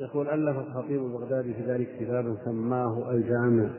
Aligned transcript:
يقول 0.00 0.28
ألف 0.28 0.58
الخطيب 0.58 1.02
البغدادي 1.06 1.54
في 1.54 1.62
ذلك 1.62 1.88
كتابا 2.00 2.36
سماه 2.44 3.10
الجامع 3.10 3.70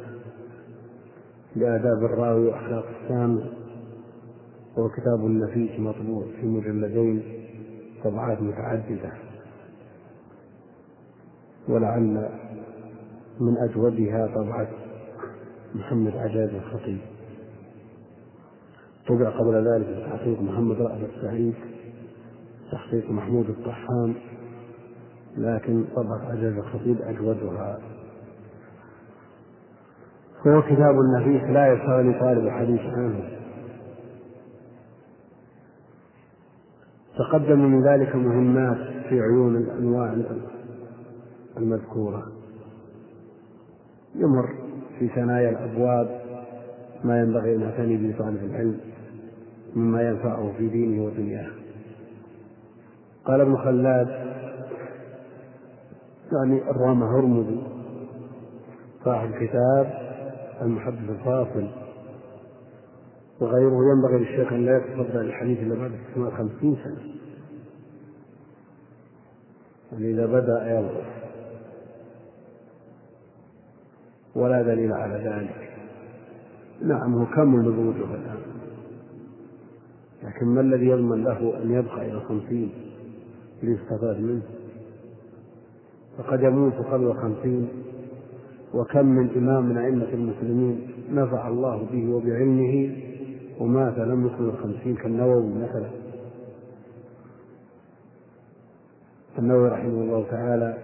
لآداب 1.56 2.04
الراوي 2.04 2.48
وأخلاق 2.48 2.86
السامع. 3.02 3.42
وهو 4.78 4.90
كتاب 4.90 5.24
نفيس 5.26 5.80
مطبوع 5.80 6.26
في 6.42 6.46
مجلدين 6.48 7.24
طبعات 8.04 8.42
متعددة. 8.42 9.12
ولعل 11.70 12.30
من 13.40 13.58
أجودها 13.58 14.28
طبعة 14.36 14.70
محمد 15.76 16.16
عجاز 16.16 16.50
الخطيب. 16.50 17.00
طبع 19.08 19.30
قبل 19.30 19.68
ذلك 19.68 19.88
بتحقيق 19.88 20.42
محمد 20.42 20.82
رأفت 20.82 21.10
السعيد 21.18 21.54
تحقيق 22.72 23.12
محمود 23.12 23.50
الطحان 23.50 24.16
لكن 25.38 25.84
طبعة 25.96 26.32
عجاز 26.32 26.58
الخطيب 26.58 27.02
أجودها. 27.02 27.80
هو 30.48 30.62
كتاب 30.62 30.96
نفيس 31.18 31.44
لا 31.44 31.74
يستغني 31.74 32.20
طالب 32.20 32.46
الحديث 32.48 32.82
عنه. 32.82 33.30
تقدم 37.18 37.60
من 37.60 37.88
ذلك 37.88 38.16
مهمات 38.16 38.78
في 39.10 39.22
عيون 39.22 39.56
الأنواع 39.56 40.16
المذكورة. 41.58 42.32
يمر 44.16 44.50
في 45.00 45.08
ثنايا 45.08 45.50
الأبواب 45.50 46.22
ما 47.04 47.22
ينبغي 47.22 47.56
أن 47.56 47.62
يعتني 47.62 47.98
به 47.98 48.18
طالب 48.18 48.44
العلم 48.44 48.80
مما 49.76 50.02
ينفعه 50.02 50.54
في 50.58 50.68
دينه 50.68 51.06
ودنياه. 51.06 51.50
قال 53.26 53.42
ابن 53.42 53.58
خلاد 53.58 54.08
يعني 56.32 56.72
الرامة 56.72 57.20
هرمزي 57.20 57.62
صاحب 59.06 59.30
الكتاب 59.34 59.94
المحدث 60.62 61.10
الفاصل. 61.10 61.68
وغيره 63.42 63.92
ينبغي 63.92 64.18
للشيخ 64.18 64.54
أن 64.54 64.66
لا 64.66 64.78
يتصدى 64.78 65.18
الحديث 65.18 65.60
إلا 65.60 65.76
بعد 65.76 65.92
650 66.14 66.76
سنة. 66.84 67.14
يعني 69.92 70.12
إذا 70.12 70.26
بدأ 70.26 70.80
يضعف 70.80 71.06
ولا 74.36 74.62
دليل 74.62 74.94
على 74.94 75.14
ذلك. 75.14 75.72
نعم 76.82 77.14
هو 77.14 77.26
كمل 77.26 77.72
بوجوه 77.72 78.16
الآن؟ 78.16 78.42
لكن 80.24 80.46
ما 80.46 80.62
الذي 80.62 80.86
يضمن 80.86 81.24
له 81.24 81.64
أن 81.64 81.72
يبقى 81.72 82.12
إلى 82.12 82.20
خمسين؟ 82.20 82.72
ليستفاد 83.64 84.20
منه. 84.20 84.61
فقد 86.18 86.44
يموت 86.44 86.74
قبل 86.74 87.14
خمسين 87.14 87.70
وكم 88.74 89.06
من 89.06 89.30
إمام 89.38 89.66
من 89.66 89.78
أئمة 89.78 90.10
المسلمين 90.14 90.88
نفع 91.12 91.48
الله 91.48 91.88
به 91.92 92.14
وبعلمه 92.14 92.96
ومات 93.60 93.98
لم 93.98 94.28
يكن 94.28 94.50
الخمسين 94.50 94.96
كالنووي 94.96 95.54
مثلا. 95.54 95.90
النووي 99.40 99.70
رحمه 99.70 100.02
الله 100.04 100.26
تعالى 100.32 100.78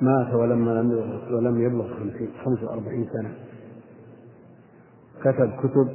مات 0.00 0.34
ولما 0.34 0.70
لم 0.70 0.90
ولم 1.30 1.60
يبلغ 1.60 1.94
خمسين 1.94 2.28
خمس 2.44 2.62
وأربعين 2.62 3.08
سنة. 3.12 3.32
كتب 5.20 5.50
كتب 5.62 5.88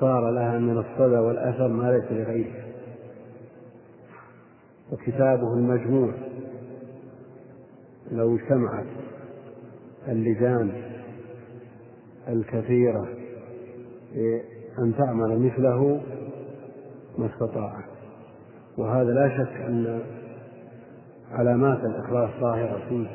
صار 0.00 0.30
لها 0.30 0.58
من 0.58 0.78
الصدى 0.78 1.16
والأثر 1.16 1.68
ما 1.68 1.92
ليس 1.92 2.12
لغيره. 2.12 2.63
وكتابه 4.94 5.54
المجموع. 5.54 6.12
لو 8.12 8.36
اجتمعت 8.36 8.86
اللجان 10.08 10.72
الكثيرة 12.28 13.08
أن 14.78 14.94
تعمل 14.98 15.38
مثله 15.38 16.00
ما 17.18 17.26
استطاعت. 17.26 17.84
وهذا 18.78 19.10
لا 19.10 19.28
شك 19.28 19.60
أن 19.60 20.00
علامات 21.30 21.78
الإخلاص 21.84 22.30
ظاهرة 22.40 22.88
فيه. 22.88 23.06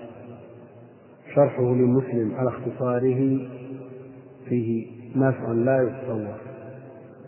شرحه 1.36 1.64
للمسلم 1.64 2.36
على 2.36 2.50
اختصاره 2.50 3.40
فيه 4.50 4.88
نفع 5.16 5.52
لا 5.52 5.82
يتصور 5.84 6.36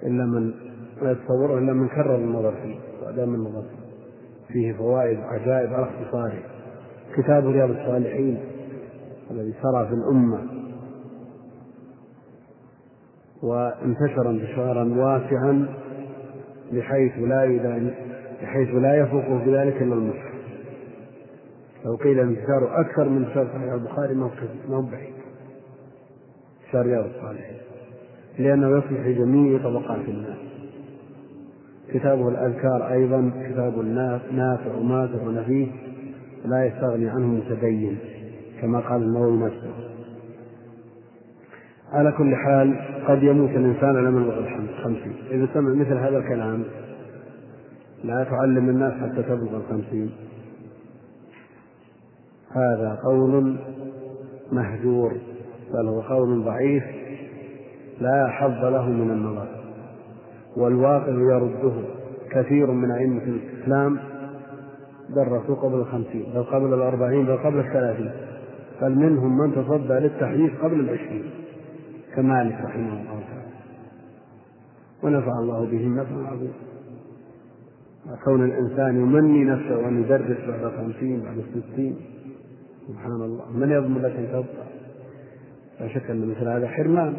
إلا 0.03 0.25
من 0.25 0.53
لا 1.01 1.11
يتصوره 1.11 1.57
إلا 1.57 1.73
من 1.73 1.87
كرر 1.87 2.15
النظر 2.15 2.55
فيه 2.61 2.75
وأدام 3.01 3.35
النظر 3.35 3.61
فيه. 3.61 3.80
فيه 4.53 4.73
فوائد 4.73 5.19
عجائب 5.19 5.73
على 5.73 5.83
اختصاره. 5.85 6.39
كتاب 7.17 7.47
رياض 7.47 7.69
الصالحين 7.69 8.39
الذي 9.31 9.53
سرى 9.61 9.87
في 9.87 9.93
الأمة 9.93 10.39
وانتشر 13.43 14.29
انتشارا 14.29 14.83
واسعا 14.83 15.67
بحيث 16.71 17.11
لا 17.17 17.45
بحيث 18.41 18.69
لا 18.75 18.95
يفوقه 18.95 19.45
بذلك 19.45 19.81
إلا 19.81 19.93
المصحف 19.93 20.31
لو 21.85 21.95
قيل 21.95 22.19
انتشاره 22.19 22.81
أكثر 22.81 23.09
من 23.09 23.23
انتشار 23.23 23.47
صحيح 23.47 23.73
البخاري 23.73 24.13
ما 24.13 24.29
هو 24.69 24.81
بعيد. 24.81 25.13
انتشار 26.63 26.85
رياض 26.85 27.05
الصالحين. 27.05 27.57
لأنه 28.39 28.77
يصلح 28.77 29.07
لجميع 29.07 29.63
طبقات 29.63 30.09
الناس. 30.09 30.37
كتابه 31.93 32.29
الأذكار 32.29 32.91
أيضا 32.91 33.31
كتاب 33.49 33.77
نافع 34.31 34.75
وماتع 34.75 35.21
ونفيس 35.23 35.69
لا 36.45 36.65
يستغني 36.65 37.09
عنه 37.09 37.27
متدين 37.27 37.97
كما 38.61 38.79
قال 38.79 39.01
النووي 39.01 39.37
نفسه 39.37 39.73
على 41.91 42.11
كل 42.11 42.35
حال 42.35 42.75
قد 43.07 43.23
يموت 43.23 43.49
الإنسان 43.49 43.95
لم 43.95 44.21
يبلغ 44.21 44.37
الخمسين 44.37 45.15
إذا 45.31 45.47
سمع 45.53 45.73
مثل 45.73 45.93
هذا 45.93 46.17
الكلام 46.17 46.63
لا 48.03 48.23
تعلم 48.23 48.69
الناس 48.69 48.93
حتى 48.93 49.23
تبلغ 49.23 49.57
الخمسين. 49.57 50.11
هذا 52.51 52.99
قول 53.03 53.57
مهجور 54.51 55.17
بل 55.73 55.87
هو 55.87 56.01
قول 56.01 56.43
ضعيف 56.43 56.83
لا 58.01 58.27
حظ 58.29 58.65
له 58.65 58.89
من 58.89 59.11
النظر. 59.11 59.60
والواقع 60.57 61.09
يرده 61.09 61.73
كثير 62.31 62.71
من 62.71 62.91
أئمة 62.91 63.23
الإسلام 63.23 63.99
درسوا 65.09 65.55
قبل 65.55 65.75
الخمسين 65.75 66.25
بل 66.35 66.43
قبل 66.43 66.73
الأربعين 66.73 67.25
بل 67.25 67.37
قبل 67.37 67.59
الثلاثين. 67.59 68.11
بل 68.81 68.95
منهم 68.95 69.37
من 69.37 69.55
تصدى 69.55 69.93
للتحديث 69.93 70.51
قبل 70.61 70.79
العشرين 70.79 71.23
كمالك 72.15 72.61
رحمه 72.65 72.93
الله 72.93 73.23
تعالى. 73.27 73.51
ونفع 75.03 75.39
الله 75.39 75.65
بهم 75.65 75.99
نفعا 75.99 76.27
عظيما 76.27 76.53
كون 78.23 78.45
الإنسان 78.45 78.95
يمني 78.95 79.43
نفسه 79.43 79.87
أن 79.87 80.01
يدرس 80.01 80.37
بعد 80.47 80.63
الخمسين 80.63 81.21
بعد 81.23 81.37
الستين 81.37 81.95
سبحان 82.87 83.11
الله. 83.11 83.51
من 83.51 83.71
يضمن 83.71 84.01
لك 84.01 84.15
أن 84.15 84.27
تبقى؟ 84.27 84.67
لا 85.79 85.87
شك 85.87 86.11
أن 86.11 86.27
مثل 86.27 86.47
هذا 86.47 86.67
حرمان. 86.67 87.15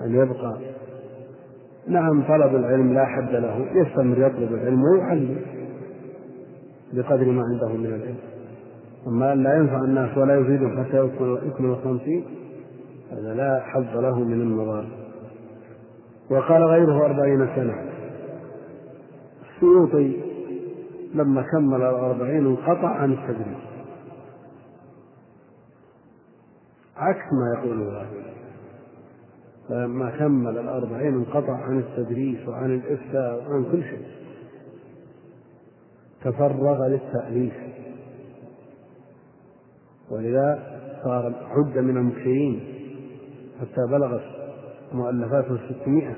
أن 0.00 0.14
يبقى 0.14 0.58
نعم 1.88 2.22
طلب 2.22 2.54
العلم 2.54 2.94
لا 2.94 3.06
حد 3.06 3.30
له. 3.30 3.66
يستمر 3.74 4.26
يطلب 4.26 4.52
العلم 4.54 4.82
ويعلم 4.82 5.40
بقدر 6.92 7.24
ما 7.24 7.42
عنده 7.42 7.68
من 7.68 7.86
العلم. 7.86 8.16
أما 9.06 9.32
أن 9.32 9.42
لا 9.42 9.56
ينفع 9.56 9.76
الناس 9.76 10.18
ولا 10.18 10.40
يفيدهم 10.40 10.84
حتى 10.84 11.08
يكمل 11.46 11.70
الخمسين 11.70 12.24
هذا 13.12 13.34
لا 13.34 13.60
حظ 13.64 13.96
له 13.96 14.18
من 14.18 14.40
النظر 14.40 14.86
وقال 16.30 16.62
غيره 16.62 17.06
أربعين 17.06 17.48
سنة. 17.56 17.74
السيوطي 19.54 20.16
لما 21.14 21.42
كمل 21.42 21.76
الأربعين 21.76 22.46
انقطع 22.46 22.88
عن 22.88 23.12
التدريس. 23.12 23.58
عكس 26.96 27.32
ما 27.32 27.58
يقوله 27.58 27.82
هؤلاء 27.82 28.39
فلما 29.70 30.10
كمل 30.10 30.58
الأربعين 30.58 31.14
انقطع 31.14 31.52
عن 31.52 31.78
التدريس 31.78 32.48
وعن 32.48 32.74
الإفتاء 32.74 33.50
وعن 33.50 33.64
كل 33.72 33.82
شيء. 33.82 34.02
تفرغ 36.24 36.86
للتأليف. 36.86 37.54
ولذا 40.10 40.62
صار 41.04 41.34
عد 41.46 41.78
من 41.78 41.96
المكثرين 41.96 42.60
حتى 43.60 43.86
بلغت 43.90 44.22
مؤلفاته 44.92 45.58
ستمائة 45.70 46.16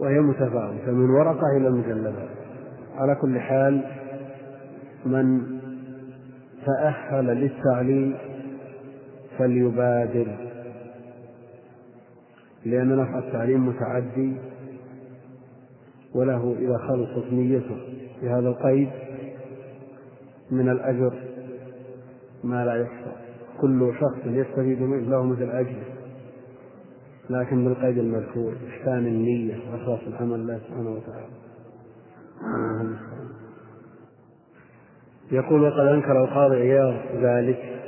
وهي 0.00 0.20
متفاوتة 0.20 0.92
من 0.92 1.10
ورقة 1.10 1.56
إلى 1.56 1.70
مجلدات 1.70 2.28
على 2.96 3.14
كل 3.14 3.40
حال 3.40 3.84
من 5.06 5.42
تأهل 6.66 7.26
للتعليم 7.26 8.14
فليبادر. 9.38 10.55
لأن 12.66 12.96
نفع 12.96 13.18
التعليم 13.18 13.68
متعدي 13.68 14.36
وله 16.14 16.56
إذا 16.58 16.78
خلصت 16.78 17.32
نيته 17.32 17.76
في 18.20 18.28
هذا 18.28 18.48
القيد 18.48 18.88
من 20.50 20.68
الأجر 20.68 21.14
ما 22.44 22.64
لا 22.64 22.74
يحصى 22.82 23.12
كل 23.60 23.92
شخص 24.00 24.26
يستفيد 24.26 24.80
منه 24.82 25.10
له 25.10 25.22
مثل 25.22 25.50
أجره. 25.50 25.84
لكن 27.30 27.64
بالقيد 27.64 27.98
المذكور 27.98 28.54
إحسان 28.68 29.06
النية 29.06 29.54
وإخلاص 29.72 30.00
العمل 30.06 30.38
لله 30.38 30.58
سبحانه 30.58 30.90
وتعالى. 30.90 31.26
يقول 35.32 35.62
وقد 35.62 35.86
أنكر 35.86 36.24
القاضي 36.24 36.56
عياض 36.56 36.94
ذلك 37.16 37.80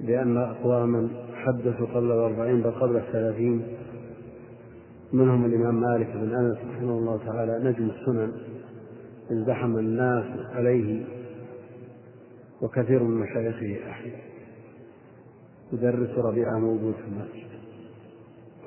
لأن 0.00 0.36
أقواما 0.36 1.08
حدثوا 1.46 1.86
قبل 1.86 2.06
الأربعين 2.06 2.62
بل 2.62 2.70
قبل 2.70 2.96
الثلاثين 2.96 3.62
منهم 5.12 5.44
الإمام 5.44 5.80
مالك 5.80 6.08
بن 6.14 6.34
أنس 6.34 6.56
رحمه 6.56 6.98
الله 6.98 7.20
تعالى 7.26 7.70
نجم 7.70 7.90
السنن 7.90 8.32
ازدحم 9.30 9.78
الناس 9.78 10.24
عليه 10.54 11.04
وكثير 12.62 13.02
من 13.02 13.20
مشايخه 13.20 13.90
أحيا 13.90 14.32
يدرس 15.72 16.18
ربيعة 16.18 16.58
موجود 16.58 16.94
في 16.94 17.04
المسجد. 17.08 17.52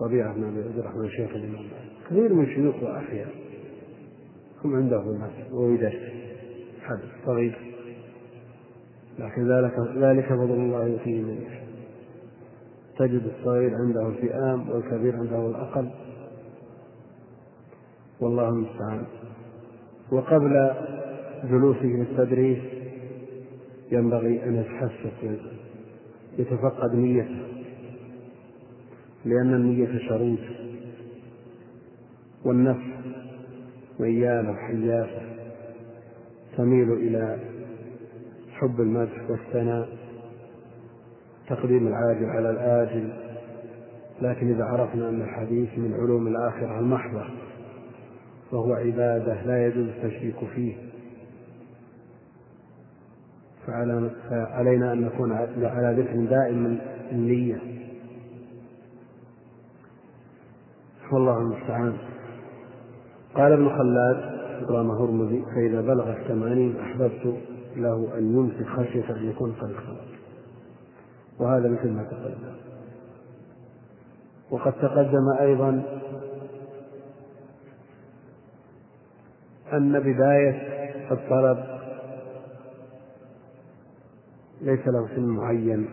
ربيعة 0.01 0.33
بن 0.33 0.43
أبي 0.43 0.63
عبد 0.63 0.77
الرحمن 0.77 1.09
شيخ 1.09 1.29
الإمام 1.29 1.63
مالك. 1.63 2.07
كثير 2.09 2.33
من 2.33 2.45
شيوخه 2.45 2.97
أحيا 2.97 3.25
هم 4.63 4.75
عنده 4.75 5.01
في 5.01 5.07
المسجد 5.07 5.53
ويدرس 5.53 6.11
حدث 6.81 7.09
صغير. 7.25 7.57
لكن 9.19 9.47
ذلك 9.47 9.73
ذلك 9.97 10.25
فضل 10.25 10.53
الله 10.53 10.87
يؤتيه 10.87 11.21
من 11.21 11.41
يشاء. 11.41 11.65
تجد 12.97 13.31
الصغير 13.37 13.75
عنده 13.75 14.07
الفئام 14.07 14.69
والكبير 14.69 15.15
عنده 15.15 15.47
الأقل. 15.49 15.89
والله 18.19 18.49
المستعان. 18.49 19.05
وقبل 20.11 20.71
جلوسه 21.43 21.85
للتدريس 21.85 22.63
ينبغي 23.91 24.43
أن 24.43 24.55
يتحسس 24.55 25.39
يتفقد 26.39 26.95
نيته 26.95 27.37
لأن 29.25 29.53
النية 29.53 29.99
شروط 30.09 30.39
والنفس 32.45 32.95
ميالة 33.99 34.53
حياسة 34.53 35.21
تميل 36.57 36.91
إلى 36.93 37.39
حب 38.51 38.81
المدح 38.81 39.29
والثناء. 39.29 40.04
تقديم 41.49 41.87
العاجل 41.87 42.25
على 42.25 42.49
الآجل. 42.49 43.09
لكن 44.21 44.53
إذا 44.53 44.63
عرفنا 44.63 45.09
أن 45.09 45.21
الحديث 45.21 45.69
من 45.77 45.93
علوم 45.93 46.27
الآخرة 46.27 46.79
المحضة 46.79 47.25
وهو 48.51 48.73
عبادة 48.73 49.41
لا 49.45 49.67
يجوز 49.67 49.87
التشريك 49.87 50.35
فيه. 50.55 50.75
فعلينا 53.67 54.93
أن 54.93 55.01
نكون 55.01 55.31
على 55.63 56.01
ذكر 56.01 56.25
دائم 56.25 56.79
النية. 57.11 57.59
والله 61.11 61.37
المستعان. 61.37 61.93
قال 63.35 63.51
ابن 63.51 63.69
خلاد 63.69 64.35
إكرام 64.63 64.91
هرمزي 64.91 65.41
فإذا 65.55 65.81
بلغ 65.81 66.11
الثمانين 66.11 66.79
أحببت 66.79 67.37
له 67.75 68.17
أن 68.17 68.33
يمسك 68.33 68.67
خشية 68.67 69.15
أن 69.15 69.29
يكون 69.29 69.51
قد 69.51 69.73
خلق 69.73 70.14
وهذا 71.39 71.69
مثل 71.69 71.91
ما 71.91 72.03
تقدم. 72.03 72.55
وقد 74.51 74.73
تقدم 74.73 75.29
أيضا 75.39 75.83
أن 79.73 79.99
بداية 79.99 80.85
الطلب 81.11 81.65
ليس 84.61 84.87
له 84.87 85.07
سن 85.15 85.25
معين 85.25 85.87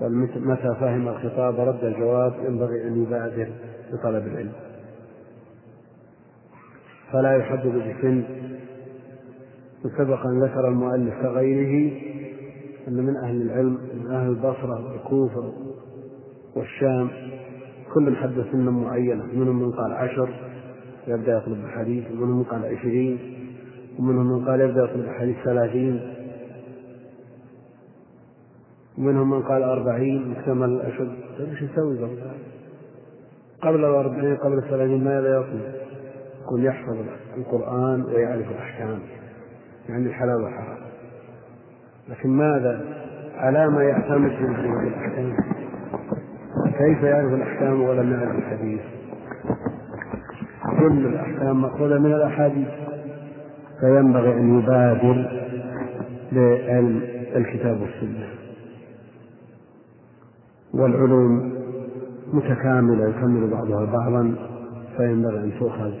بل 0.00 0.12
متى 0.36 0.74
فهم 0.80 1.08
الخطاب 1.08 1.60
رد 1.60 1.84
الجواب 1.84 2.34
ينبغي 2.44 2.88
أن 2.88 3.02
يبادر 3.02 3.52
بطلب 3.92 4.26
العلم. 4.26 4.52
فلا 7.12 7.36
يحدد 7.36 7.66
بسن 7.66 8.24
وسبق 9.84 10.26
أن 10.26 10.44
ذكر 10.44 10.68
المؤلف 10.68 11.14
كغيره 11.22 11.92
أن 12.88 12.94
من 12.94 13.16
أهل 13.16 13.42
العلم 13.42 13.78
من 13.94 14.10
أهل 14.10 14.28
البصرة 14.28 14.92
والكوفة 14.92 15.52
والشام 16.56 17.10
كل 17.94 18.16
حد 18.16 18.44
سنا 18.52 18.70
معينة 18.70 19.24
منهم 19.24 19.62
من 19.62 19.72
قال 19.72 19.92
عشر 19.92 20.28
يبدأ 21.06 21.36
يطلب 21.36 21.64
الحديث 21.64 22.10
ومنهم 22.10 22.38
من 22.38 22.44
قال 22.44 22.76
عشرين 22.76 23.18
ومنهم 23.98 24.26
من 24.26 24.44
قال 24.44 24.60
يبدأ 24.60 24.84
يطلب 24.84 25.00
الحديث 25.00 25.36
ثلاثين 25.44 26.00
ومنهم 28.98 29.30
من 29.30 29.42
قال 29.42 29.62
أربعين 29.62 30.28
مكتمل 30.28 30.68
الأشد. 30.68 31.12
طيب 31.38 31.48
إيش 31.48 31.62
يسوي 31.62 31.98
قبل 33.62 33.84
الأربعين 33.84 34.36
قبل 34.36 34.58
الثلاثين 34.58 35.04
ماذا 35.04 35.36
يطلب؟ 35.36 35.74
يقول 36.42 36.66
يحفظ 36.66 36.96
القرآن 37.36 38.04
ويعرف 38.04 38.50
الأحكام 38.50 39.00
يعني 39.88 40.06
الحلال 40.06 40.42
والحرام. 40.42 40.85
لكن 42.08 42.28
ماذا؟ 42.28 42.80
على 43.36 43.70
ما 43.70 43.82
يعتمد 43.82 44.30
في 44.30 44.44
الأحكام 44.44 45.36
كيف 46.78 47.02
يعرف 47.02 47.32
الأحكام 47.32 47.82
ولم 47.82 48.12
يعرف 48.12 48.36
الحديث 48.38 48.80
كل 50.78 51.06
الأحكام 51.06 51.62
مأخوذة 51.62 51.98
من 51.98 52.12
الأحاديث. 52.12 52.68
فينبغي 53.80 54.32
أن 54.32 54.58
يبادر 54.58 55.30
بعلم 56.32 57.02
الكتاب 57.36 57.80
والسنة. 57.80 58.26
والعلوم 60.74 61.52
متكاملة 62.32 63.08
يكمل 63.08 63.50
بعضها 63.50 63.84
بعضا 63.84 64.34
فينبغي 64.96 65.38
أن 65.38 65.52
تؤخذ 65.60 65.92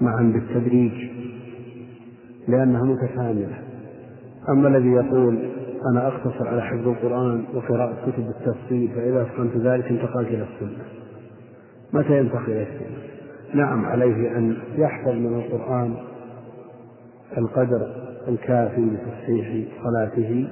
معا 0.00 0.22
بالتدريج 0.22 0.92
لأنها 2.48 2.82
متكاملة. 2.82 3.58
أما 4.48 4.68
الذي 4.68 4.88
يقول 4.88 5.38
أنا 5.90 6.08
أقتصر 6.08 6.48
على 6.48 6.62
حفظ 6.62 6.88
القرآن 6.88 7.44
وقراءة 7.54 8.10
كتب 8.10 8.28
التفسير 8.28 8.88
فإذا 8.94 9.22
أتقنت 9.22 9.56
ذلك 9.56 9.84
انتقلت 9.84 10.28
إلى 10.28 10.46
السنة 10.54 10.84
متى 11.92 12.18
ينتقل 12.18 12.52
إلى 12.52 12.62
السنة؟ 12.62 12.96
نعم 13.54 13.84
عليه 13.84 14.36
أن 14.36 14.56
يحفظ 14.76 15.12
من 15.12 15.34
القرآن 15.34 15.94
القدر 17.38 17.88
الكافي 18.28 18.80
لتصحيح 18.80 19.68
صلاته 19.84 20.48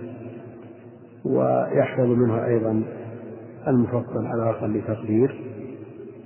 ويحفظ 1.24 2.06
منه 2.06 2.44
أيضا 2.44 2.82
المفصل 3.68 4.26
على 4.26 4.50
أقل 4.50 4.82
تقدير 4.88 5.40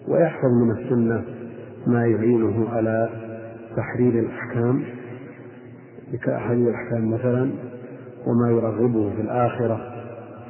ويحفظ 0.08 0.50
من 0.64 0.70
السنة 0.70 1.24
ما 1.86 2.06
يعينه 2.06 2.68
على 2.68 3.08
تحرير 3.76 4.20
الأحكام 4.20 4.84
كأحاديث 6.12 6.68
الأحكام 6.68 7.10
مثلا 7.10 7.50
وما 8.26 8.50
يرغبه 8.50 9.10
في 9.16 9.20
الآخرة 9.20 9.80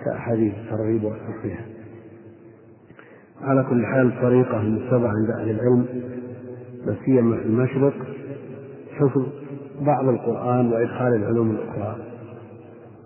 كأحاديث 0.04 0.54
الترغيب 0.54 1.04
والترهيب 1.04 1.76
على 3.42 3.66
كل 3.70 3.86
حال 3.86 4.06
الطريقة 4.06 4.60
المتبعة 4.60 5.08
عند 5.10 5.30
أهل 5.30 5.50
العلم 5.50 5.86
لا 6.86 6.96
سيما 7.04 7.36
في 7.36 7.46
المشرق. 7.46 7.94
حفظ 8.92 9.26
بعض 9.80 10.08
القرآن 10.08 10.72
وإدخال 10.72 11.14
العلوم 11.14 11.50
الأخرى. 11.50 11.96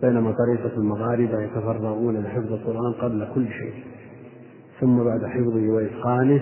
بينما 0.03 0.33
طريقة 0.33 0.77
المغاربة 0.77 1.41
يتفرغون 1.41 2.17
لحفظ 2.17 2.53
القرآن 2.53 2.93
قبل 2.93 3.29
كل 3.35 3.49
شيء. 3.49 3.73
ثم 4.81 5.05
بعد 5.05 5.25
حفظه 5.25 5.69
وإتقانه 5.69 6.41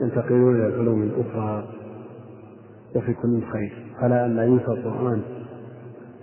ينتقلون 0.00 0.56
إلى 0.56 0.66
العلوم 0.66 1.02
الأخرى. 1.02 1.68
وفي 2.96 3.14
كل 3.14 3.42
خير. 3.52 3.72
على 3.98 4.26
أن 4.26 4.36
لا 4.36 4.44
ينسى 4.44 4.66
القرآن. 4.66 5.22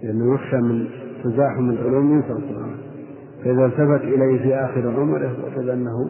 لأنه 0.04 0.36
يخشى 0.36 0.58
من 0.58 0.88
تزاحم 1.24 1.70
العلوم 1.70 2.14
ينسى 2.14 2.32
القرآن. 2.32 2.76
فإذا 3.44 3.66
التفت 3.66 4.04
إليه 4.04 4.42
في 4.42 4.56
آخر 4.56 5.00
عمره 5.00 5.38
وجد 5.46 5.70
أنه 5.70 6.10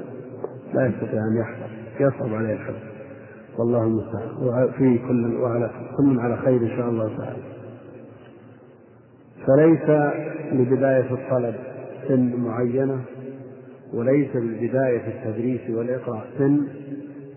لا 0.74 0.86
يستطيع 0.86 1.20
أن 1.20 1.38
يحفظ 1.38 1.70
يصعب 2.00 2.34
عليه 2.34 2.54
الحفظ. 2.54 2.84
والله 3.58 3.84
المستعان. 3.84 4.30
وفي 4.42 4.98
كل 5.08 5.36
وعلى 5.36 5.72
كل 5.98 6.20
على 6.20 6.38
خير 6.38 6.62
إن 6.62 6.78
شاء 6.78 6.90
الله 6.90 7.18
تعالى. 7.18 7.44
فليس 9.48 10.14
لبداية 10.54 11.14
الطلب 11.14 11.56
سن 12.08 12.36
معينة 12.36 13.02
وليس 13.94 14.36
لبداية 14.36 15.08
التدريس 15.08 15.70
والإقراء 15.70 16.26
سن 16.38 16.68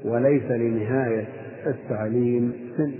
وليس 0.04 0.50
لنهاية 0.50 1.28
التعليم 1.66 2.52
سن. 2.76 2.92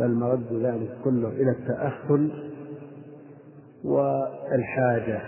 بل 0.00 0.14
مرد 0.14 0.52
ذلك 0.52 0.90
كله 1.04 1.28
إلى 1.28 1.50
التأهل 1.50 2.30
والحاجة. 3.84 5.20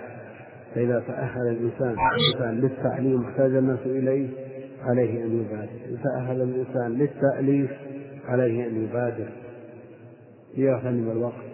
فإذا 0.74 1.00
تأهل 1.00 1.48
الإنسان 1.48 1.96
الإنسان 2.14 2.60
للتعليم 2.60 3.24
واحتاج 3.24 3.54
الناس 3.54 3.78
إليه 3.86 4.28
عليه 4.82 5.24
أن 5.24 5.40
يبادر. 5.40 5.80
إن 5.90 5.98
تأهل 6.02 6.42
الإنسان 6.42 6.92
للتأليف 6.92 7.70
عليه 8.28 8.68
أن 8.68 8.84
يبادر. 8.84 9.28
ليغتنم 10.56 11.10
الوقت 11.10 11.52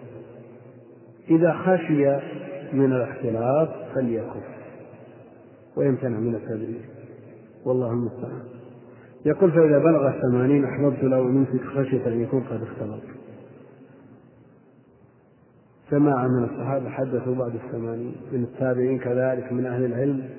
إذا 1.29 1.53
خشي 1.53 2.17
من 2.73 2.93
الاختلاط 2.93 3.69
فليكف 3.95 4.43
ويمتنع 5.77 6.19
من 6.19 6.35
التدريس. 6.35 6.85
والله 7.65 7.91
المستعان. 7.91 8.43
يقول 9.25 9.51
فإذا 9.51 9.79
بلغ 9.79 10.07
الثمانين 10.07 10.65
أحببت 10.65 11.03
له 11.03 11.17
يمسك 11.17 11.63
خشية 11.63 12.07
أن 12.07 12.21
يكون 12.21 12.41
قد 12.43 12.61
اختلط. 12.61 13.01
جماعة 15.91 16.27
من 16.27 16.43
الصحابة 16.43 16.89
حدثوا 16.89 17.35
بعد 17.35 17.55
الثمانين 17.55 18.15
من 18.31 18.43
التابعين 18.43 18.99
كذلك 18.99 19.53
من 19.53 19.65
أهل 19.65 19.85
العلم 19.85 20.29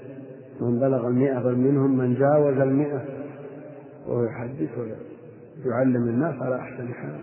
من 0.60 0.78
بلغ 0.80 1.08
المئة 1.08 1.38
بل 1.38 1.56
منهم 1.56 1.98
من 1.98 2.14
جاوز 2.14 2.58
المئة 2.58 3.04
وهو 4.06 4.24
يحدث 4.24 4.78
ويعلم 5.66 6.08
الناس 6.08 6.34
على 6.42 6.56
أحسن 6.56 6.94
حال. 6.94 7.20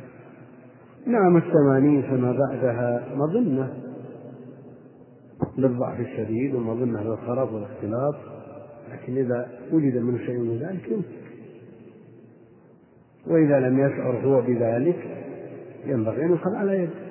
نعم 1.05 1.37
الثمانين 1.37 2.01
فما 2.01 2.31
بعدها 2.31 3.03
مظنة 3.15 3.73
للضعف 5.57 5.99
الشديد 5.99 6.55
ومظنة 6.55 7.03
للخراب 7.03 7.53
والاختلاط 7.53 8.15
لكن 8.91 9.17
إذا 9.17 9.47
وجد 9.71 9.97
منه 9.97 10.17
شيء 10.17 10.39
من 10.39 10.57
ذلك 10.57 10.91
يمسك. 10.91 11.27
وإذا 13.27 13.59
لم 13.59 13.79
يشعر 13.79 14.17
هو 14.17 14.41
بذلك 14.41 15.27
ينبغي 15.85 16.25
أن 16.25 16.29
يؤخذ 16.29 16.55
على 16.55 16.83
يده. 16.83 17.06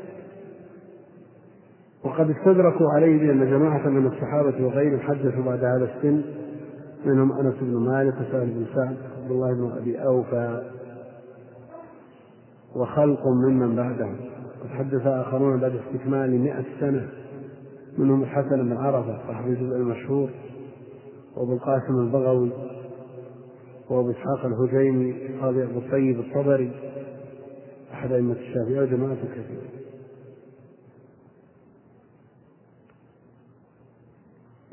وقد 2.06 2.30
استدركوا 2.30 2.90
عليه 2.90 3.18
بأن 3.18 3.50
جماعة 3.50 3.88
من 3.88 4.06
الصحابة 4.06 4.66
وغيرهم 4.66 5.00
حدثوا 5.00 5.44
بعد 5.44 5.64
هذا 5.64 5.90
السن 5.96 6.22
منهم 7.04 7.32
أنس 7.32 7.54
بن 7.60 7.76
مالك 7.76 8.14
وسهل 8.14 8.46
بن 8.46 8.66
سعد 8.74 8.96
عبد 9.22 9.30
الله 9.30 9.54
بن 9.54 9.72
أبي 9.78 10.02
أوفى 10.02 10.62
وخلق 12.76 13.26
ممن 13.26 13.76
بعدهم. 13.76 14.16
قد 14.62 14.68
حدث 14.68 15.06
آخرون 15.06 15.60
بعد 15.60 15.72
استكمال 15.74 16.40
مئة 16.40 16.64
سنة 16.80 17.08
منهم 17.98 18.22
الحسن 18.22 18.68
بن 18.68 18.76
عرفة 18.76 19.18
صاحب 19.26 19.46
الجزء 19.46 19.76
المشهور 19.76 20.30
وأبو 21.36 21.52
القاسم 21.52 21.98
البغوي 21.98 22.52
وأبو 23.90 24.10
إسحاق 24.10 24.46
الهجيمي 24.46 25.12
قاضي 25.40 25.62
أبو 25.62 25.78
الطيب 25.78 26.20
الطبري 26.20 26.72
أحد 27.92 28.12
أئمة 28.12 28.32
الشافعية 28.32 28.80
وجماعة 28.80 29.16
كثيرة. 29.16 29.75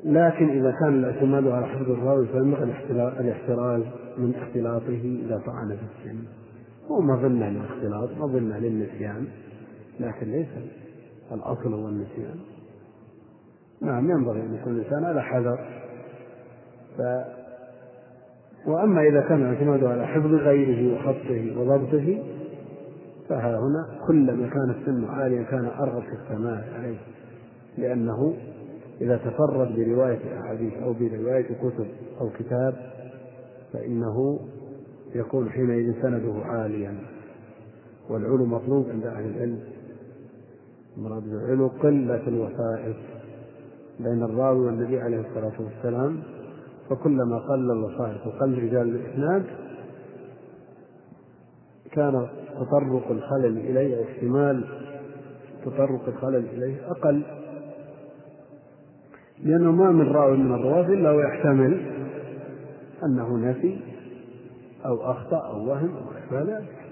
لكن 0.06 0.50
إذا 0.50 0.72
كان 0.72 0.94
الاعتماد 0.94 1.48
على 1.48 1.68
حفظ 1.68 1.92
الراوي 1.92 2.28
فينبغي 2.28 2.64
الاحتراز 2.94 3.82
من 4.18 4.36
اختلاطه 4.36 5.20
إذا 5.26 5.42
طعن 5.46 5.68
في 5.68 5.84
السن. 5.84 6.20
هو 6.88 7.02
مظنة 7.02 7.50
للاختلاط 7.50 8.10
مظنة 8.18 8.58
للنسيان 8.58 9.28
لكن 10.00 10.32
ليس 10.32 10.48
الأصل 11.32 11.74
هو 11.74 11.88
النسيان. 11.88 12.40
نعم 13.82 14.12
ينبغي 14.12 14.42
أن 14.42 14.56
يكون 14.56 14.74
الإنسان 14.74 15.04
على 15.04 15.22
حذر. 15.22 15.60
ف 16.98 17.02
وأما 18.68 19.02
إذا 19.02 19.22
كان 19.22 19.42
الاعتماد 19.42 19.84
على 19.84 20.08
حفظ 20.08 20.34
غيره 20.34 20.96
وخطه 20.96 21.60
وضبطه 21.60 22.24
فها 23.30 23.60
هنا 23.60 24.00
كلما 24.08 24.48
كان 24.48 24.70
السن 24.70 25.06
عاليا 25.06 25.44
كان 25.44 25.66
أرغب 25.66 26.04
في 26.04 26.14
السماع 26.24 26.64
عليه 26.76 26.98
لأنه 27.78 28.34
إذا 29.02 29.18
تفرد 29.18 29.76
برواية 29.76 30.40
أحاديث 30.40 30.74
أو 30.74 30.94
برواية 30.94 31.44
كتب 31.44 31.88
أو 32.22 32.30
كتاب 32.30 32.76
فإنه 33.74 34.40
يكون 35.16 35.50
حينئذ 35.50 36.02
سنده 36.02 36.34
عاليا. 36.46 36.96
والعلو 38.10 38.46
مطلوب 38.46 38.90
عند 38.90 39.06
أهل 39.06 39.26
العلم. 39.26 39.60
مراد 40.98 41.24
العلو 41.28 41.68
قلة 41.68 42.28
الوسائط 42.28 42.96
بين 44.00 44.24
الراوي 44.24 44.66
والنبي 44.66 45.02
عليه 45.02 45.20
الصلاة 45.20 45.54
والسلام. 45.60 46.20
فكلما 46.90 47.38
قل 47.50 47.72
الوسائط 47.72 48.28
وقل 48.28 48.64
رجال 48.64 48.96
الإسناد 48.96 49.44
كان 51.92 52.28
تطرق 52.56 53.12
الخلل 53.12 53.58
إليه 53.58 53.98
أو 53.98 54.04
احتمال 54.04 54.64
تطرق 55.66 56.08
الخلل 56.08 56.46
إليه 56.46 56.92
أقل. 56.92 57.43
لأنه 59.44 59.72
ما 59.72 59.92
من 59.92 60.08
راوي 60.08 60.38
من 60.38 60.54
الرواة 60.54 60.88
إلا 60.88 61.12
ويحتمل 61.12 61.82
أنه 63.04 63.38
نسي 63.38 63.80
أو 64.86 65.12
أخطأ 65.12 65.48
أو 65.48 65.70
وهم 65.70 65.96
أو 65.96 66.04
أشبه 66.18 66.56
ذلك 66.58 66.84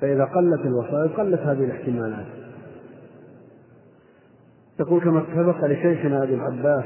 فإذا 0.00 0.24
قلت 0.24 0.60
الوسائل 0.60 1.08
قلت 1.08 1.40
هذه 1.40 1.64
الاحتمالات. 1.64 2.26
يقول 4.80 5.00
كما 5.00 5.24
سبق 5.34 5.64
لشيخنا 5.64 6.22
أبي 6.22 6.34
العباس 6.34 6.84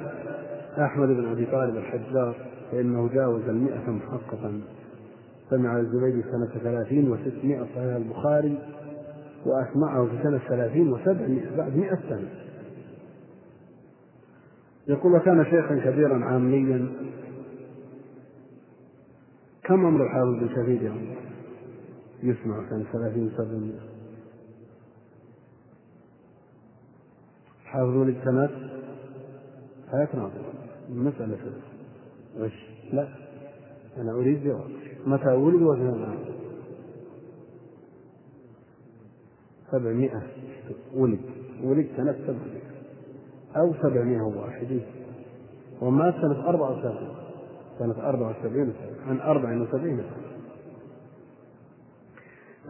أحمد 0.78 1.08
بن 1.08 1.28
أبي 1.32 1.46
طالب 1.46 1.76
الحجار 1.76 2.34
فإنه 2.72 3.08
جاوز 3.14 3.48
المئة 3.48 3.90
محققا. 3.90 4.60
سمع 5.50 5.78
الزبيدي 5.78 6.22
سنة 6.22 6.62
ثلاثين 6.62 7.10
وستمائة 7.10 7.64
صحيح 7.74 7.96
البخاري 7.96 8.58
وأسمعه 9.46 10.06
في 10.06 10.22
سنة 10.22 10.38
ثلاثين 10.48 10.92
وسبعمائة 10.92 11.56
بعد 11.56 11.76
مئة 11.76 11.98
سنة. 12.08 12.43
يقول 14.88 15.12
وكان 15.12 15.44
شيخا 15.44 15.90
كبيرا 15.90 16.24
عاميا 16.24 16.88
كم 19.64 19.86
عمر 19.86 20.04
الحافظ 20.04 20.34
بن 20.40 20.48
شهيد 20.54 20.82
يا 20.82 20.90
عمر؟ 20.90 21.16
يسمع 22.22 22.70
كان 22.70 22.84
ثلاثين 22.92 23.30
سبعين 23.36 23.80
حافظ 27.64 27.96
ولد 27.96 28.16
سنة؟ 28.24 28.50
حياة 29.90 30.08
ناظرة. 30.14 30.52
المسألة 30.88 31.38
غش 32.38 32.68
لا. 32.92 33.08
أنا 33.96 34.12
أريد 34.12 34.44
جواب. 34.44 34.70
متى 35.06 35.28
ولد 35.28 35.62
وسنة 35.62 36.18
سبعمائة. 39.72 40.22
ولد. 40.94 41.20
ولد 41.62 41.86
سنة 41.96 42.12
سبعمائة. 42.26 42.63
أو 43.56 43.74
سبعمائة 43.82 44.22
وواحد 44.22 44.80
ومات 45.80 46.14
سنة 46.14 46.48
أربعة 46.48 46.70
وسبعين. 46.70 47.08
سنة 47.78 48.08
أربعة 48.08 48.30
وسبعين 48.30 48.72
عن 49.08 49.20
أربع 49.20 49.62
وسبعين 49.62 49.96
سنة. 49.96 50.24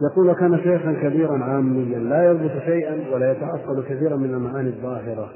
يقول 0.01 0.29
وكان 0.29 0.57
شيخا 0.57 0.93
كبيرا 0.93 1.43
عاميا 1.43 1.99
لا 1.99 2.31
يضبط 2.31 2.63
شيئا 2.65 3.13
ولا 3.13 3.31
يتعقل 3.31 3.83
كثيرا 3.83 4.15
من 4.15 4.33
المعاني 4.33 4.69
الظاهرة. 4.69 5.33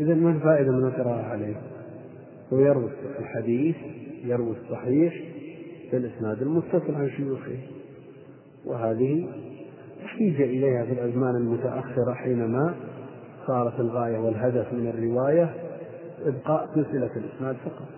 إذا 0.00 0.14
ما 0.14 0.30
الفائدة 0.30 0.72
من 0.72 0.86
القراءة 0.86 1.22
عليه؟ 1.22 1.56
هو 2.52 2.58
يروي 2.58 2.90
الحديث 3.18 3.76
يروي 4.24 4.56
الصحيح 4.56 5.14
بالإسناد 5.92 6.42
المتصل 6.42 6.94
عن 6.94 7.10
شيوخه. 7.10 7.58
وهذه 8.66 9.28
احتيج 10.04 10.40
إليها 10.42 10.84
في 10.84 10.92
الأزمان 10.92 11.36
المتأخرة 11.36 12.12
حينما 12.14 12.74
صارت 13.50 13.80
الغاية 13.80 14.18
والهدف 14.18 14.72
من 14.72 14.86
الرواية 14.88 15.54
إبقاء 16.24 16.68
سلسلة 16.74 17.10
الإسناد 17.16 17.56
فقط 17.56 17.88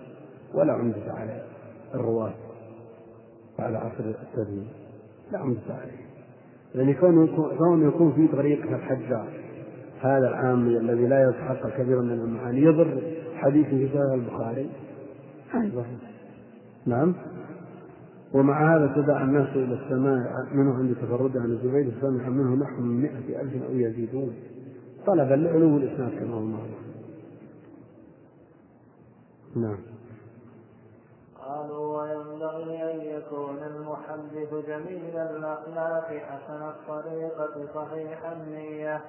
ولا 0.54 0.72
عمدة 0.72 1.12
على 1.12 1.42
الرواة 1.94 2.32
على 3.58 3.78
عصر 3.78 4.04
التدوين 4.04 4.68
لا 5.32 5.38
عمدة 5.38 5.60
عليه. 5.68 6.02
يعني 6.74 6.94
كون 7.58 7.88
يكون 7.88 8.12
في 8.12 8.36
طريقة 8.36 8.76
الحجاج. 8.76 9.28
هذا 10.00 10.28
العامي 10.28 10.76
الذي 10.76 11.06
لا 11.06 11.28
يتحقق 11.28 11.70
كثيرا 11.70 12.02
من 12.02 12.12
المعاني. 12.12 12.60
يضر 12.60 13.02
حديث 13.34 13.66
في 13.66 14.14
البخاري. 14.14 14.70
نعم. 16.86 17.14
ومع 18.34 18.76
هذا 18.76 18.92
تدعى 18.96 19.24
الناس 19.24 19.48
إلى 19.48 19.74
السماع 19.74 20.46
منه 20.52 20.74
عند 20.74 20.94
تفرد 20.94 21.36
عن 21.36 21.50
الزبير 21.50 21.92
سمع 22.00 22.28
منه 22.28 22.64
نحو 22.64 22.80
من 22.80 23.00
مئة 23.00 23.40
ألف 23.40 23.52
أو 23.62 23.74
يزيدون. 23.74 24.32
طلبا 25.06 25.34
لعلو 25.34 25.76
الإسناد 25.76 26.10
كما 26.10 26.34
هو 26.34 26.40
معروف 26.40 26.82
نعم. 29.56 29.78
قالوا 31.46 32.02
وينبغي 32.02 32.92
أن 32.92 33.00
يكون 33.00 33.58
المحدث 33.58 34.66
جميل 34.68 35.16
الأخلاق 35.16 36.06
حسن 36.06 36.62
الطريقة 36.62 37.66
صحيح 37.74 38.24
النية 38.24 39.00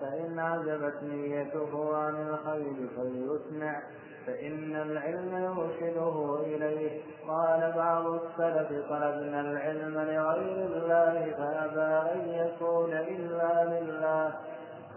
فإن 0.00 0.38
عجبت 0.38 1.02
نيته 1.02 1.96
عن 1.96 2.14
الخير 2.28 2.88
فليسمع 2.96 3.82
فإن 4.26 4.76
العلم 4.76 5.36
يرشده 5.36 6.40
إليه. 6.40 7.00
قال 7.28 7.72
بعض 7.76 8.06
السلف 8.06 8.68
طلبنا 8.88 9.40
العلم 9.40 9.94
لغير 9.94 10.66
الله 10.66 11.34
فأبى 11.38 12.10
أن 12.12 12.28
يكون 12.28 12.92
إلا 12.92 13.64
لله. 13.64 14.34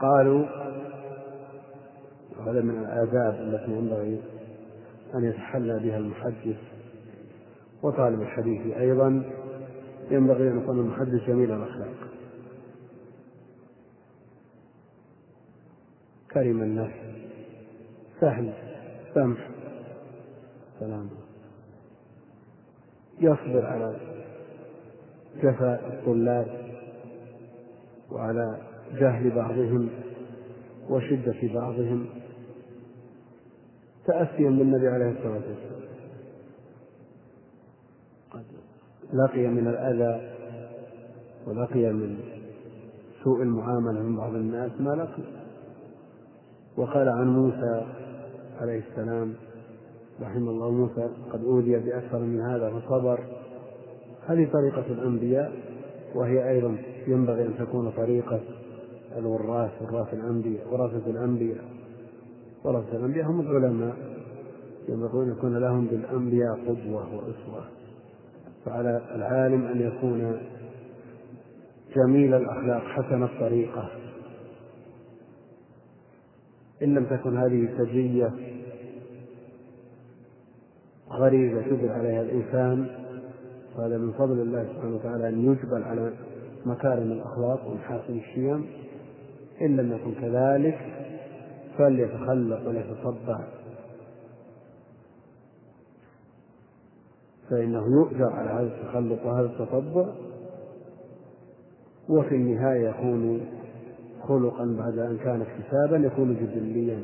قالوا 0.01 0.45
هذا 2.39 2.61
من 2.61 2.77
الآداب 2.77 3.33
التي 3.33 3.71
ينبغي 3.71 4.21
أن 5.15 5.23
يتحلى 5.23 5.79
بها 5.79 5.97
المحدث 5.97 6.57
وطالب 7.83 8.21
الحديث 8.21 8.77
أيضا 8.77 9.23
ينبغي 10.11 10.49
أن 10.49 10.61
يكون 10.61 10.79
المحدث 10.79 11.27
جميل 11.27 11.51
الأخلاق. 11.51 11.93
كريم 16.33 16.61
النفس 16.61 16.95
سهل 18.21 18.53
سمح 19.13 19.49
سلام. 20.79 21.09
يصبر 23.19 23.65
على 23.65 23.95
جفاء 25.43 25.87
الطلاب 25.87 26.47
وعلى 28.11 28.70
جهل 28.99 29.29
بعضهم 29.35 29.89
وشدة 30.89 31.53
بعضهم 31.53 32.05
تأسيا 34.05 34.49
بالنبي 34.49 34.87
عليه 34.87 35.11
الصلاة 35.11 35.33
والسلام. 35.33 35.81
قد 38.31 38.43
لقي 39.13 39.47
من 39.47 39.67
الأذى 39.67 40.31
ولقي 41.47 41.93
من 41.93 42.17
سوء 43.23 43.41
المعاملة 43.41 44.01
من 44.03 44.17
بعض 44.17 44.35
الناس 44.35 44.71
ما 44.79 44.89
لقي. 44.89 45.23
وقال 46.77 47.09
عن 47.09 47.27
موسى 47.27 47.85
عليه 48.61 48.83
السلام 48.89 49.33
رحم 50.21 50.49
الله 50.49 50.71
موسى 50.71 51.09
قد 51.33 51.43
أوذي 51.43 51.79
بأكثر 51.79 52.19
من 52.19 52.41
هذا 52.41 52.69
فصبر. 52.69 53.19
هذه 54.27 54.49
طريقة 54.53 54.85
الأنبياء 54.91 55.51
وهي 56.15 56.49
أيضا 56.49 56.77
ينبغي 57.07 57.45
أن 57.45 57.57
تكون 57.57 57.91
طريقة 57.91 58.39
الوراث 59.17 59.71
وراث 59.81 60.13
الأنبياء 60.13 60.73
ورثة 60.73 61.09
الأنبياء. 61.09 61.63
ورثة 62.63 62.97
الأنبياء 62.97 63.27
هم 63.27 63.41
العلماء 63.41 63.95
ينبغي 64.89 65.23
أن 65.23 65.31
يكون 65.31 65.57
لهم 65.57 65.85
بالأنبياء 65.85 66.53
قدوة 66.53 67.15
وأسوة. 67.15 67.63
فعلى 68.65 69.01
العالم 69.15 69.65
أن 69.65 69.81
يكون 69.81 70.41
جميل 71.95 72.33
الأخلاق 72.33 72.81
حسن 72.81 73.23
الطريقة. 73.23 73.91
إن 76.83 76.95
لم 76.95 77.05
تكن 77.05 77.37
هذه 77.37 77.69
سجية 77.77 78.33
غريزة 81.11 81.61
جبل 81.61 81.89
عليها 81.89 82.21
الإنسان 82.21 82.87
فهذا 83.77 83.97
من 83.97 84.11
فضل 84.11 84.41
الله 84.41 84.63
سبحانه 84.63 84.95
وتعالى 84.95 85.29
أن 85.29 85.45
يجبل 85.45 85.83
على 85.83 86.13
مكارم 86.65 87.11
الأخلاق 87.11 87.67
ومحاسن 87.67 88.17
الشيم. 88.17 88.65
إن 89.65 89.77
لم 89.77 89.91
يكن 89.91 90.13
كذلك 90.21 90.79
فليتخلق 91.77 92.67
وليتصدع. 92.67 93.39
فإنه 97.49 97.85
يؤجر 97.91 98.29
على 98.33 98.49
هذا 98.49 98.75
التخلق 98.75 99.25
وهذا 99.25 99.45
التطبع 99.45 100.13
وفي 102.09 102.35
النهاية 102.35 102.89
يكون 102.89 103.45
خلقا 104.27 104.65
بعد 104.79 104.97
أن 104.97 105.17
كان 105.17 105.41
اكتسابا 105.41 105.97
يكون 105.97 106.35
جبليا 106.35 107.03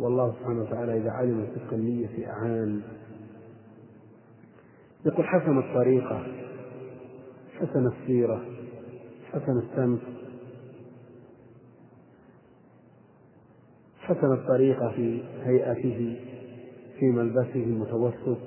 والله 0.00 0.32
سبحانه 0.32 0.62
وتعالى 0.62 0.96
إذا 0.96 1.10
علم 1.10 1.46
صدق 1.54 1.74
النية 1.74 2.28
أعان 2.28 2.82
يقول 5.06 5.24
حسن 5.24 5.58
الطريقة 5.58 6.26
حسن 7.60 7.86
السيرة 7.86 8.44
حسن 9.32 9.58
السمت. 9.58 10.13
حسن 14.04 14.32
الطريقة 14.32 14.88
في 14.88 15.22
هيئته 15.42 16.16
في 16.98 17.06
ملبسه 17.06 17.54
المتوسط 17.64 18.38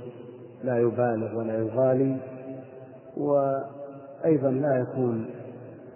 لا 0.63 0.79
يبالغ 0.79 1.37
ولا 1.37 1.59
يغالي 1.59 2.17
وأيضا 3.17 4.51
لا 4.51 4.79
يكون 4.79 5.25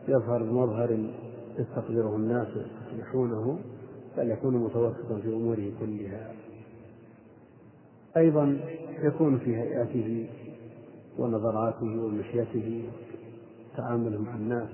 يظهر 0.08 0.44
بمظهر 0.44 0.98
يستقدره 1.60 2.16
الناس 2.16 2.48
ويستقبحونه 2.48 3.60
بل 4.18 4.32
يكون 4.32 4.58
متوسطا 4.58 5.20
في 5.22 5.28
أموره 5.28 5.72
كلها. 5.80 6.32
أيضا 8.18 8.60
يكون 9.04 9.38
في 9.38 9.56
هيئته 9.56 10.28
ونظراته 11.20 12.04
ومشيته 12.04 12.84
تعامله 13.78 14.22
مع 14.22 14.36
الناس 14.36 14.70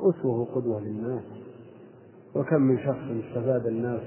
أسوة 0.00 0.44
قدوة 0.44 0.80
للناس. 0.80 1.41
وكم 2.34 2.62
من 2.62 2.78
شخص 2.78 3.26
استفاد 3.28 3.66
الناس 3.66 4.00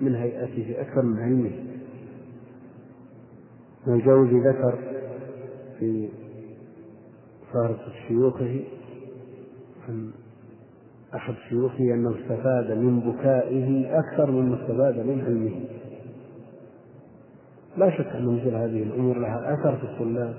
من 0.00 0.14
هيئته 0.14 0.80
أكثر 0.80 1.02
من 1.02 1.18
علمه. 1.18 1.50
الجوزي 3.88 4.40
ذكر 4.40 4.78
في 5.78 6.08
فارس 7.52 7.78
شيوخه 8.08 8.64
عن 9.88 10.10
أحد 11.14 11.34
شيوخه 11.48 11.94
أنه 11.94 12.10
استفاد 12.10 12.70
من 12.70 13.00
بكائه 13.00 13.98
أكثر 13.98 14.30
مما 14.30 14.62
استفاد 14.62 14.98
من 14.98 15.24
علمه. 15.24 15.60
لا 17.76 17.90
شك 17.90 18.06
أن 18.06 18.26
مثل 18.26 18.54
هذه 18.54 18.82
الأمور 18.82 19.18
لها 19.18 19.54
أثر 19.54 19.76
في 19.76 19.84
الطلاب. 19.84 20.34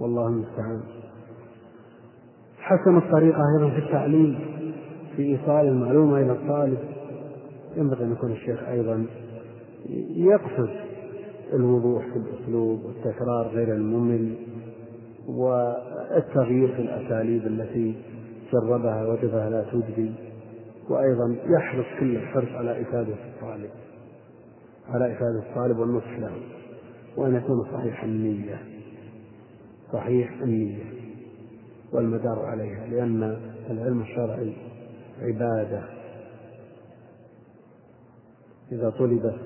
والله 0.00 0.26
المستعان. 0.26 0.82
حسن 2.58 2.96
الطريقة 2.96 3.40
أيضا 3.56 3.70
في 3.70 3.78
التعليم. 3.78 4.51
في 5.16 5.22
إيصال 5.22 5.66
المعلومة 5.68 6.18
إلى 6.18 6.32
الطالب. 6.32 6.78
ينبغي 7.76 8.04
أن 8.04 8.12
يكون 8.12 8.32
الشيخ 8.32 8.62
أيضا 8.68 9.06
يقصد 10.16 10.70
الوضوح 11.52 12.06
في 12.06 12.16
الأسلوب 12.16 12.84
والتكرار 12.84 13.48
غير 13.48 13.74
الممل 13.74 14.34
والتغيير 15.28 16.68
في 16.74 16.82
الأساليب 16.82 17.46
التي 17.46 17.94
جربها 18.52 19.06
وجدها 19.06 19.50
لا 19.50 19.64
تجدي 19.72 20.12
وأيضا 20.88 21.36
يحرص 21.46 21.86
كل 22.00 22.16
الحرص 22.16 22.48
على 22.48 22.82
إفادة 22.82 23.14
الطالب 23.14 23.70
على 24.88 25.12
إفادة 25.12 25.38
الطالب 25.38 25.78
والنصح 25.78 26.18
له 26.18 26.32
وأن 27.16 27.34
يكون 27.34 27.64
صحيح 27.72 28.04
النية 28.04 28.62
صحيح 29.92 30.32
النية 30.42 30.84
والمدار 31.92 32.38
عليها 32.38 32.86
لأن 32.86 33.36
العلم 33.70 34.00
الشرعي 34.00 34.52
عبادة. 35.22 35.82
إذا 38.72 38.90
طلبت 38.90 39.40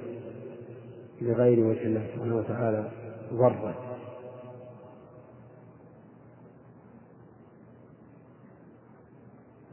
لغير 1.20 1.60
وجه 1.66 1.82
الله 1.82 2.06
سبحانه 2.14 2.36
وتعالى 2.36 2.90
ضرت. 3.32 3.74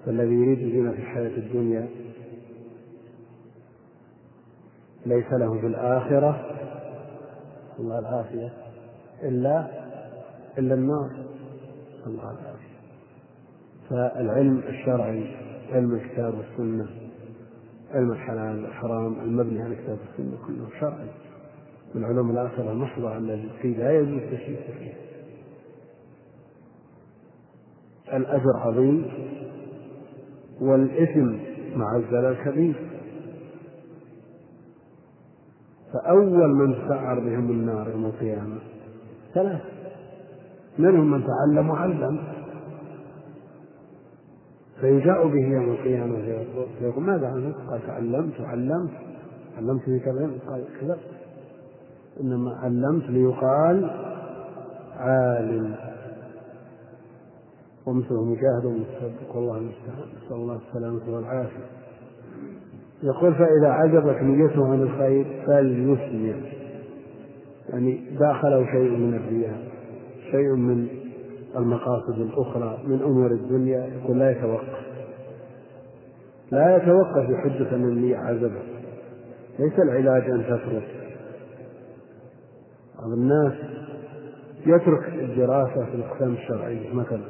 فالذي 0.06 0.34
يريد 0.34 0.60
زينة 0.60 0.92
في 0.92 0.98
الحياة 0.98 1.38
الدنيا 1.38 1.90
ليس 5.06 5.34
له 5.34 5.60
في 5.60 5.68
الآخرة 5.68 6.50
الله 7.80 8.00
العافية 8.00 8.54
إلا 9.24 9.68
إلا 10.58 10.74
النار. 10.74 11.12
الله 12.08 12.32
العافية. 12.32 12.74
فالعلم 13.90 14.58
الشرعي 14.58 15.53
علم 15.74 15.94
الكتاب 15.94 16.34
والسنة 16.38 16.88
علم 17.94 18.12
الحلال 18.12 18.64
والحرام 18.64 19.20
المبني 19.20 19.62
على 19.62 19.74
الكتاب 19.74 19.98
والسنة 20.00 20.38
كله 20.48 20.80
شرعي. 20.80 21.08
من 21.96 22.04
علوم 22.04 22.32
الآخرة 22.32 22.72
المحضة 22.72 23.18
التي 23.18 23.74
لا 23.74 24.00
يجوز 24.00 24.22
التشريك 24.22 24.60
فيها 24.80 24.96
الأجر 28.18 28.58
عظيم 28.58 29.06
والإثم 30.62 31.38
مع 31.76 31.96
الزلال 31.96 32.38
كبير. 32.46 32.76
فأول 35.94 36.56
من 36.56 36.74
تسعر 36.76 37.20
بهم 37.20 37.52
النار 37.52 37.90
يوم 37.90 38.06
القيامة 38.06 38.58
ثلاث 39.34 39.62
منهم 40.78 41.12
من 41.12 41.24
تعلم 41.28 41.70
وعلم. 41.70 42.33
فيجاء 44.84 45.28
به 45.28 45.48
يوم 45.48 45.72
القيامة 45.72 46.46
فيقول 46.80 47.04
ماذا 47.04 47.28
عملت؟ 47.28 47.56
قال 47.70 47.88
تعلمت 47.88 48.40
وعلمت 48.40 48.92
علمت 49.58 49.82
في 49.82 50.00
كذا 50.00 50.32
قال 50.48 50.64
كذبت 50.82 51.00
إنما 52.22 52.56
علمت 52.56 53.04
ليقال 53.10 53.90
عالم. 54.98 55.76
ومثله 57.86 58.26
مجاهد 58.26 58.66
ومتصدق. 58.66 59.36
والله 59.36 59.58
المستعان. 59.58 60.10
نسأل 60.26 60.36
الله 60.36 60.60
السلامة 60.68 61.16
والعافية. 61.16 61.66
يقول 63.04 63.34
فإذا 63.36 63.68
عجبت 63.68 64.22
نيته 64.22 64.68
عن 64.68 64.82
الخير 64.82 65.44
فليسمع 65.48 66.36
يعني 67.70 68.02
داخله 68.20 68.66
شيء 68.66 68.98
من 68.98 69.14
الرياء 69.14 69.60
شيء 70.32 70.56
من 70.56 70.88
المقاصد 71.56 72.20
الأخرى 72.20 72.78
من 72.84 73.02
أمور 73.02 73.32
الدنيا 73.32 73.86
يقول 73.86 74.20
لا 74.20 74.32
يتوقف. 74.32 74.94
لا 76.52 76.76
يتوقف 76.76 77.74
أن 77.74 77.84
النية 77.84 78.18
عزبه. 78.18 78.62
ليس 79.60 79.80
العلاج 79.80 80.30
أن 80.30 80.44
تترك 80.44 80.88
بعض 83.00 83.12
الناس 83.12 83.54
يترك 84.66 85.08
الدراسة 85.08 85.86
في 85.86 85.96
الأقسام 85.96 86.34
الشرعية 86.34 86.94
مثلا. 86.94 87.24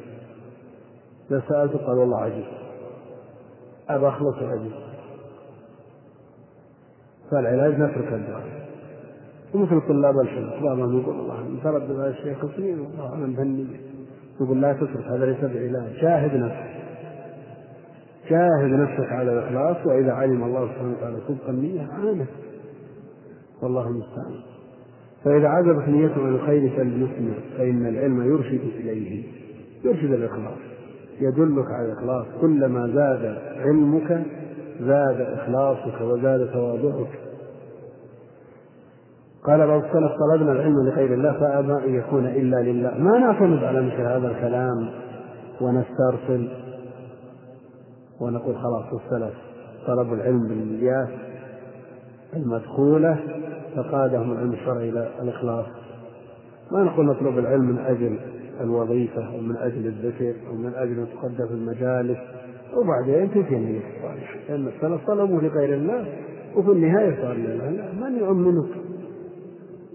إذا 1.31 1.43
سألته 1.49 1.77
قال 1.77 1.97
والله 1.97 2.17
عجيب. 2.17 2.45
أبى 3.89 4.07
أخلص 4.07 4.37
العجيب. 4.37 4.71
فالعلاج 7.31 7.73
نترك 7.73 8.13
الدراسة. 8.13 8.63
ومثل 9.53 9.81
طلاب 9.87 10.19
الحفظ 10.19 10.63
بعضهم 10.63 11.01
يقول 11.01 11.19
الله 11.19 11.59
تردد 11.63 11.91
هذا 11.91 12.09
الشيخ 12.09 12.55
سنين 12.55 12.79
والله 12.79 13.09
أعلم 13.09 13.33
بهالنية 13.33 13.92
يقول 14.43 14.61
لا 14.61 14.73
تترك 14.73 15.05
هذا 15.07 15.25
ليس 15.25 15.39
بعلاج 15.39 15.93
شاهد 16.01 16.35
نفسك. 16.35 16.73
شاهد 18.29 18.71
نفسك 18.71 19.11
على 19.11 19.33
الإخلاص 19.33 19.85
وإذا 19.85 20.11
علم 20.11 20.43
الله 20.43 20.67
سبحانه 20.67 20.91
وتعالى 20.97 21.17
صدق 21.27 21.49
النية 21.49 21.81
عانت 21.81 22.29
والله 23.61 23.87
المستعان. 23.87 24.33
فإذا 25.23 25.47
عجبت 25.47 25.89
نيته 25.89 26.25
عن 26.25 26.35
الخير 26.35 26.69
فليثمر 26.69 27.33
فإن 27.57 27.87
العلم 27.87 28.33
يرشد 28.33 28.61
إليه. 28.79 29.23
يرشد 29.83 30.11
الإخلاص. 30.11 30.59
يدلك 31.21 31.65
على 31.71 31.85
الإخلاص. 31.91 32.25
كلما 32.41 32.87
زاد 32.87 33.37
علمك 33.59 34.21
زاد 34.79 35.21
إخلاصك 35.21 36.01
وزاد 36.01 36.51
تواضعك. 36.53 37.07
قال 39.45 39.67
بعض 39.67 39.83
السلف 39.83 40.11
طلبنا 40.19 40.51
العلم 40.51 40.87
لغير 40.87 41.13
الله 41.13 41.33
فأبى 41.33 41.85
أن 41.85 41.95
يكون 41.95 42.25
إلا 42.25 42.61
لله. 42.61 42.97
ما 42.97 43.19
نعتمد 43.19 43.63
على 43.63 43.81
مثل 43.81 44.01
هذا 44.01 44.27
الكلام 44.27 44.89
ونسترسل 45.61 46.49
ونقول 48.21 48.55
خلاص 48.55 49.01
السلف 49.01 49.33
طلبوا 49.87 50.15
العلم 50.15 50.47
بالنيات 50.47 51.09
المدخولة 52.35 53.19
فقادهم 53.75 54.31
العلم 54.31 54.53
الشرعي 54.53 54.89
إلى 54.89 55.09
الإخلاص. 55.21 55.65
ما 56.71 56.83
نقول 56.83 57.05
نطلب 57.05 57.39
العلم 57.39 57.65
من 57.65 57.77
أجل 57.77 58.19
الوظيفة 58.61 59.27
أو 59.27 59.37
من 59.37 59.57
أجل 59.57 59.87
الذكر 59.87 60.33
أو 60.49 60.53
من 60.55 60.73
أجل 60.75 60.99
أن 60.99 61.07
تقدم 61.15 61.47
في 61.47 61.53
المجالس. 61.53 62.17
وبعدين 62.77 63.31
تنتهي 63.31 63.55
النية 63.55 63.81
الصالحة 63.97 64.35
لأن 64.49 64.67
السلف 64.67 65.07
طلبوا 65.07 65.41
لغير 65.41 65.73
الله 65.73 66.05
وفي 66.55 66.71
النهاية 66.71 67.21
صار 67.21 67.33
لله. 67.33 67.89
من 68.01 68.17
يؤمنك 68.17 68.82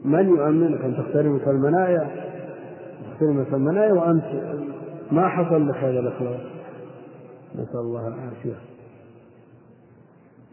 من 0.04 0.28
يؤمنك؟ 0.28 0.80
أن 0.80 0.96
تحترمك 0.96 1.48
المنايا. 1.48 2.08
تحترمك 3.10 3.54
المنايا 3.54 3.92
وأنت. 3.92 4.24
ما 5.12 5.28
حصل 5.28 5.68
لك 5.68 5.76
هذا 5.76 6.00
الإخلاص؟ 6.00 6.40
نسأل 7.54 7.80
الله 7.80 8.08
العافية. 8.08 8.56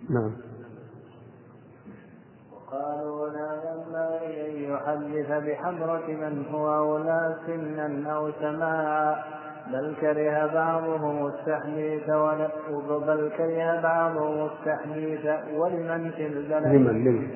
نعم. 0.09 0.31
قالوا 2.71 3.29
لا 3.29 3.51
ينبغي 3.65 4.77
أن 4.93 5.13
يحدث 5.13 5.43
بحضرة 5.43 6.07
من 6.07 6.45
هو 6.51 6.75
أولى 6.75 7.35
سنا 7.47 8.11
أو 8.11 8.31
سماعا 8.39 9.15
بل 9.71 9.95
كره 10.01 10.53
بعضهم 10.53 11.27
التحديث 11.27 12.09
بل 13.07 13.31
كره 13.37 13.81
بعضهم 13.81 14.45
التحديث. 14.45 15.25
ولمن 15.55 16.11
في 16.15 16.27
البلد؟ 16.27 16.67
لمن؟ 16.67 17.03
لمن؟ 17.03 17.27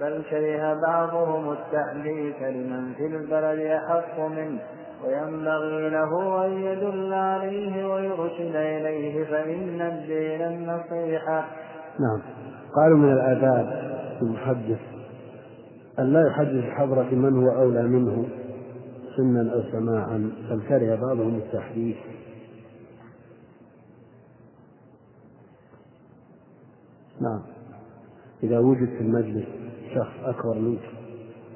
بل 0.00 0.22
كره 0.30 0.74
بعضهم 0.74 1.52
التحديث 1.52 2.42
لمن 2.42 2.94
في 2.94 3.06
البلد 3.06 3.60
أحق 3.60 4.20
منه 4.20 4.60
وينبغي 5.04 5.90
له 5.90 6.44
أن 6.46 6.52
يدل 6.52 7.12
عليه 7.12 7.86
ويرشد 7.94 8.56
إليه 8.56 9.24
فإن 9.24 9.80
الدين 9.80 10.42
النصيحة 10.42 11.46
نعم. 12.00 12.20
قالوا 12.74 12.98
من 12.98 13.12
الآداب 13.12 13.92
المحدث 14.22 14.80
أن 15.98 16.12
لا 16.12 16.26
يحدث 16.28 16.64
بحضرة 16.64 17.14
من 17.14 17.44
هو 17.44 17.62
أولى 17.62 17.82
منه 17.82 18.28
سنا 19.16 19.52
أو 19.54 19.62
سماعا 19.72 20.30
بل 20.50 20.60
كره 20.68 20.94
بعضهم 20.94 21.34
التحديث. 21.36 21.96
نعم. 27.20 27.42
إذا 28.42 28.58
وجد 28.58 28.88
في 28.88 29.00
المجلس 29.00 29.67
شخص 29.94 30.14
أكبر 30.24 30.58
منك 30.58 30.80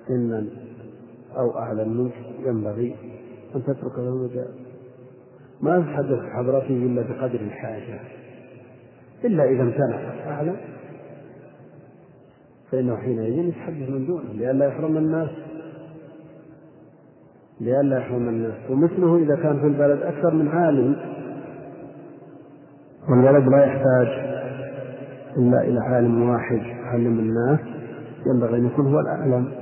سنا 0.09 0.47
أو 1.37 1.59
أعلم 1.59 1.89
منك 1.89 2.13
ينبغي 2.47 2.97
أن 3.57 3.63
تترك 3.63 3.99
له 3.99 4.09
المجال 4.09 4.49
ما 5.61 5.81
تتحدث 5.81 6.19
بحضرته 6.19 6.69
إلا 6.69 7.03
بقدر 7.03 7.41
الحاجة 7.41 8.01
إلا 9.25 9.45
إذا 9.45 9.63
امتنع 9.63 9.97
أعلم. 10.27 10.57
فإنه 12.71 12.97
حينئذ 12.97 13.49
يتحدث 13.49 13.89
من 13.89 14.07
دونه 14.07 14.33
لئلا 14.33 14.67
يحرم 14.67 14.97
الناس 14.97 15.31
لئلا 17.61 17.99
يحرم 17.99 18.29
الناس. 18.29 18.71
ومثله 18.71 19.17
إذا 19.17 19.37
كان 19.37 19.61
في 19.61 19.67
البلد 19.67 20.03
أكثر 20.03 20.35
من 20.35 20.49
عالم. 20.49 20.97
والبلد 23.09 23.49
لا 23.49 23.65
يحتاج 23.65 24.09
إلا 25.37 25.63
إلى 25.63 25.81
عالم 25.81 26.31
واحد 26.31 26.57
يعلم 26.57 27.19
الناس. 27.19 27.82
ينبغي 28.27 28.59
أن 28.59 28.67
يكون 28.67 28.95
هو 28.95 29.01
الأعلم. 29.01 29.53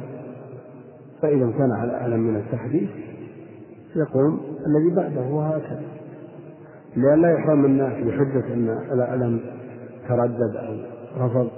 فإذا 1.22 1.44
امتنع 1.44 1.84
الأعلم 1.84 2.20
من 2.20 2.36
التحديث 2.36 2.90
يقوم 3.96 4.40
الذي 4.66 4.94
بعده 4.96 5.28
وهكذا. 5.28 5.82
لئلا 6.96 7.32
يحرم 7.32 7.64
الناس 7.64 7.92
بحجة 7.92 8.54
أن 8.54 8.68
الأعلم 8.92 9.40
تردد 10.08 10.56
أو 10.56 10.76
رفض. 11.26 11.50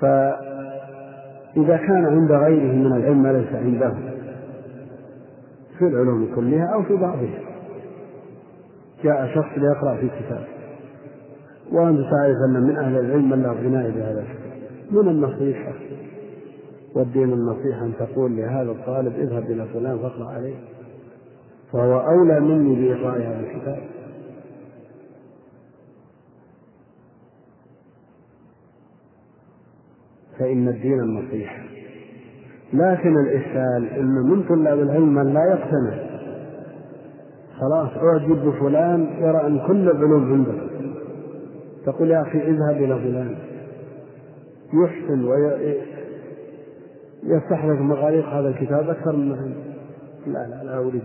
فإذا 0.00 1.76
كان 1.76 2.06
عند 2.06 2.32
غيره 2.32 2.72
من 2.72 2.86
العلم 2.86 3.22
ما 3.22 3.32
ليس 3.32 3.52
عنده 3.52 3.94
في 5.78 5.86
العلوم 5.86 6.34
كلها 6.34 6.66
أو 6.74 6.82
في 6.82 6.96
بعضها 6.96 7.40
جاء 9.04 9.34
شخص 9.34 9.58
ليقرأ 9.58 9.96
في 9.96 10.08
كتاب. 10.08 10.53
وأنت 11.74 12.00
تعرف 12.00 12.36
أن 12.48 12.62
من 12.62 12.76
أهل 12.76 12.98
العلم 12.98 13.30
من 13.30 13.42
له 13.42 13.48
عناية 13.48 13.90
بهذا 13.90 14.24
من 14.90 15.08
النصيحة؟ 15.08 15.72
والدين 16.94 17.32
النصيحة 17.32 17.84
أن 17.84 17.92
تقول 17.98 18.36
لهذا 18.36 18.70
الطالب 18.70 19.14
اذهب 19.14 19.50
إلى 19.50 19.66
فلان 19.66 19.98
فاقرأ 19.98 20.28
عليه. 20.28 20.54
فهو 21.72 22.00
أولى 22.00 22.40
مني 22.40 22.88
بإقراء 22.88 23.18
هذا 23.18 23.40
الكتاب. 23.40 23.78
فإن 30.38 30.68
الدين 30.68 31.00
النصيحة. 31.00 31.62
لكن 32.72 33.16
الإشكال 33.18 33.88
أن 33.98 34.14
من 34.14 34.42
طلاب 34.42 34.78
العلم 34.78 35.14
من 35.14 35.34
لا 35.34 35.44
يقتنع. 35.44 36.04
خلاص 37.60 37.90
أعجب 37.96 38.46
بفلان 38.46 39.00
يرى 39.20 39.46
أن 39.46 39.66
كل 39.66 39.90
العلوم 39.90 40.32
عنده. 40.32 40.63
تقول 41.84 42.10
يا 42.10 42.22
أخي 42.22 42.38
اذهب 42.38 42.76
إلى 42.76 42.98
فلان. 42.98 43.38
يحسن 44.74 45.24
ويستحرق 47.24 47.78
مغاليق 47.80 48.26
هذا 48.26 48.48
الكتاب 48.48 48.90
أكثر 48.90 49.12
من 49.16 49.54
لا 50.26 50.46
لا 50.46 50.64
لا 50.64 50.78
أريد. 50.78 51.02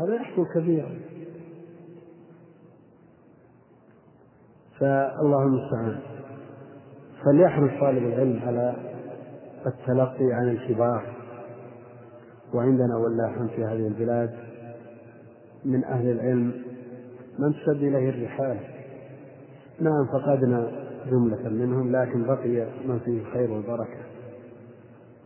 هذا 0.00 0.14
يحصل 0.14 0.46
كثيرا. 0.54 0.90
فالله 4.80 5.42
المستعان. 5.42 5.98
فليحرص 7.24 7.80
طالب 7.80 8.06
العلم 8.06 8.40
على 8.46 8.74
التلقي 9.66 10.32
عن 10.32 10.48
الكبار. 10.48 11.02
وعندنا 12.54 12.96
والله 12.96 13.48
في 13.56 13.64
هذه 13.64 13.86
البلاد 13.86 14.30
من 15.64 15.84
أهل 15.84 16.10
العلم 16.10 16.52
من 17.38 17.52
تشد 17.52 17.82
إليه 17.82 18.10
الرحال. 18.10 18.79
نعم 19.80 20.06
فقدنا 20.06 20.70
جملة 21.10 21.48
منهم 21.48 21.92
لكن 21.96 22.26
بقي 22.26 22.66
من 22.86 22.98
فيه 22.98 23.20
الخير 23.20 23.50
والبركة 23.50 23.98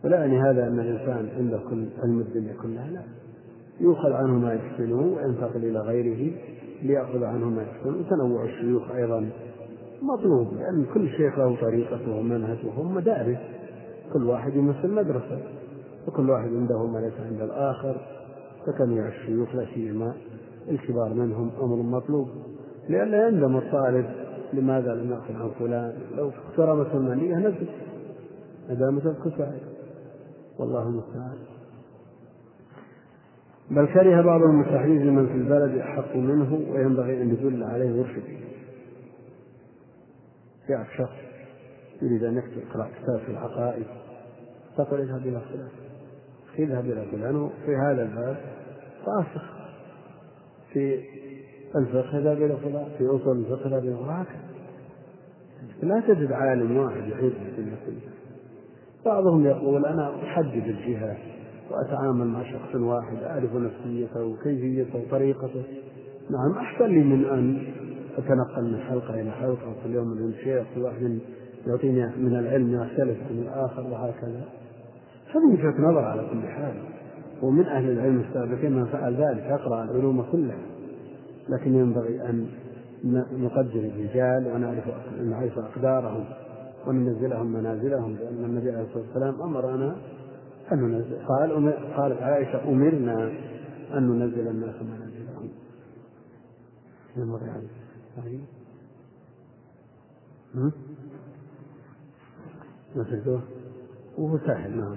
ولا 0.03 0.17
يعني 0.17 0.41
هذا 0.41 0.67
أن 0.67 0.79
الإنسان 0.79 1.29
عنده 1.37 1.57
كل 1.69 1.87
علم 2.03 2.19
الدنيا 2.19 2.53
كلها 2.61 2.87
لا. 2.87 3.01
يؤخذ 3.79 4.11
عنه 4.11 4.33
ما 4.33 4.53
يحسنه 4.53 5.01
وينتقل 5.01 5.63
إلى 5.63 5.79
غيره 5.79 6.31
ليأخذ 6.83 7.23
عنه 7.23 7.49
ما 7.49 7.63
يحسنه. 7.63 7.97
وتنوع 7.97 8.43
الشيوخ 8.43 8.91
أيضا 8.91 9.29
مطلوب 10.01 10.53
لأن 10.53 10.85
كل 10.93 11.09
شيخ 11.09 11.39
له 11.39 11.61
طريقته 11.61 12.11
ومنهجه 12.11 12.69
هم 12.77 12.95
مدارس. 12.95 13.37
كل 14.13 14.23
واحد 14.23 14.55
يمثل 14.55 14.91
مدرسة 14.91 15.39
وكل 16.07 16.29
واحد 16.29 16.47
عنده 16.47 16.85
ما 16.85 16.99
ليس 16.99 17.13
عند 17.31 17.41
الآخر. 17.41 17.95
فتنويع 18.67 19.07
الشيوخ 19.07 19.55
لا 19.55 19.65
سيما 19.73 20.13
الكبار 20.69 21.13
منهم 21.13 21.51
أمر 21.61 21.75
مطلوب 21.75 22.27
لئلا 22.89 23.27
يندم 23.27 23.57
الطالب 23.57 24.05
لماذا 24.55 24.93
لم 24.93 25.11
يأخذ 25.11 25.33
عن 25.33 25.51
فلان؟ 25.59 25.93
لو 26.17 26.29
اقتربت 26.29 26.95
المالية 26.95 27.35
نزل 27.35 27.67
ما 28.69 28.73
دامت 28.73 29.05
الكفاية 29.05 29.61
والله 30.59 30.87
المستعان. 30.87 31.37
بل 33.71 33.85
كره 33.85 34.21
بعضهم 34.21 34.61
التحديث 34.61 35.01
لمن 35.01 35.27
في 35.27 35.33
البلد 35.33 35.77
أحق 35.77 36.15
منه 36.15 36.53
وينبغي 36.71 37.21
أن 37.21 37.29
يدل 37.29 37.63
عليه 37.63 37.91
ويرشد 37.91 38.23
جاء 40.69 40.87
شخص 40.97 41.15
يريد 42.01 42.23
أن 42.23 42.37
يكتب 42.37 42.57
يقرأ 42.57 42.89
كتاب 43.01 43.19
في 43.19 43.31
العقائد. 43.31 43.85
تقول 44.77 45.01
اذهب 45.01 45.27
إلى 45.27 45.39
فلان. 45.39 45.69
اذهب 46.59 46.85
إلى 46.85 47.05
فلان 47.11 47.49
في 47.65 47.75
هذا 47.75 48.01
الباب. 48.01 48.37
راسخ 49.07 49.53
في 50.73 51.03
الفقه 51.75 52.17
اذهب 52.17 52.37
إلى 52.37 52.57
فلان. 52.57 52.85
في 52.97 53.07
أصول 53.07 53.37
الفقه 53.37 53.67
اذهب 53.67 53.83
إلى 53.83 53.95
فلان. 53.95 54.25
لا 55.83 56.03
تجد 56.07 56.31
عالم 56.31 56.77
واحد 56.77 57.07
يحيط 57.07 57.33
بالدنيا 57.33 57.75
كلها 57.85 58.13
بعضهم 59.05 59.45
يقول 59.45 59.85
أنا 59.85 60.15
أحدد 60.23 60.63
الجهة 60.67 61.17
وأتعامل 61.71 62.27
مع 62.27 62.43
شخص 62.43 62.75
واحد 62.75 63.23
أعرف 63.23 63.55
نفسيته 63.55 64.25
وكيفيته 64.25 64.99
وطريقته. 64.99 65.63
نعم 66.29 66.57
أحسن 66.57 66.85
لي 66.85 67.03
من 67.03 67.25
أن 67.25 67.67
أتنقل 68.17 68.71
من 68.71 68.79
حلقة 68.79 69.21
إلى 69.21 69.31
حلقة 69.31 69.69
وكل 69.69 69.95
يوم 69.95 70.07
من 70.07 70.33
شيخ 70.33 70.65
واحد 70.77 71.19
يعطيني 71.67 72.07
من 72.17 72.35
العلم 72.35 72.73
يختلف 72.73 73.17
عن 73.29 73.37
الآخر 73.37 73.81
وهكذا. 73.81 74.43
هذه 75.31 75.53
وجهة 75.53 75.81
نظر 75.81 76.03
على 76.03 76.21
كل 76.31 76.47
حال. 76.47 76.73
ومن 77.41 77.65
أهل 77.65 77.89
العلم 77.89 78.19
السابقين 78.29 78.71
من 78.71 78.85
فعل 78.85 79.13
ذلك 79.15 79.43
يقرأ 79.43 79.83
العلوم 79.83 80.21
كلها. 80.21 80.65
لكن 81.49 81.75
ينبغي 81.75 82.21
أن 82.21 82.47
نقدر 83.05 83.79
الرجال 83.79 84.47
ونعرف 84.47 84.83
نعرف 85.21 85.59
أقدارهم 85.59 86.25
وننزلهم 86.87 87.45
منازلهم 87.45 88.15
لأن 88.15 88.43
النبي 88.45 88.71
عليه 88.71 88.81
الصلاة 88.81 89.03
والسلام 89.03 89.41
أمرنا 89.41 89.95
أن 90.71 90.77
ننزل 90.77 91.25
قال 91.25 91.73
قالت 91.97 92.21
عائشة 92.21 92.69
أمرنا 92.69 93.31
أن 93.93 94.09
ننزل 94.09 94.47
الناس 94.47 94.75
منازلهم. 94.81 95.49
ينبغي 97.17 97.49
عليه 98.17 98.39
نسيته 102.95 103.41
وهو 104.17 104.37
سهل 104.37 104.77
نعم. 104.77 104.95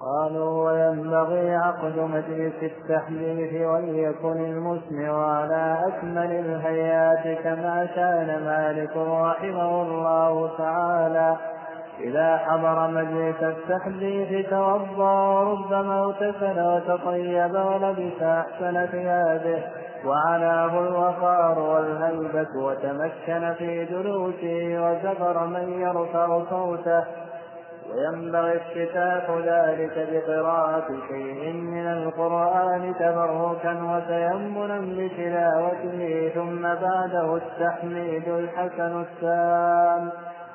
قالوا 0.00 0.70
وينبغي 0.70 1.56
عقد 1.56 1.98
مجلس 1.98 2.54
التحديث 2.62 3.66
وليكن 3.66 4.44
المسمع 4.44 5.36
على 5.36 5.78
أكمل 5.86 6.32
الهيئات 6.32 7.42
كما 7.42 7.88
كان 7.96 8.44
مالك 8.44 8.96
رحمه 8.96 9.82
الله 9.82 10.50
تعالى. 10.58 11.36
إذا 12.00 12.36
حضر 12.36 12.90
مجلس 12.90 13.42
التحديث 13.42 14.50
توضأ 14.50 15.28
وربما 15.28 16.00
اغتسل 16.00 16.60
وتطيب 16.60 17.54
ولبس 17.54 18.22
أحسن 18.22 18.86
ثيابه 18.86 19.62
وعلاه 20.06 20.80
الوقار 20.80 21.58
والهيبة 21.58 22.56
وتمكن 22.56 23.54
في 23.58 23.84
جلوسه 23.84 24.80
وزفر 24.82 25.46
من 25.46 25.80
يرفع 25.80 26.40
صوته 26.50 27.04
وينبغي 27.90 28.56
افتتاح 28.56 29.30
ذلك 29.30 30.08
بقراءة 30.12 30.86
شيء 31.08 31.52
من 31.52 31.86
القرآن 31.86 32.94
تبركا 32.98 33.72
وتيمنا 33.90 34.80
بتلاوته 34.80 36.32
ثم 36.34 36.62
بعده 36.62 37.36
التحميد 37.36 38.28
الحسن 38.28 39.04
السام. 39.04 40.10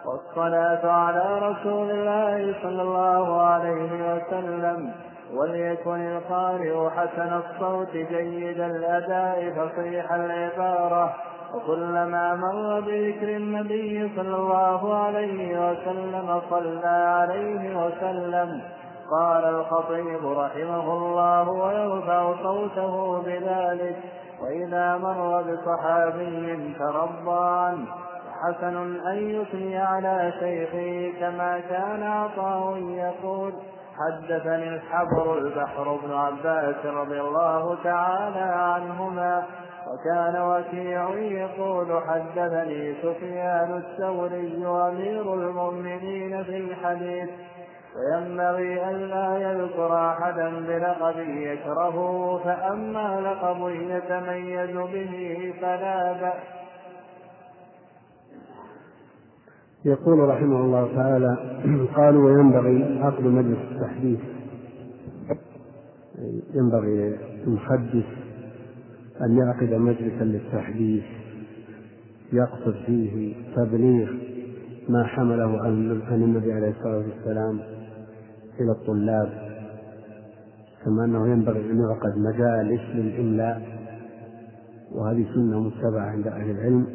والصلاة 0.06 0.92
على 0.92 1.40
رسول 1.50 1.92
الله 1.92 2.56
صلى 2.64 2.82
الله 2.82 3.42
عليه 3.42 3.92
وسلم 4.14 4.92
وليكن 5.34 6.02
القارئ 6.18 6.90
حسن 6.90 7.42
الصوت 7.42 7.92
جيد 7.92 8.60
الأداء 8.60 9.54
فصيح 9.58 10.14
العبارة. 10.14 11.16
وكلما 11.54 12.36
مر 12.36 12.80
بذكر 12.80 13.36
النبي 13.36 14.12
صلى 14.16 14.36
الله 14.36 14.96
عليه 14.96 15.70
وسلم 15.70 16.42
صلى 16.50 16.88
عليه 16.88 17.86
وسلم 17.86 18.62
قال 19.12 19.46
الخطيب 19.46 20.26
رحمه 20.26 20.94
الله 20.94 21.50
ويرفع 21.50 22.34
صوته 22.44 23.22
بذلك 23.22 23.96
وإذا 24.42 24.98
مر 24.98 25.42
بصحابي 25.42 26.74
ترضى 26.80 27.50
عنه 27.50 27.86
حسن 28.44 29.06
أن 29.08 29.18
يثني 29.18 29.78
على 29.78 30.34
شيخه 30.40 31.20
كما 31.20 31.60
كان 31.60 32.04
عطاء 32.04 32.78
يقول 32.78 33.54
حدثني 34.00 34.70
الحبر 34.70 35.38
البحر 35.38 36.00
بن 36.04 36.14
عباس 36.14 36.86
رضي 36.86 37.22
الله 37.22 37.78
تعالى 37.84 38.54
عنهما 38.56 39.44
وكان 39.94 40.42
وكيع 40.42 41.10
يقول 41.16 42.02
حدثني 42.08 42.94
سفيان 43.02 43.78
الثوري 43.78 44.66
أمير 44.66 45.34
المؤمنين 45.34 46.44
في 46.44 46.58
الحديث 46.58 47.30
وينبغي 47.96 48.90
ألا 48.90 49.38
يذكر 49.38 49.96
أحدا 50.10 50.50
بلقب 50.50 51.20
يكرهه 51.20 52.38
فأما 52.44 53.22
لقب 53.22 53.70
يتميز 53.70 54.78
به 54.78 55.54
فلا 55.62 56.14
بأس. 56.14 56.44
يقول 59.86 60.30
رحمه 60.30 60.60
الله 60.60 60.96
تعالى 60.96 61.38
قالوا 61.96 62.26
وينبغي 62.26 63.00
عقد 63.04 63.24
مجلس 63.24 63.60
التحديث. 63.72 64.20
ينبغي 66.54 67.18
المحدث 67.48 68.23
أن 69.22 69.38
يعقد 69.38 69.74
مجلسا 69.74 70.24
للتحديث 70.24 71.04
يقصد 72.34 72.76
فيه 72.86 73.36
تبليغ 73.56 74.12
ما 74.90 75.04
حمله 75.04 75.62
عن 75.62 76.24
النبي 76.24 76.54
عليه 76.54 76.70
الصلاة 76.70 76.98
والسلام 76.98 77.60
إلى 78.60 78.72
الطلاب 78.72 79.30
كما 80.86 81.06
أنه 81.06 81.28
ينبغي 81.28 81.72
أن 81.72 81.80
يعقد 81.80 82.18
مجالس 82.18 82.82
للإملاء 82.96 83.62
وهذه 84.92 85.26
سنة 85.34 85.60
متبعة 85.60 86.06
عند 86.06 86.28
أهل 86.28 86.50
العلم 86.50 86.88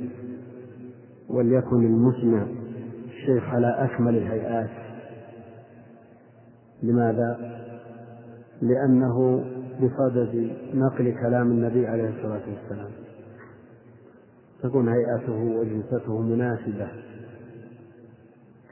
وليكن 1.29 1.87
المسمع 1.87 2.47
الشيخ 3.07 3.45
على 3.45 3.67
أكمل 3.79 4.17
الهيئات 4.17 4.71
لماذا؟ 6.83 7.59
لأنه 8.63 9.45
بصدد 9.81 10.51
نقل 10.75 11.15
كلام 11.21 11.51
النبي 11.51 11.87
عليه 11.87 12.09
الصلاة 12.09 12.43
والسلام. 12.49 12.91
تكون 14.63 14.89
هيئته 14.89 15.43
وجلسته 15.43 16.23
مناسبة. 16.23 16.89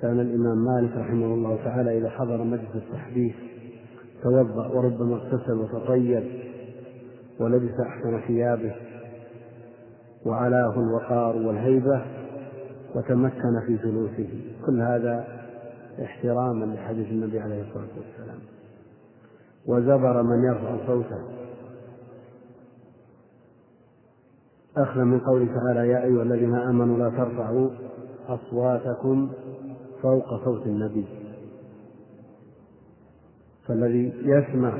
كان 0.00 0.20
الإمام 0.20 0.64
مالك 0.64 0.96
رحمه 0.96 1.26
الله 1.26 1.56
تعالى 1.64 1.98
إذا 1.98 2.10
حضر 2.10 2.44
مجلس 2.44 2.74
التحديث 2.74 3.34
توضأ 4.22 4.68
وربما 4.68 5.16
اغتسل 5.16 5.52
وتطيب 5.52 6.24
ولبس 7.40 7.80
أحسن 7.80 8.20
ثيابه 8.26 8.74
وعلاه 10.26 10.74
الوقار 10.80 11.36
والهيبة 11.36 12.02
وتمكن 12.94 13.60
في 13.66 13.76
جلوسه. 13.76 14.28
كل 14.66 14.80
هذا 14.80 15.24
احتراما 16.02 16.64
لحديث 16.64 17.06
النبي 17.06 17.40
عليه 17.40 17.62
الصلاة 17.62 17.88
والسلام. 17.96 18.35
وزبر 19.68 20.22
من 20.22 20.44
يرفع 20.44 20.86
صوته. 20.86 21.20
أخذ 24.76 25.00
من 25.00 25.20
قوله 25.20 25.46
تعالى 25.46 25.88
يا 25.88 26.04
أيها 26.04 26.22
الذين 26.22 26.54
آمنوا 26.54 26.98
لا 26.98 27.08
ترفعوا 27.10 27.70
أصواتكم 28.28 29.30
فوق 30.02 30.44
صوت 30.44 30.66
النبي. 30.66 31.06
فالذي 33.66 34.12
يسمع 34.24 34.78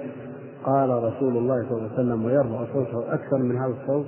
قال 0.64 0.90
رسول 0.90 1.36
الله 1.36 1.68
صلى 1.68 1.78
الله 1.78 1.90
عليه 1.90 1.94
وسلم 1.94 2.24
ويرفع 2.24 2.72
صوته 2.72 3.14
أكثر 3.14 3.38
من 3.38 3.56
هذا 3.56 3.74
الصوت 3.82 4.06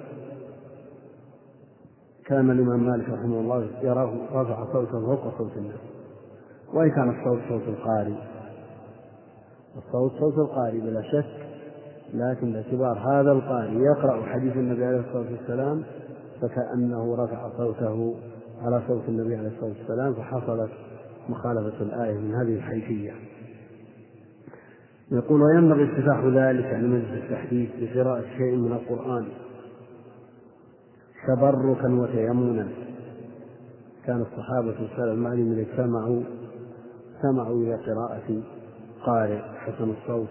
كان 2.27 2.51
الإمام 2.51 2.87
مالك 2.87 3.09
رحمه 3.09 3.41
الله 3.41 3.69
يراه 3.83 4.13
رفع 4.33 4.73
صوته 4.73 5.07
فوق 5.07 5.39
صوت 5.39 5.57
النبي. 5.57 5.79
وإن 6.75 6.91
كان 6.91 7.21
الصوت 7.21 7.39
صوت 7.49 7.69
القارئ. 7.69 8.38
الصوت 9.79 10.13
صوت 10.21 10.39
القارئ 10.39 10.81
بلا 10.81 11.03
شك 11.03 11.49
لكن 12.15 12.53
باعتبار 12.53 12.99
هذا 12.99 13.33
القارئ 13.33 13.73
يقرأ 13.73 14.27
حديث 14.27 14.57
النبي 14.57 14.85
عليه 14.85 15.01
الصلاة 15.01 15.33
والسلام 15.33 15.83
فكأنه 16.41 17.17
رفع 17.25 17.49
صوته 17.57 18.15
على 18.63 18.83
صوت 18.89 19.09
النبي 19.09 19.37
عليه 19.37 19.49
الصلاة 19.49 19.73
والسلام 19.79 20.15
فحصلت 20.15 20.71
مخالفة 21.29 21.83
الآية 21.83 22.19
من 22.19 22.35
هذه 22.35 22.55
الحيثية. 22.57 23.13
يقول 25.13 25.43
وينبغي 25.43 25.85
افتتاح 25.85 26.25
ذلك 26.25 26.65
على 26.65 26.87
مجلس 26.87 27.25
التحديث 27.25 27.71
بقراءة 27.81 28.25
شيء 28.37 28.57
من 28.57 28.73
القرآن 28.73 29.29
تبركا 31.29 31.95
وتيمنا. 31.95 32.69
كان 34.07 34.21
الصحابة 34.21 34.71
السلف 34.71 34.99
المعلم 34.99 35.53
إذا 35.53 35.61
اجتمعوا 35.61 36.23
سمعوا 37.23 37.63
إلى 37.63 37.75
قراءة 37.75 38.43
قارئ 39.05 39.43
حسن 39.59 39.91
الصوت 39.91 40.29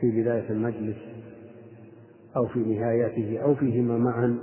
في 0.00 0.22
بداية 0.22 0.50
المجلس 0.50 0.96
أو 2.36 2.46
في 2.46 2.58
نهايته 2.58 3.38
أو 3.42 3.54
فيهما 3.54 3.98
معا 3.98 4.38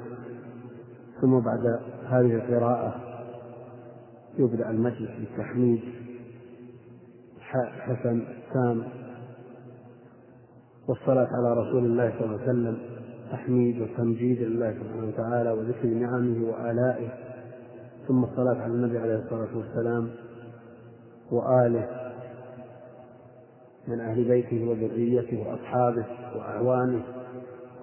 ثم 1.21 1.39
بعد 1.39 1.79
هذه 2.05 2.35
القراءة 2.35 2.95
يبدأ 4.37 4.69
المجلس 4.69 5.11
بالتحميد. 5.19 5.79
حسن 7.79 8.23
سام 8.53 8.83
والصلاة 10.87 11.27
على 11.31 11.53
رسول 11.53 11.85
الله 11.85 12.13
صلى 12.19 12.25
الله 12.25 12.41
عليه 12.41 12.51
وسلم 12.51 12.77
تحميد 13.31 13.81
وتمجيد 13.81 14.41
لله 14.41 14.73
سبحانه 14.73 15.07
وتعالى 15.07 15.51
وذكر 15.51 15.87
نعمه 15.87 16.49
وآلائه. 16.49 17.09
ثم 18.07 18.23
الصلاة 18.23 18.61
على 18.61 18.73
النبي 18.73 18.97
عليه 18.97 19.15
الصلاة 19.15 19.57
والسلام 19.57 20.09
وآله 21.31 22.06
من 23.87 23.99
أهل 23.99 24.23
بيته 24.23 24.69
وذريته 24.69 25.39
وأصحابه 25.39 26.05
وأعوانه 26.35 27.01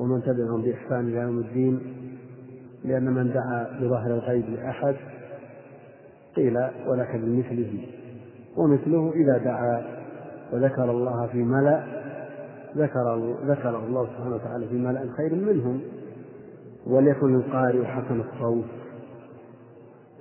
ومن 0.01 0.23
تبعهم 0.23 0.63
بإحسان 0.63 1.09
إلى 1.09 1.19
يوم 1.19 1.39
الدين 1.39 1.81
لأن 2.85 3.05
من 3.05 3.33
دعا 3.33 3.81
بظهر 3.81 4.07
الغيب 4.07 4.45
لأحد 4.51 4.97
قيل 6.37 6.57
ولك 6.87 7.17
بمثله 7.17 7.87
ومثله 8.57 9.13
إذا 9.15 9.39
دعا 9.39 9.85
وذكر 10.53 10.91
الله 10.91 11.27
في 11.27 11.39
ملأ 11.39 11.85
ذكر 12.77 13.35
ذكر 13.47 13.79
الله 13.79 14.07
سبحانه 14.07 14.35
وتعالى 14.35 14.69
في 14.69 14.75
ملأ 14.75 15.09
خير 15.17 15.35
منهم 15.35 15.81
وليكن 16.87 17.35
القارئ 17.35 17.85
حسن 17.85 18.21
الصوت 18.21 18.65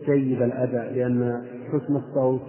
جيد 0.05 0.41
الأداء 0.41 0.93
لأن 0.93 1.43
حسن 1.71 1.95
الصوت 1.95 2.41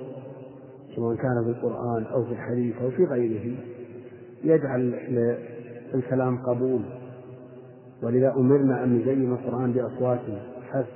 سواء 0.97 1.17
كان 1.17 1.45
في 1.45 1.51
القرآن 1.51 2.05
أو 2.05 2.25
في 2.25 2.33
الحديث 2.33 2.83
أو 2.83 2.91
في 2.91 3.05
غيره 3.05 3.57
يجعل 4.45 4.95
الكلام 5.95 6.43
قبول. 6.43 6.83
ولذا 8.03 8.33
أمرنا 8.33 8.85
أن 8.85 8.99
نزين 8.99 9.33
القرآن 9.33 9.73
بأصواتنا. 9.73 10.43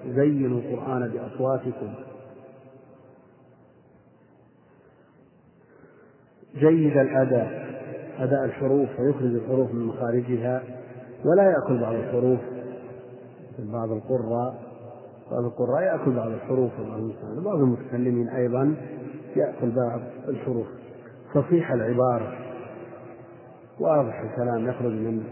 زينوا 0.06 0.58
القرآن 0.61 1.08
بأصواتكم. 1.08 1.94
جيد 6.54 6.96
الأداء 6.96 7.68
أداء 8.18 8.44
الحروف 8.44 9.00
ويخرج 9.00 9.34
الحروف 9.34 9.74
من 9.74 9.84
مخارجها 9.84 10.62
ولا 11.24 11.42
يأكل 11.42 11.80
بعض 11.80 11.94
الحروف. 11.94 12.40
بعض 13.58 13.92
القراء 13.92 14.68
بعض 15.30 15.44
القراء 15.44 15.82
يأكل 15.82 16.11
بعض 16.11 16.30
الحروف. 16.30 16.72
وبعض 17.38 17.58
المتكلمين 17.58 18.28
أيضا. 18.28 18.74
يأكل 19.37 19.71
بعض 19.71 20.01
الحروف 20.29 20.67
فصيح 21.35 21.73
العبارة. 21.73 22.33
واضح 23.81 24.21
الكلام 24.21 24.69
يخرج 24.69 24.93
من 24.93 25.23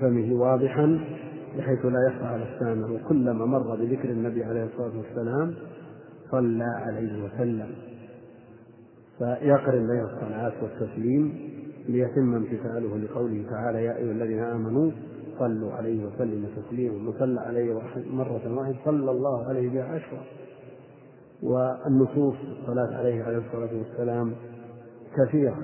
فمه 0.00 0.40
واضحا 0.40 1.00
بحيث 1.58 1.84
لا 1.86 2.08
يخفى 2.08 2.24
على 2.24 2.42
السامع. 2.54 2.90
وكلما 2.90 3.46
مر 3.46 3.76
بذكر 3.76 4.10
النبي 4.10 4.44
عليه 4.44 4.64
الصلاة 4.64 4.92
والسلام 4.98 5.54
صلى 6.30 6.64
عليه 6.64 7.24
وسلم. 7.24 7.70
فيقرن 9.18 9.86
بين 9.86 10.04
الصلاة 10.04 10.52
والتسليم 10.62 11.50
ليتم 11.88 12.34
امتثاله 12.34 12.98
لقوله 12.98 13.44
تعالى 13.50 13.84
يا 13.84 13.96
أيها 13.96 14.12
الذين 14.12 14.42
آمنوا 14.42 14.90
صلوا 15.38 15.72
عليه 15.72 16.06
وسلموا 16.06 16.48
تسليما. 16.56 16.98
من 16.98 17.12
صلى 17.18 17.40
عليه 17.40 17.74
مرة 18.10 18.54
واحدة. 18.56 18.76
صلى 18.84 19.10
الله 19.10 19.48
عليه 19.48 19.70
بها 19.70 19.84
عشرة. 19.84 20.22
والنصوص 21.44 22.34
الصلاة 22.60 22.98
عليه 22.98 23.24
عليه 23.24 23.38
الصلاة 23.38 23.70
والسلام 23.78 24.34
كثيرة. 25.16 25.58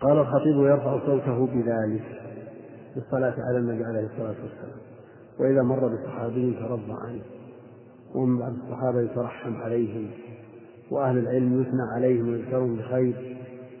قال 0.00 0.18
الخطيب 0.18 0.56
يرفع 0.56 1.06
صوته 1.06 1.46
بذلك 1.46 2.04
بالصلاة 2.94 3.34
على 3.38 3.58
النبي 3.58 3.84
عليه 3.84 4.06
الصلاة 4.06 4.28
والسلام. 4.42 4.78
وإذا 5.40 5.62
مر 5.62 5.88
بصحابي 5.88 6.56
ترضى 6.60 6.96
عنه 7.02 7.22
ومن 8.14 8.38
بعد 8.38 8.54
الصحابة 8.54 9.00
يترحم 9.00 9.56
عليهم 9.56 10.10
وأهل 10.90 11.18
العلم 11.18 11.62
يثنى 11.62 11.82
عليهم 11.94 12.28
ويذكرهم 12.28 12.76
بخير 12.76 13.36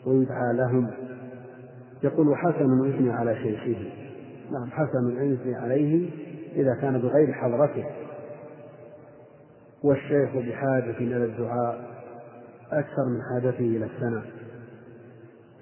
ويدعى 0.06 0.52
لهم. 0.52 0.90
يقول 2.02 2.36
حسن 2.36 2.88
يثني 2.88 3.10
على 3.10 3.36
شيخه 3.36 3.90
نعم 4.52 4.70
حسن 4.70 5.32
يثني 5.32 5.54
عليه 5.54 6.10
إذا 6.56 6.74
كان 6.74 6.98
بغير 6.98 7.32
حضرته. 7.32 8.07
والشيخ 9.82 10.36
بحاجة 10.36 10.98
إلى 10.98 11.24
الدعاء 11.24 11.98
أكثر 12.72 13.04
من 13.08 13.22
حاجته 13.22 13.60
إلى 13.60 13.84
الثناء. 13.84 14.24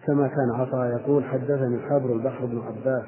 كما 0.06 0.28
كان 0.28 0.50
عطاء 0.50 1.00
يقول 1.00 1.24
حدثني 1.24 1.76
الحبر 1.76 2.12
البحر 2.12 2.46
بن 2.46 2.58
عباس 2.58 3.04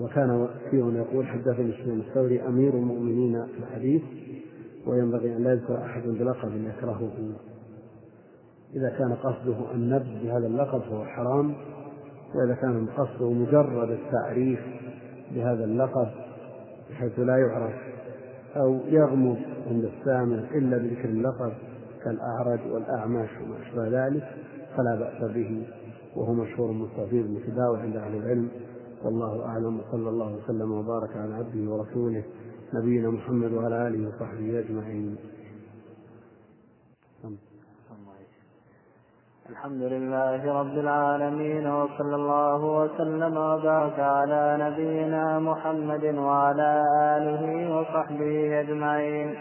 وكان 0.00 0.30
وكيع 0.30 1.02
يقول 1.02 1.26
حدثني 1.26 1.72
سفيان 1.72 2.00
الثوري 2.00 2.42
أمير 2.42 2.74
المؤمنين 2.74 3.46
في 3.46 3.58
الحديث 3.58 4.02
وينبغي 4.86 5.36
أن 5.36 5.42
لا 5.42 5.52
يذكر 5.52 5.84
أحد 5.84 6.02
بلقب 6.02 6.52
يكرهه. 6.64 7.10
إذا 8.74 8.88
كان 8.98 9.12
قصده 9.12 9.72
النبذ 9.74 10.22
بهذا 10.22 10.46
اللقب 10.46 10.80
فهو 10.80 11.04
حرام 11.04 11.54
وإذا 12.34 12.54
كان 12.54 12.86
قصده 12.86 13.30
مجرد 13.30 13.90
التعريف 13.90 14.60
بهذا 15.34 15.64
اللقب 15.64 16.08
بحيث 16.90 17.18
لا 17.18 17.36
يعرف 17.36 17.89
أو 18.56 18.80
يغمض 18.86 19.36
عند 19.66 19.84
السامع 19.84 20.36
إلا 20.54 20.78
بذكر 20.78 21.08
اللقب 21.08 21.52
كالأعرج 22.04 22.60
والأعمش 22.72 23.28
وما 23.42 23.62
أشبه 23.62 24.06
ذلك 24.06 24.24
فلا 24.76 24.94
بأس 24.94 25.30
به 25.34 25.66
وهو 26.16 26.34
مشهور 26.34 26.72
مستفيض 26.72 27.30
متداول 27.30 27.78
عند 27.78 27.96
أهل 27.96 28.16
العلم. 28.16 28.48
والله 29.04 29.46
أعلم 29.46 29.80
وصلى 29.80 30.08
الله 30.08 30.36
وسلم 30.36 30.72
وبارك 30.72 31.16
على 31.16 31.34
عبده 31.34 31.70
ورسوله 31.70 32.24
نبينا 32.74 33.10
محمد 33.10 33.52
وعلى 33.52 33.88
آله 33.88 34.08
وصحبه 34.08 34.58
أجمعين. 34.58 35.16
الحمد 39.50 39.82
لله 39.82 40.60
رب 40.60 40.78
العالمين 40.78 41.66
وصلى 41.66 42.16
الله 42.16 42.64
وسلم 42.64 43.36
وبارك 43.36 43.98
على 43.98 44.56
نبينا 44.60 45.38
محمد 45.38 46.04
وعلى 46.14 46.84
آله 47.16 47.42
وصحبه 47.76 48.60
أجمعين. 48.60 49.34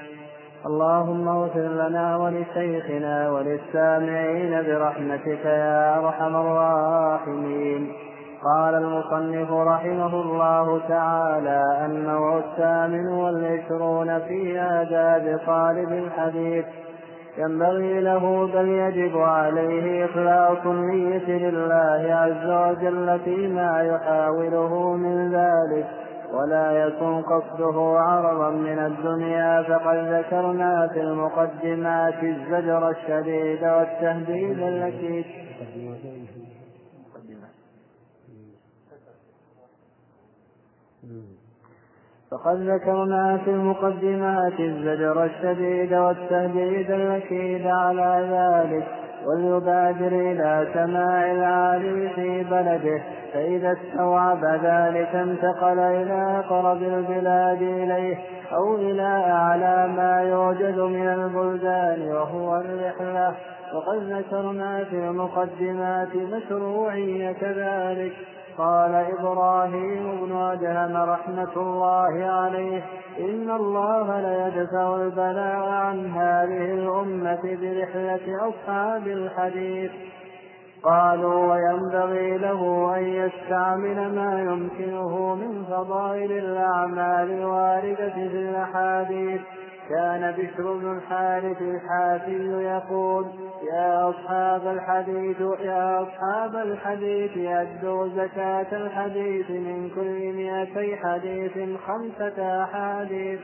اللهم 0.66 1.28
اغفر 1.28 1.68
لنا 1.84 2.18
ولشيخنا 2.18 3.32
وللسامعين 3.32 4.52
برحمتك 4.68 5.46
يا 5.46 6.00
أرحم 6.00 6.36
الراحمين. 6.36 7.92
قال 8.44 8.76
المصنف 8.76 9.52
رحمه 9.52 10.14
الله 10.22 10.82
تعالى 10.88 11.86
النوع 11.86 12.38
الثامن 12.38 13.08
والعشرون 13.08 14.20
في 14.20 14.60
آداب 14.60 15.40
طالب 15.48 15.92
الحديث 15.92 16.66
ينبغي 17.40 18.00
له 18.00 18.48
بل 18.54 18.68
يجب 18.68 19.18
عليه 19.18 20.06
إخلاص 20.06 20.66
النية 20.66 21.50
لله 21.50 22.14
عز 22.16 22.50
وجل 22.50 23.20
فيما 23.26 23.82
يحاوله 23.82 24.94
من 24.96 25.32
ذلك 25.34 25.86
ولا 26.34 26.72
يكن 26.72 27.22
قصده 27.22 28.00
عرضا 28.00 28.50
من 28.50 28.80
الدنيا 28.80 29.62
فقد 29.64 29.96
ذكرنا 29.98 30.88
في 30.94 31.02
المقدمات 31.02 32.24
الزجر 32.24 32.90
الشديد 32.90 33.64
والتهديد 33.64 34.60
التي 34.60 35.26
فقد 42.32 42.62
ذكرنا 42.62 43.38
في 43.46 43.50
المقدمات 43.50 44.60
الزجر 44.60 45.24
الشديد 45.24 45.94
والتهديد 45.94 46.92
الأكيد 46.92 47.68
على 47.68 48.28
ذلك 48.32 48.88
وليبادر 49.26 50.08
إلى 50.08 50.68
سماع 50.74 51.32
العالم 51.32 52.10
في 52.16 52.44
بلده 52.44 53.02
فإذا 53.34 53.72
استوعب 53.72 54.46
ذلك 54.46 55.16
انتقل 55.16 55.80
إلى 55.80 56.44
أقرب 56.46 56.84
البلاد 56.84 57.62
إليه 57.62 58.18
أو 58.52 58.76
إلى 58.76 59.24
أعلى 59.32 59.88
ما 59.98 60.22
يوجد 60.22 60.80
من 60.80 61.08
البلدان 61.08 62.12
وهو 62.12 62.56
الرحلة. 62.56 63.36
وقد 63.74 63.98
ذكرنا 63.98 64.84
في 64.84 64.96
المقدمات 64.96 66.16
مشروعية 66.16 67.38
ذلك 67.42 68.14
قال 68.60 68.96
إبراهيم 68.96 70.26
بن 70.26 70.36
أدهم 70.36 70.98
رحمة 70.98 71.54
الله 71.58 72.26
عليه 72.26 72.84
إن 73.20 73.52
الله 73.52 74.20
ليدفع 74.20 74.96
البلاء 74.96 75.70
عن 75.70 76.06
هذه 76.06 76.74
الأمة 76.74 77.42
برحلة 77.44 78.50
أصحاب 78.50 79.08
الحديث. 79.08 79.92
قالوا 80.84 81.54
وينبغي 81.54 82.38
له 82.38 82.92
أن 82.98 83.04
يستعمل 83.04 84.16
ما 84.16 84.42
يمكنه 84.42 85.36
من 85.36 85.64
فضائل 85.64 86.32
الأعمال 86.32 87.32
الواردة 87.32 88.14
في 88.14 88.50
الأحاديث. 88.50 89.42
كان 89.90 90.32
بشر 90.32 90.74
بن 90.74 90.98
الحارث 90.98 91.62
الحافي 91.62 92.64
يقول 92.64 93.26
يا 93.74 94.10
أصحاب 94.10 94.68
الحديث 94.68 95.42
يا 95.62 96.02
أصحاب 96.04 96.56
الحديث 96.56 97.32
أدوا 97.38 98.08
زكاة 98.08 98.68
الحديث 98.72 99.50
من 99.50 99.90
كل 99.96 100.34
مئتي 100.34 100.96
حديث 100.96 101.80
خمسة 101.88 102.64
أحاديث. 102.64 103.40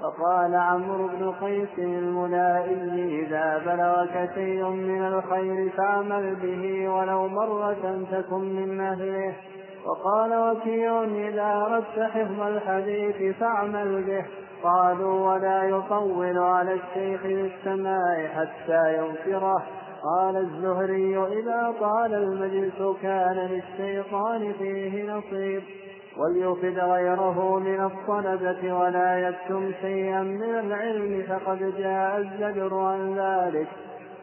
فقال 0.00 0.54
عمرو 0.54 1.08
بن 1.08 1.32
قيس 1.32 1.78
الملائي 1.78 3.26
إذا 3.26 3.58
بلغك 3.66 4.30
شيء 4.34 4.68
من 4.68 5.02
الخير 5.02 5.70
فاعمل 5.76 6.34
به 6.34 6.88
ولو 6.88 7.28
مرة 7.28 8.06
تكن 8.12 8.40
من 8.40 8.80
أهله. 8.80 9.34
وقال 9.86 10.34
وكيع 10.34 11.02
إذا 11.04 11.66
أردت 11.66 12.10
حفظ 12.10 12.40
الحديث 12.40 13.36
فاعمل 13.36 14.02
به. 14.02 14.24
قالوا 14.62 15.32
ولا 15.32 15.62
يطول 15.62 16.38
على 16.38 16.72
الشيخ 16.72 17.22
بالسماع 17.22 18.26
حتى 18.26 18.96
يغفره 18.96 19.62
قال 20.02 20.36
الزهري 20.36 21.18
إذا 21.18 21.74
طال 21.80 22.14
المجلس 22.14 22.96
كان 23.02 23.36
للشيطان 23.36 24.52
فيه 24.58 25.12
نصيب. 25.12 25.62
وليفد 26.18 26.78
غيره 26.78 27.58
من 27.58 27.84
الصلبة 27.84 28.78
ولا 28.78 29.28
يكتم 29.28 29.72
شيئا 29.80 30.22
من 30.22 30.58
العلم 30.58 31.22
فقد 31.28 31.74
جاء 31.78 32.18
الزجر 32.18 32.74
عن 32.74 33.14
ذلك. 33.18 33.68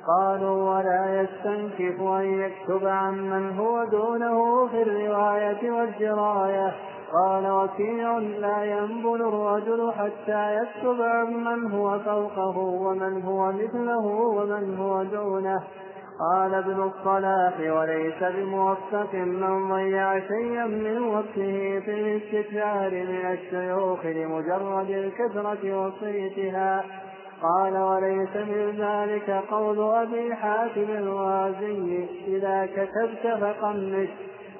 قالوا 0.08 0.76
ولا 0.76 1.22
يستنكف 1.22 2.02
أن 2.02 2.39
يكتب 2.39 2.88
عمن 2.88 3.60
هو 3.60 3.84
دونه 3.84 4.68
في 4.68 4.82
الرواية 4.82 5.72
والدراية 5.72 6.74
قال 7.14 7.52
وكيع 7.52 8.18
لا 8.18 8.64
ينبل 8.64 9.22
الرجل 9.22 9.91
حتى 9.91 10.56
يكتب 10.56 11.02
عمن 11.02 11.72
هو 11.72 11.99
فوقه 11.99 12.58
ومن 12.58 13.22
هو 13.22 13.52
مثله 13.52 14.06
ومن 14.08 14.78
هو 14.78 15.04
دونه. 15.04 15.64
قال 16.20 16.54
ابن 16.54 16.84
الصلاح 16.84 17.60
وليس 17.60 18.24
بموفق 18.24 19.14
من 19.14 19.70
ضيع 19.72 20.20
شيئا 20.20 20.66
من 20.66 21.02
وقته 21.04 21.80
في 21.86 21.93
الاستكثار 21.93 22.91
من 22.91 23.32
الشيوخ 23.32 24.06
لمجرد 24.06 24.89
الكثرة 24.89 25.86
وصيتها. 25.86 26.84
قال 27.42 27.78
وليس 27.78 28.36
من 28.36 28.76
ذلك 28.78 29.30
قول 29.52 29.80
أبي 29.80 30.36
حاتم 30.36 30.89
الرازي 30.89 32.08
إذا 32.28 32.66
كتبت 32.66 33.38
فقمش 33.42 34.10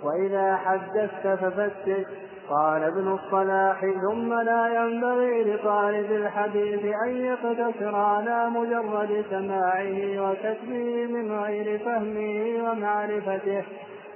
وإذا 0.04 0.56
حدثت 0.56 1.28
ففتش. 1.28 2.06
قال 2.50 2.84
ابن 2.84 3.08
الصلاح 3.12 3.82
ثم 3.82 4.34
لا 4.34 4.84
ينبغي 4.84 5.44
لطالب 5.44 6.12
الحديث 6.12 6.96
أن 7.06 7.18
يقتصر 7.18 7.96
على 7.96 8.50
مجرد 8.50 9.26
سماعه 9.30 10.20
وكتبه 10.20 11.06
من 11.06 11.32
غير 11.32 11.80
فهمه 11.80 12.70
ومعرفته 12.70 13.64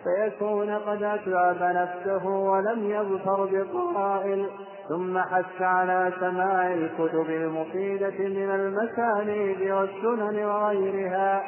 فيكون 0.03 0.69
قد 0.69 1.03
أتعب 1.03 1.57
نفسه 1.61 2.27
ولم 2.27 2.91
يظفر 2.91 3.45
بقائل. 3.45 4.49
ثم 4.89 5.17
حث 5.19 5.61
على 5.61 6.13
سماع 6.19 6.73
الكتب 6.73 7.29
المفيدة 7.29 8.19
من 8.19 8.49
المسانيد 8.49 9.71
والسنن 9.71 10.45
وغيرها. 10.45 11.43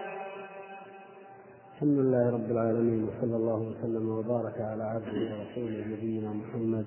الحمد 1.74 2.00
لله 2.00 2.30
رب 2.34 2.52
العالمين 2.52 3.04
وصلى 3.04 3.36
الله 3.36 3.56
وسلم 3.56 4.10
وبارك 4.10 4.62
على 4.62 4.84
عبده 4.84 5.12
ورسوله 5.12 5.88
نبينا 5.88 6.30
محمد 6.34 6.86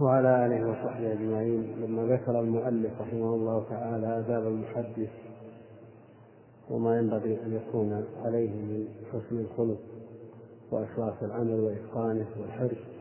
وعلى 0.00 0.46
آله 0.46 0.70
وصحبه 0.70 1.12
أجمعين. 1.12 1.76
لما 1.80 2.02
ذكر 2.14 2.40
المؤلف 2.40 3.00
رحمه 3.00 3.34
الله 3.34 3.64
تعالى 3.70 4.18
آداب 4.18 4.46
المحدث 4.46 5.10
وما 6.70 6.98
ينبغي 6.98 7.42
أن 7.42 7.56
يكون 7.56 8.04
عليه 8.24 8.50
من 8.50 8.88
حسن 9.12 9.38
الخلق 9.38 9.80
وإخلاص 10.70 11.22
العمل 11.22 11.60
وإتقانه 11.60 12.26
والحرص 12.40 12.95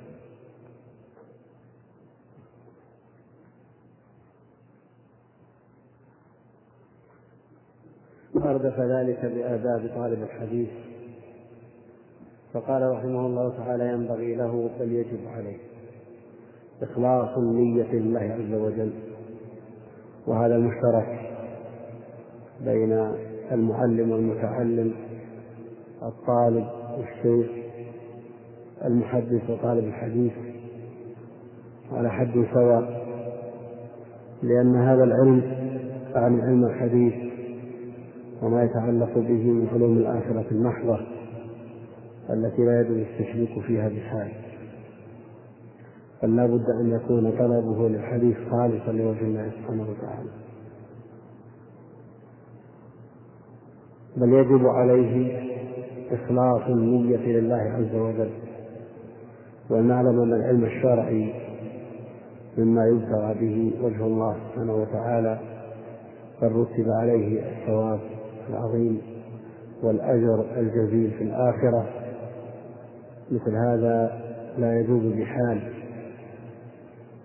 أردف 8.46 8.80
ذلك 8.80 9.26
بآداب 9.26 9.89
طالب 9.96 10.24
الحديث. 10.24 10.70
فقال 12.56 12.91
رحمه 12.91 13.26
الله 13.26 13.58
تعالى 13.58 13.89
ينبغي 13.89 14.36
له 14.36 14.70
بل 14.80 14.91
يجب 14.91 15.20
عليه 15.28 15.58
إخلاص 16.82 17.38
النية 17.38 17.91
لله 17.93 18.20
عز 18.20 18.54
وجل 18.54 18.91
وهذا 20.28 20.58
مشترك 20.58 21.20
بين 22.66 23.12
المعلم 23.52 24.12
والمتعلم 24.12 24.93
الطالب 26.04 26.68
والشيخ 26.98 27.52
المحدث 28.86 29.50
وطالب 29.50 29.88
الحديث 29.88 30.34
على 31.91 32.10
حد 32.10 32.46
سواء 32.54 33.06
لأن 34.43 34.76
هذا 34.76 35.04
العلم 35.04 35.41
عن 36.16 36.41
علم 36.41 36.66
الحديث 36.66 37.24
وما 38.41 38.63
يتعلق 38.63 39.13
به 39.15 39.51
من 39.51 39.67
علوم 39.73 39.97
الآخرة 39.97 40.45
المحضة 40.51 40.99
التي 42.29 42.61
لا 42.65 42.81
يجوز 42.81 42.97
التشريك 42.97 43.59
فيها 43.59 43.89
بحال. 43.89 44.31
بل 46.23 46.47
بد 46.47 46.69
أن 46.69 46.91
يكون 46.91 47.31
طلبه 47.31 47.89
للحديث 47.89 48.38
خالصا 48.51 48.91
لوجه 48.91 49.21
الله 49.21 49.51
سبحانه 49.51 49.88
وتعالى. 49.89 50.29
بل 54.17 54.33
يجب 54.33 54.67
عليه 54.67 55.41
إخلاص 56.11 56.61
النية 56.69 57.17
لله 57.39 57.55
عز 57.55 57.95
وجل 57.95 58.29
ونعلم 59.69 60.21
أن 60.21 60.33
العلم 60.33 60.63
الشرعي 60.63 61.33
مما 62.57 62.86
يبتغى 62.88 63.33
به 63.33 63.71
وجه 63.86 64.05
الله 64.05 64.36
سبحانه 64.49 64.75
وتعالى 64.75 65.39
بل 66.41 66.51
رتب 66.51 66.89
عليه 66.89 67.39
الثواب 67.39 67.99
العظيم 68.50 69.02
والأجر 69.84 70.46
الجزيل 70.60 71.12
في 71.12 71.24
الآخرة. 71.24 71.89
مثل 73.32 73.56
هذا 73.56 74.22
لا 74.58 74.80
يجوز 74.80 75.14
بحال 75.14 75.62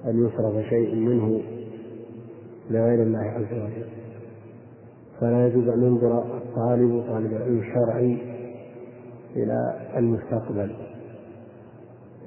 أن 0.04 0.26
يصرف 0.26 0.64
شيء 0.68 0.94
منه 0.94 1.42
لغير 2.70 3.02
الله 3.02 3.18
عز 3.18 3.52
وجل. 3.52 3.86
فلا 5.20 5.46
يجوز 5.46 5.68
أن 5.68 5.82
ينظر 5.82 6.36
الطالب 6.36 7.04
طالب 7.08 7.32
العلم 7.32 7.58
الشرعي 7.58 8.18
إلى 9.36 9.76
المستقبل 9.96 10.74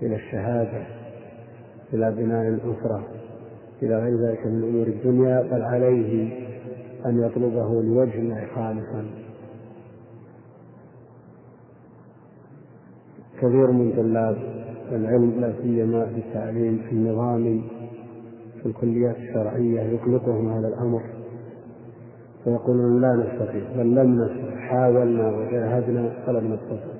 إلى 0.02 0.16
الشهادة 0.16 0.86
إلى 1.94 2.12
بناء 2.12 2.48
الأسرة 2.48 3.08
إلى 3.84 3.96
غير 3.96 4.28
ذلك 4.28 4.46
من 4.46 4.64
أمور 4.64 4.88
الدنيا 4.88 5.42
بل 5.42 5.62
عليه 5.62 6.43
أن 7.06 7.24
يطلبه 7.24 7.82
لوجه 7.82 8.48
خالصا. 8.56 9.06
كثير 13.38 13.72
من 13.72 13.94
طلاب 13.98 14.38
العلم 14.92 15.42
لا 15.42 15.54
سيما 15.62 16.06
في 16.06 16.18
التعليم 16.18 16.78
في 16.90 16.92
النظام 16.92 17.62
في 18.62 18.66
الكليات 18.66 19.16
الشرعية 19.16 19.82
يقلقهم 19.82 20.52
هذا 20.52 20.68
الأمر. 20.68 21.02
فيقولون 22.44 23.02
لا 23.02 23.16
نستطيع 23.16 23.64
بل 23.78 23.96
لم 23.96 24.22
نستطع 24.22 24.56
حاولنا 24.56 25.38
وجاهدنا 25.38 26.14
فلم 26.26 26.54
نستطع. 26.54 26.94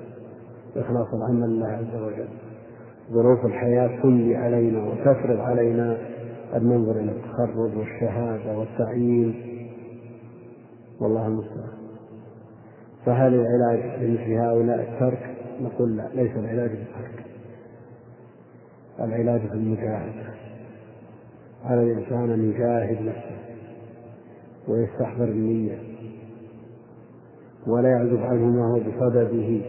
إخلاص 0.76 1.14
العمل 1.14 1.48
لله 1.50 1.66
عز 1.66 2.02
وجل. 2.02 2.28
ظروف 3.12 3.46
الحياة 3.46 4.02
تملي 4.02 4.36
علينا 4.36 4.84
وتفرض 4.84 5.40
علينا 5.40 5.96
أن 6.56 6.64
ننظر 6.64 7.00
إلى 7.00 7.12
التخرج 7.12 7.76
والشهادة 7.76 8.58
والتعيين. 8.58 9.34
والله 11.04 11.26
المستعان. 11.26 11.74
فهل 13.06 13.34
العلاج 13.34 14.02
لمثل 14.02 14.32
هؤلاء 14.32 14.80
الترك؟ 14.80 15.34
نقول 15.60 15.96
لا 15.96 16.08
ليس 16.14 16.36
العلاج 16.36 16.70
بالترك 16.70 17.24
العلاج 19.00 19.40
بالمجاهدة 19.40 20.34
على 21.64 21.82
الإنسان 21.82 22.30
أن 22.30 22.50
يجاهد 22.50 23.02
نفسه 23.06 23.36
ويستحضر 24.68 25.24
النية 25.24 25.78
ولا 27.66 27.88
يعزب 27.88 28.22
عنه 28.22 28.46
ما 28.46 28.66
هو 28.66 28.78
بصدده 28.78 29.60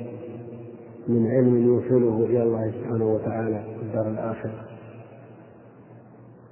من 1.07 1.27
علم 1.31 1.65
يوصله 1.65 2.25
إلى 2.25 2.43
الله 2.43 2.71
سبحانه 2.71 3.05
وتعالى 3.05 3.63
في 3.79 3.81
الدار 3.81 4.07
الآخرة. 4.07 4.65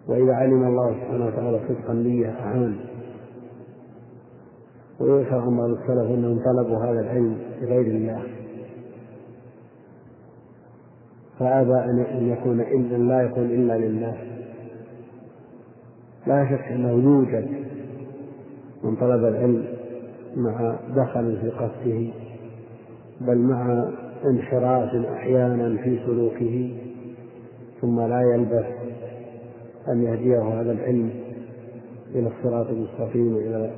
وإذا 0.07 0.33
علم 0.33 0.67
الله 0.67 0.93
سبحانه 0.93 1.25
وتعالى 1.25 1.59
صدق 1.67 1.89
النية 1.89 2.29
أعان 2.29 2.75
ويؤثر 5.03 5.39
عن 5.39 5.57
بعض 5.57 5.69
السلف 5.69 6.11
إنهم 6.11 6.39
طلبوا 6.45 6.77
هذا 6.77 6.99
العلم 6.99 7.37
لغير 7.61 7.87
الله. 7.87 8.23
فأبى 11.39 11.75
أن 12.17 12.29
يكون 12.29 12.61
الا 12.61 12.97
لا 12.97 13.21
يكون 13.21 13.45
إلا 13.45 13.77
لله. 13.77 14.17
لا 16.27 16.49
شك 16.49 16.71
أنه 16.71 16.91
يوجد 16.91 17.47
من 18.83 18.95
طلب 18.95 19.25
العلم 19.25 19.65
مع 20.35 20.75
دخل 20.95 21.37
في 21.41 21.49
قصده 21.49 22.13
بل 23.21 23.37
مع 23.37 23.89
انحراف 24.25 24.95
أحيانا 25.05 25.77
في 25.77 25.99
سلوكه 26.05 26.73
ثم 27.81 28.01
لا 28.01 28.21
يلبث 28.21 28.65
أن 29.87 30.03
يهديه 30.03 30.41
هذا 30.41 30.71
العلم 30.71 31.09
إلى 32.15 32.27
الصراط 32.27 32.67
المستقيم 32.67 33.35
وإلى 33.35 33.71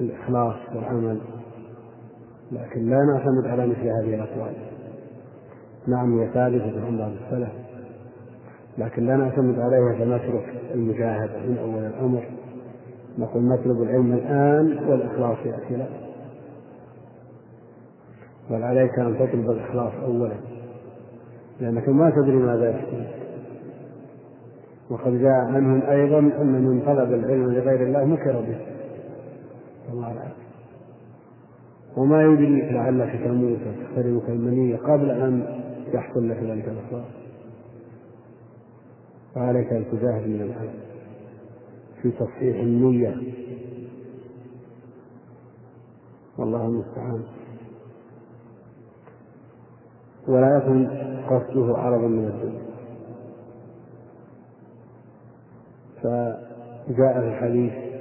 الإخلاص 0.00 0.56
والعمل. 0.74 1.18
لكن 2.52 2.90
لا 2.90 2.98
نعتمد 3.04 3.46
على 3.46 3.66
مثل 3.66 3.80
هذه 3.80 4.14
الأقوال. 4.14 4.52
نعم 5.86 6.18
هي 6.18 6.28
ثابتة 6.34 6.86
عند 6.86 6.98
بعض 6.98 7.12
السلف. 7.26 7.52
لكن 8.78 9.06
لا 9.06 9.16
نعتمد 9.16 9.58
عليها 9.58 9.92
فنترك 9.98 10.54
المجاهدة 10.74 11.38
من 11.38 11.58
أول 11.58 11.84
الأمر. 11.84 12.24
نقول 13.18 13.42
نطلب 13.42 13.82
العلم 13.82 14.12
الآن 14.12 14.88
والإخلاص 14.88 15.36
يأتي 15.46 15.76
لا 15.76 15.86
بل 18.50 18.62
عليك 18.62 18.98
أن 18.98 19.14
تطلب 19.18 19.50
الإخلاص 19.50 19.92
أولا. 20.04 20.34
لأنك 21.60 21.88
ما 21.88 22.10
تدري 22.10 22.36
ماذا 22.36 22.70
يحصل 22.70 23.04
وقد 24.90 25.12
جاء 25.12 25.32
عنهم 25.32 25.82
أيضا 25.82 26.18
أن 26.18 26.64
من 26.64 26.82
طلب 26.86 27.12
العلم 27.12 27.52
لغير 27.52 27.82
الله 27.82 28.04
مكر 28.04 28.32
به. 28.32 28.56
الله 29.92 30.12
العافية 30.12 30.42
وما 31.96 32.22
يدريك 32.22 32.72
لعلك 32.72 33.24
تموت 33.24 33.58
وتحترمك 33.60 34.28
المنية 34.28 34.76
قبل 34.76 35.10
أن 35.10 35.62
يحصل 35.94 36.28
لك 36.28 36.36
ذلك 36.36 36.68
الإخلاص 36.68 37.06
فعليك 39.34 39.72
أن 39.72 39.84
تجاهد 39.84 40.28
من 40.28 40.42
العمل 40.42 40.74
في 42.02 42.10
تصحيح 42.10 42.56
النية. 42.60 43.16
والله 46.38 46.66
المستعان. 46.66 47.22
ولا 50.28 50.56
يكن 50.56 50.86
قصده 51.26 51.78
عرضا 51.78 52.06
من 52.08 52.24
الدنيا. 52.24 52.62
فجاء 56.02 57.20
في 57.20 57.28
الحديث 57.28 57.91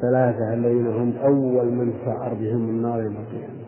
ثلاثة 0.00 0.54
الذين 0.54 0.86
هم 0.86 1.12
أول 1.16 1.66
من 1.66 1.92
سعر 2.04 2.34
بهم 2.34 2.68
النار 2.68 3.02
يوم 3.02 3.16
القيامة. 3.16 3.60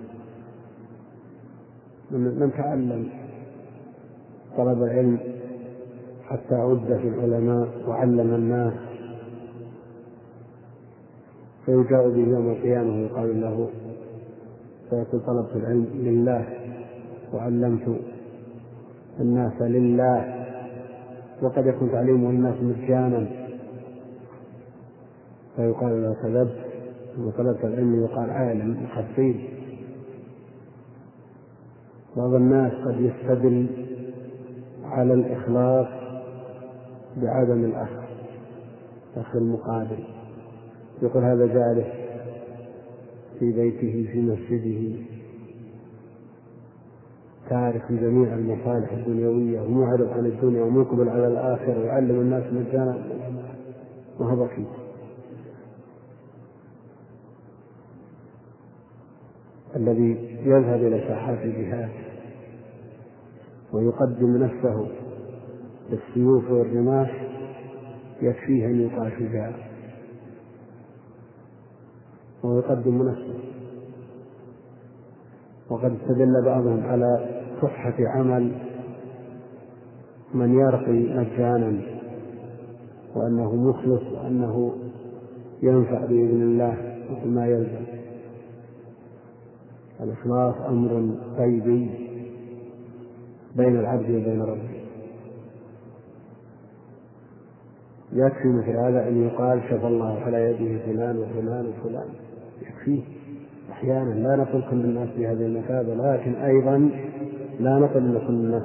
من 2.11 2.53
تعلم 2.57 3.09
طلب 4.57 4.83
العلم 4.83 5.19
حتى 6.25 6.55
عد 6.55 6.99
في 7.03 7.09
العلماء 7.09 7.69
وعلم 7.89 8.35
الناس. 8.35 8.73
فيجاء 11.67 12.09
به 12.09 12.29
يوم 12.29 12.51
القيامة 12.51 12.95
ويقال 12.95 13.41
له 13.41 13.69
فيقول 14.91 15.21
طلبت 15.27 15.57
العلم 15.57 15.87
لله 15.95 16.47
وعلمت 17.35 17.97
الناس 19.21 19.63
لله. 19.63 20.45
وقد 21.43 21.67
يكون 21.67 21.93
تعليمه 21.93 22.31
الناس 22.31 22.55
مجانا. 22.63 23.42
فيقال 25.57 26.03
له 26.03 26.17
كذبت 26.23 26.57
وطلبت 27.19 27.65
العلم 27.65 28.05
يقال 28.05 28.31
عالم 28.31 28.87
حصيل 28.87 29.49
بعض 32.17 32.35
الناس 32.35 32.73
قد 32.73 33.01
يستدل 33.01 33.67
على 34.85 35.15
الإخلاص 35.15 35.87
بعدم 37.17 37.65
الأخذ 37.65 38.03
أخذ 39.17 39.37
المقابل. 39.39 40.05
يقول 41.03 41.25
هذا 41.25 41.47
جالس 41.47 41.87
في 43.39 43.53
بيته 43.53 44.09
في 44.13 44.21
مسجده. 44.21 45.03
تارك 47.51 47.93
جميع 47.93 48.35
المصالح 48.35 48.93
الدنيوية 48.93 49.61
ومعرض 49.61 50.09
عن 50.09 50.27
الدنيا 50.27 50.63
ومقبل 50.63 51.09
على 51.09 51.27
الآخرة 51.27 51.79
ويعلم 51.79 52.21
الناس 52.21 52.45
مجانا 52.53 52.99
وهو 54.21 54.45
بكيت 54.45 54.82
الذي 59.77 60.39
يذهب 60.45 60.81
إلى 60.81 61.05
ساحات 61.09 61.39
الجهاد 61.39 61.91
ويقدم 63.73 64.37
نفسه 64.37 64.89
بالسيوف 65.91 66.51
والرماح 66.51 67.27
يكفيه 68.23 68.67
أن 68.67 68.81
يقال 68.81 69.13
شجاع 69.19 69.53
ويقدم 72.45 73.09
نفسه. 73.09 73.39
وقد 75.71 75.97
استدل 76.01 76.45
بعضهم 76.45 76.83
على 76.87 77.29
صحة 77.63 77.95
عمل 77.99 78.53
من 80.35 80.55
يرقي 80.55 80.93
مجانا 80.93 81.81
وأنه 83.15 83.55
مخلص 83.55 84.03
وأنه 84.03 84.75
ينفع 85.63 85.99
بإذن 86.07 86.43
الله 86.43 86.77
ما 87.25 87.47
يلزم. 87.47 88.02
الإخلاص 90.03 90.55
أمر 90.69 91.15
غيبي 91.37 91.91
بين 93.57 93.81
العبد 93.81 94.11
وبين 94.11 94.43
ربه. 94.43 94.83
يكفي 98.13 98.49
مثل 98.49 98.71
هذا 98.71 99.09
أن 99.09 99.27
يقال 99.27 99.63
شفى 99.71 99.87
الله 99.87 100.21
على 100.21 100.37
يده 100.37 100.87
فلان 100.87 101.19
وفلان 101.19 101.67
وفلان. 101.67 102.09
يكفيه 102.63 103.03
أحيانا 103.73 104.15
لا 104.15 104.37
نقول 104.37 104.63
كل 104.71 104.77
الناس 104.77 105.09
بهذه 105.19 105.47
المثابة 105.47 105.95
لكن 105.95 106.35
أيضا 106.35 106.91
لا 107.61 107.79
نقل 107.79 107.97
أن 107.97 108.19
كل 108.27 108.35
الناس 108.35 108.63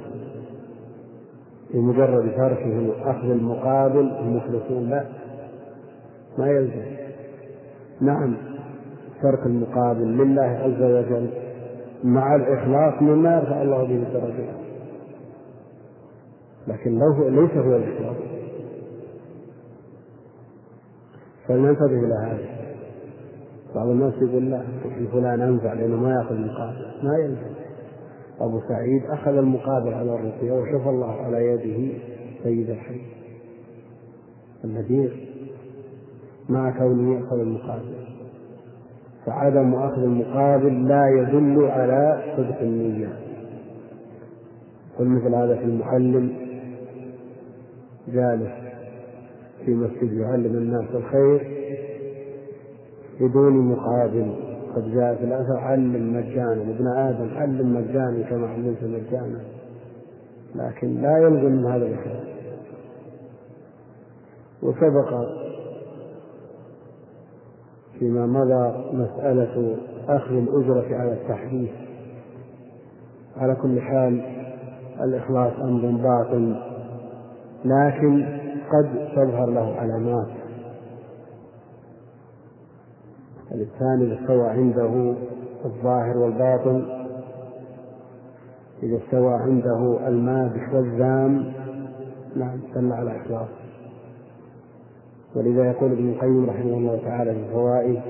بمجرد 1.73 2.31
تركهم 2.37 2.91
أخذ 3.01 3.29
المقابل 3.29 4.11
هم 4.11 4.35
مخلصون 4.35 4.89
لا 4.89 5.05
ما 6.37 6.47
يلزم. 6.47 6.83
نعم. 8.01 8.46
ترك 9.21 9.45
المقابل 9.45 10.17
لله 10.17 10.43
عز 10.43 10.81
وجل 10.81 11.29
مع 12.03 12.35
الإخلاص 12.35 13.01
مما 13.01 13.37
يرفع 13.37 13.61
الله 13.61 13.83
به 13.83 13.95
الدرجات 13.95 14.67
لكن 16.67 16.99
لو 16.99 17.27
ليس 17.29 17.51
هو 17.51 17.75
الإخلاص. 17.75 18.15
فلننتبه 21.47 21.99
إلى 21.99 22.13
هذا. 22.13 22.57
بعض 23.75 23.87
الناس 23.87 24.13
يقول 24.13 24.51
لا 24.51 24.63
فلان 25.11 25.41
أنفع 25.41 25.73
لأنه 25.73 25.95
ما 25.95 26.09
يأخذ 26.11 26.35
المقابل. 26.35 26.85
ما 27.03 27.17
ينفع. 27.17 27.59
أبو 28.39 28.59
سعيد 28.69 29.05
أخذ 29.05 29.31
المقابل 29.31 29.93
على 29.93 30.15
الرقية 30.15 30.51
وشفى 30.51 30.89
الله 30.89 31.11
على 31.11 31.45
يده 31.45 31.99
سيد 32.43 32.69
الحي. 32.69 33.01
النذير 34.65 35.27
مع 36.49 36.77
كونه 36.77 37.19
يأخذ 37.19 37.39
المقابل. 37.39 38.16
فعدم 39.27 39.75
أخذ 39.75 40.03
المقابل 40.03 40.87
لا 40.87 41.09
يدل 41.09 41.65
على 41.65 42.23
صدق 42.37 42.61
النية. 42.61 43.09
قل 44.99 45.05
مثل 45.05 45.35
هذا 45.35 45.55
في 45.55 45.63
المعلم 45.63 46.33
جالس 48.07 48.51
في 49.65 49.73
مسجد 49.73 50.13
يعلم 50.13 50.55
الناس 50.55 50.85
الخير 50.93 51.57
بدون 53.19 53.53
مقابل. 53.53 54.35
قد 54.75 54.93
جاء 54.93 55.15
في 55.15 55.23
الأثر 55.23 55.57
علم 55.57 56.13
مجانا 56.13 56.61
ابن 56.61 56.87
آدم 56.87 57.37
علم 57.37 57.73
مجانا 57.73 58.29
كما 58.29 58.47
علمت 58.47 58.83
مجانا. 58.83 59.41
لكن 60.55 61.01
لا 61.01 61.17
يلزم 61.17 61.51
من 61.51 61.65
هذا 61.65 61.85
الإخلاص. 61.85 62.27
وسبق 64.63 65.13
فيما 67.99 68.25
مضى 68.25 68.93
مسألة 68.93 69.77
أخذ 70.09 70.33
الأجرة 70.33 70.97
على 70.97 71.13
التحديث. 71.13 71.69
على 73.37 73.55
كل 73.55 73.81
حال 73.81 74.21
الإخلاص 75.01 75.53
أمر 75.59 75.91
باطن 75.91 76.55
لكن 77.65 78.25
قد 78.71 79.09
تظهر 79.15 79.49
له 79.49 79.75
علامات. 79.75 80.27
الإنسان 83.51 84.01
إذا 84.01 84.21
استوى 84.21 84.49
عنده 84.49 85.15
الظاهر 85.65 86.17
والباطن 86.17 86.85
إذا 88.83 88.97
استوى 88.97 89.33
عنده 89.33 90.07
المادح 90.07 90.73
والذام 90.73 91.53
نعم 92.35 92.59
دل 92.75 92.93
على 92.93 93.21
إخلاص 93.21 93.47
ولذا 95.35 95.71
يقول 95.71 95.91
ابن 95.91 96.09
القيم 96.09 96.49
رحمه 96.49 96.77
الله 96.77 97.01
تعالى 97.03 97.33
في 97.33 97.39
الفوائد 97.39 98.01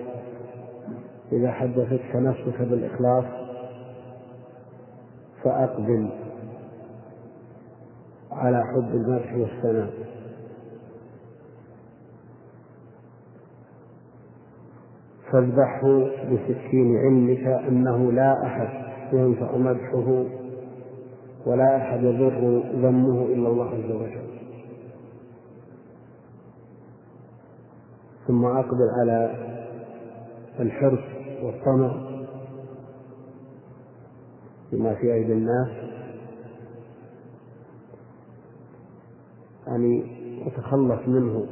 إذا 1.31 1.51
حدثتك 1.51 2.15
نفسك 2.15 2.61
بالإخلاص 2.61 3.25
فأقبل 5.43 6.09
على 8.31 8.63
حب 8.63 8.95
المدح 8.95 9.33
والثناء. 9.33 9.89
فاذبحه 15.31 15.99
بسكين 16.31 16.97
علمك 16.97 17.47
أنه 17.67 18.11
لا 18.11 18.45
أحد 18.45 18.69
ينفع 19.13 19.57
مدحه 19.57 20.23
ولا 21.45 21.77
أحد 21.77 22.03
يضر 22.03 22.63
ذمه 22.75 23.25
إلا 23.25 23.49
الله 23.49 23.65
عز 23.65 23.91
وجل. 23.91 24.36
ثم 28.27 28.45
أقبل 28.45 28.89
على 28.99 29.35
الحرص 30.59 30.99
والطمع 31.43 32.07
بما 34.71 34.93
في 34.95 35.13
أيدي 35.13 35.33
الناس. 35.33 35.67
يعني 39.67 40.03
أتخلص 40.47 41.07
منه 41.07 41.45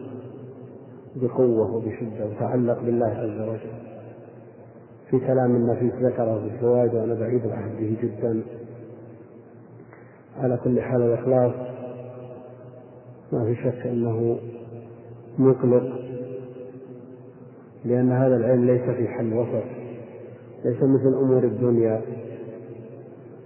بقوة 1.15 1.75
وبشدة 1.75 2.25
وتعلق 2.25 2.81
بالله 2.81 3.07
عز 3.07 3.49
وجل. 3.49 3.85
في 5.09 5.19
كلام 5.19 5.55
النفيس 5.55 5.93
ذكره 5.93 6.39
في 6.39 6.55
الزواج 6.55 6.95
وأنا 6.95 7.13
بعيد 7.13 7.45
العهد 7.45 7.77
به 7.77 7.97
جدا. 8.03 8.43
على 10.37 10.57
كل 10.63 10.81
حال 10.81 11.01
الإخلاص 11.01 11.53
ما 13.31 13.45
في 13.45 13.55
شك 13.55 13.87
أنه 13.87 14.39
مقلق 15.37 16.14
لأن 17.85 18.11
هذا 18.11 18.35
العلم 18.35 18.65
ليس 18.65 18.81
في 18.81 19.07
حل 19.07 19.33
وسط 19.33 19.63
ليس 20.65 20.77
مثل 20.83 21.13
أمور 21.21 21.43
الدنيا 21.43 22.01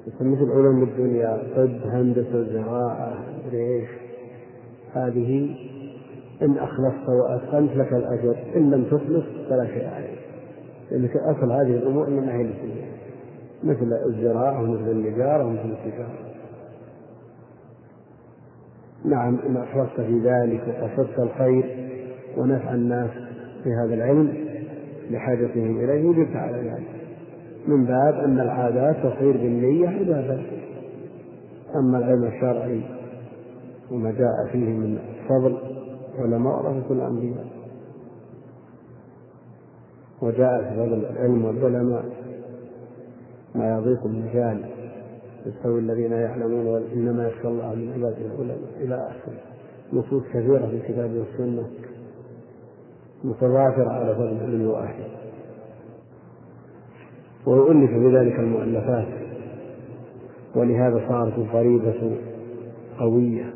ليس 0.07 0.21
مثل 0.21 0.51
علوم 0.51 0.83
الدنيا 0.83 1.43
طب 1.55 1.89
هندسة 1.91 2.43
زراعة 2.43 3.13
إيش 3.53 3.89
هذه 4.93 5.55
إن 6.41 6.57
أخلصت 6.57 7.09
وأتقنت 7.09 7.75
لك 7.75 7.93
الأجر 7.93 8.35
إن 8.55 8.71
لم 8.71 8.83
تخلص 8.83 9.25
فلا 9.49 9.67
شيء 9.67 9.87
عليك. 9.87 10.19
لأن 10.91 11.09
أصل 11.15 11.51
هذه 11.51 11.75
الأمور 11.75 12.07
إنما 12.07 12.33
هي 12.33 12.41
الدنيا 12.41 12.89
مثل 13.63 13.93
الزراعة 14.05 14.63
ومثل 14.63 14.91
النجارة 14.91 15.45
ومثل 15.45 15.71
التجارة. 15.71 16.13
نعم 19.05 19.39
إن 19.47 19.57
أخلصت 19.57 20.01
في 20.01 20.19
ذلك 20.19 20.61
وقصدت 20.67 21.19
الخير 21.19 21.89
ونفع 22.37 22.73
الناس. 22.73 23.28
في 23.63 23.69
هذا 23.83 23.93
العلم 23.93 24.33
لحاجتهم 25.11 25.79
إليه 25.79 26.05
وجبت 26.05 26.35
على 26.35 26.57
ذلك. 26.57 26.87
من 27.67 27.85
باب 27.85 28.13
أن 28.13 28.39
العادات 28.39 28.95
تصير 28.95 29.31
بالنية 29.31 29.87
عبادة. 29.87 30.41
أما 31.75 31.97
العلم 31.97 32.23
الشرعي 32.23 32.81
وما 33.91 34.11
جاء 34.11 34.51
فيه 34.51 34.69
من 34.69 34.99
فضل 35.29 35.57
علماء 36.19 36.65
ورثة 36.65 36.93
الأنبياء 36.93 37.45
وجاء 40.21 40.63
في 40.63 40.75
فضل 40.75 41.05
العلم 41.05 41.45
والعلماء 41.45 42.05
ما 43.55 43.77
يضيق 43.77 44.05
المجال 44.05 44.65
يستوي 45.45 45.79
الذين 45.79 46.11
يعلمون 46.11 46.67
وإنما 46.67 47.27
يخشى 47.27 47.47
الله 47.47 47.75
من 47.75 47.93
عباده 47.93 48.25
العلماء 48.25 48.57
إلى 48.79 48.95
آخره. 48.95 49.39
نصوص 49.93 50.23
كثيرة 50.33 50.67
في 50.67 50.75
الكتاب 50.75 51.11
والسنة. 51.11 51.67
متضافرة 53.23 53.89
على 53.89 54.15
فضل 54.15 54.31
العلم 54.31 54.61
الواحد 54.61 55.03
وألف 57.45 57.91
بذلك 57.91 58.39
المؤلفات 58.39 59.07
ولهذا 60.55 61.05
صارت 61.09 61.37
الفريضة 61.37 62.15
قوية 62.99 63.53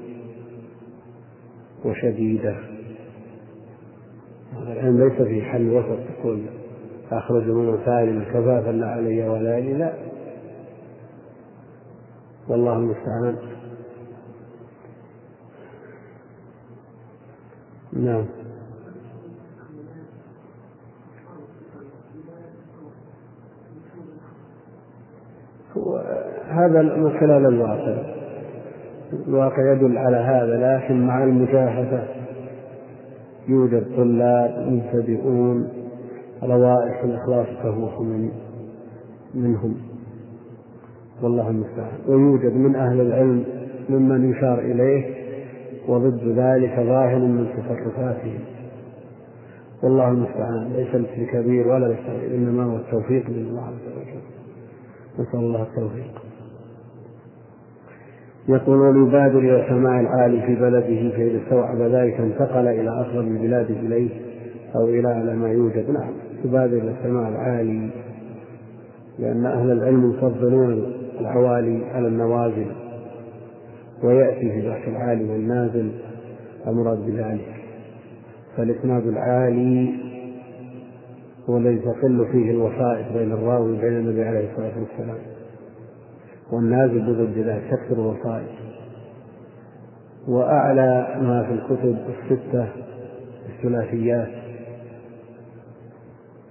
وشديدة. 1.85 2.55
العلم 4.67 5.03
ليس 5.03 5.21
في 5.21 5.41
حل 5.41 5.69
وسط 5.69 5.99
تقول 6.19 6.45
أخرج 7.11 7.43
من 7.43 7.77
سالما 7.85 8.23
كفافا 8.23 8.71
لا 8.71 8.87
علي 8.87 9.29
ولا 9.29 9.59
لي 9.59 9.73
لا. 9.73 9.93
والله 12.47 12.73
المستعان. 12.73 13.37
نعم. 17.93 18.42
هذا 26.53 26.81
من 26.81 27.09
خلال 27.19 27.45
الواقع. 27.45 27.95
الواقع 29.27 29.73
يدل 29.73 29.97
على 29.97 30.17
هذا 30.17 30.75
لكن 30.77 31.07
مع 31.07 31.23
المجاهدة 31.23 32.03
يوجد 33.47 33.83
طلاب 33.97 34.67
مبتدئون 34.67 35.69
روائح 36.43 37.03
الإخلاص 37.03 37.47
تفوح 37.63 37.99
من 37.99 38.29
منهم. 39.35 39.75
والله 41.21 41.49
المستعان. 41.49 41.99
ويوجد 42.07 42.53
من 42.53 42.75
أهل 42.75 43.01
العلم 43.01 43.43
ممن 43.89 44.31
يشار 44.31 44.59
إليه 44.59 45.23
وضد 45.87 46.27
ذلك 46.27 46.75
ظاهر 46.75 47.19
من 47.19 47.47
تصرفاتهم 47.47 48.39
والله 49.83 50.07
المستعان. 50.07 50.73
ليس 50.75 50.95
مثل 50.95 51.31
كبير 51.31 51.67
ولا 51.67 51.87
بالصغير 51.87 52.35
إنما 52.35 52.63
هو 52.63 52.75
التوفيق 52.75 53.29
من 53.29 53.35
الله 53.35 53.61
عز 53.61 53.97
وجل. 53.97 54.21
نسأل 55.19 55.39
الله 55.39 55.63
التوفيق. 55.63 56.32
يقول 58.47 58.77
وليبادر 58.77 59.39
إلى 59.39 59.65
سماع 59.69 59.99
العالي 59.99 60.41
في 60.41 60.55
بلده 60.55 61.09
فإذا 61.09 61.41
استوعب 61.43 61.81
ذلك 61.81 62.19
انتقل 62.19 62.67
إلى 62.67 62.89
أقرب 62.89 63.27
البلاد 63.27 63.71
إليه 63.71 64.09
أو 64.75 64.85
إلى 64.89 65.07
على 65.07 65.35
ما 65.35 65.51
يوجد. 65.51 65.89
نعم 65.89 66.13
يبادر 66.45 66.77
إلى 66.77 66.91
السماع 66.99 67.29
العالي 67.29 67.89
لأن 69.19 69.45
أهل 69.45 69.71
العلم 69.71 70.11
يفضلون 70.11 70.93
العوالي 71.19 71.85
على 71.85 72.07
النوازل 72.07 72.65
ويأتي 74.03 74.51
في 74.51 74.69
بحث 74.69 74.87
العالي 74.87 75.23
والنازل 75.23 75.91
المراد 76.67 77.05
بذلك. 77.05 77.53
فالإسناد 78.57 79.07
العالي 79.07 79.93
هو 81.49 81.57
الذي 81.57 81.79
تقل 81.79 82.25
فيه 82.31 82.51
الوسائط 82.51 83.17
بين 83.17 83.31
الراوي 83.31 83.71
وبين 83.71 83.93
النبي 83.93 84.23
عليه 84.23 84.51
الصلاة 84.51 84.73
والسلام. 84.79 85.32
والنازل 86.53 87.01
بضد 87.01 87.37
ذلك 87.37 87.63
تكثر 87.71 87.93
الوسائط 87.93 88.49
وأعلى 90.27 91.17
ما 91.21 91.43
في 91.43 91.53
الكتب 91.53 91.97
الستة 92.09 92.67
الثلاثيات. 93.49 94.29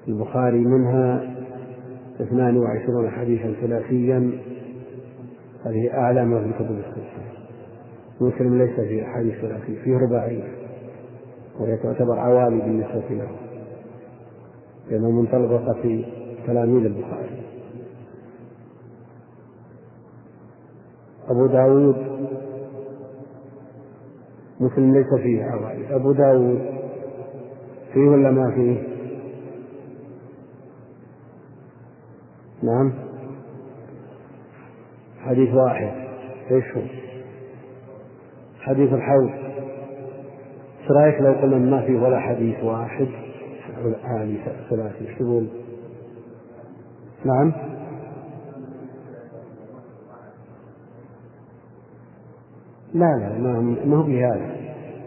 البخاري 0.08 0.58
منها 0.58 1.34
اثنان 2.20 2.56
وعشرون 2.56 3.10
حديثا 3.10 3.54
ثلاثيا. 3.60 4.30
هذه 5.64 5.94
أعلى 5.94 6.24
ما 6.24 6.40
في 6.40 6.46
الكتب 6.46 6.78
الستة. 6.78 7.22
مسلم 8.20 8.58
ليس 8.58 8.80
فيه 8.80 9.02
أحاديث 9.02 9.34
ثلاثية 9.34 9.82
فيه 9.84 9.96
رباعية 9.96 10.44
وهي 11.60 11.76
تعتبر 11.76 12.18
عوالي 12.18 12.56
بالنسبة 12.56 13.08
له. 13.10 13.28
لأنه 14.90 15.10
من 15.10 15.26
طلبة 15.26 16.04
تلاميذ 16.46 16.84
البخاري. 16.84 17.41
أبو 21.32 21.46
داود. 21.46 21.96
مسلم 24.60 24.94
ليس 24.94 25.22
فيه 25.22 25.44
عوالي 25.44 25.94
أبو 25.94 26.12
داود. 26.12 26.60
فيه 27.92 28.08
ولا 28.08 28.30
ما 28.30 28.50
فيه؟ 28.54 28.82
نعم. 32.62 32.92
حديث 35.18 35.54
واحد. 35.54 35.92
إيش 36.50 36.76
هو؟ 36.76 36.82
حديث 38.60 38.92
الحوض. 38.92 39.30
إيش 40.80 40.90
رأيك 40.90 41.20
لو 41.20 41.32
قلنا 41.32 41.58
ما 41.58 41.86
فيه 41.86 41.98
ولا 41.98 42.20
حديث 42.20 42.64
واحد؟ 42.64 43.08
عالي 44.04 44.38
ثلاثي 44.70 45.08
إيش 45.08 45.18
تقول 45.18 45.46
نعم. 47.24 47.52
لا 52.94 53.06
لا 53.16 53.38
ما 53.84 53.96
هو 53.96 54.02
بهذا 54.02 54.50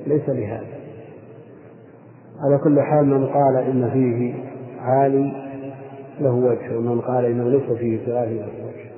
ليس 0.08 0.30
بهذا. 0.30 0.76
على 2.40 2.58
كل 2.64 2.82
حال 2.82 3.06
من 3.06 3.26
قال 3.28 3.58
إن 3.58 3.90
فيه 3.90 4.34
عالي 4.80 5.32
له 6.20 6.32
وجه 6.32 6.78
ومن 6.78 7.02
قال 7.02 7.26
إنه 7.26 7.50
ليس 7.50 7.72
فيه 7.78 8.06
ثلاثة 8.06 8.32
له 8.32 8.66
وجه. 8.66 8.92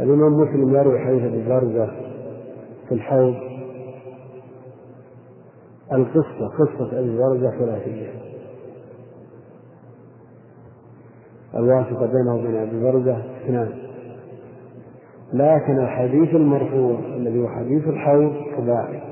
الإمام 0.00 0.32
مسلم 0.32 0.74
يروي 0.74 0.98
حديث 0.98 1.22
البرزة 1.22 1.86
في 2.88 2.94
الحوض. 2.94 3.34
القصة 5.92 6.48
قصة 6.48 6.98
أبي 6.98 7.18
برزة 7.18 7.50
ثلاثية. 7.58 8.12
الواسطة 11.54 12.06
بينه 12.06 12.34
وبين 12.34 12.56
أبي 12.56 12.82
برزة 12.82 13.22
اثنان. 13.44 13.83
لكن 15.34 15.78
الحديث 15.78 16.34
المرفوع 16.34 16.98
الذي 17.16 17.38
هو 17.42 17.48
حديث 17.48 17.88
الحوض 17.88 18.32
رباعي 18.58 19.02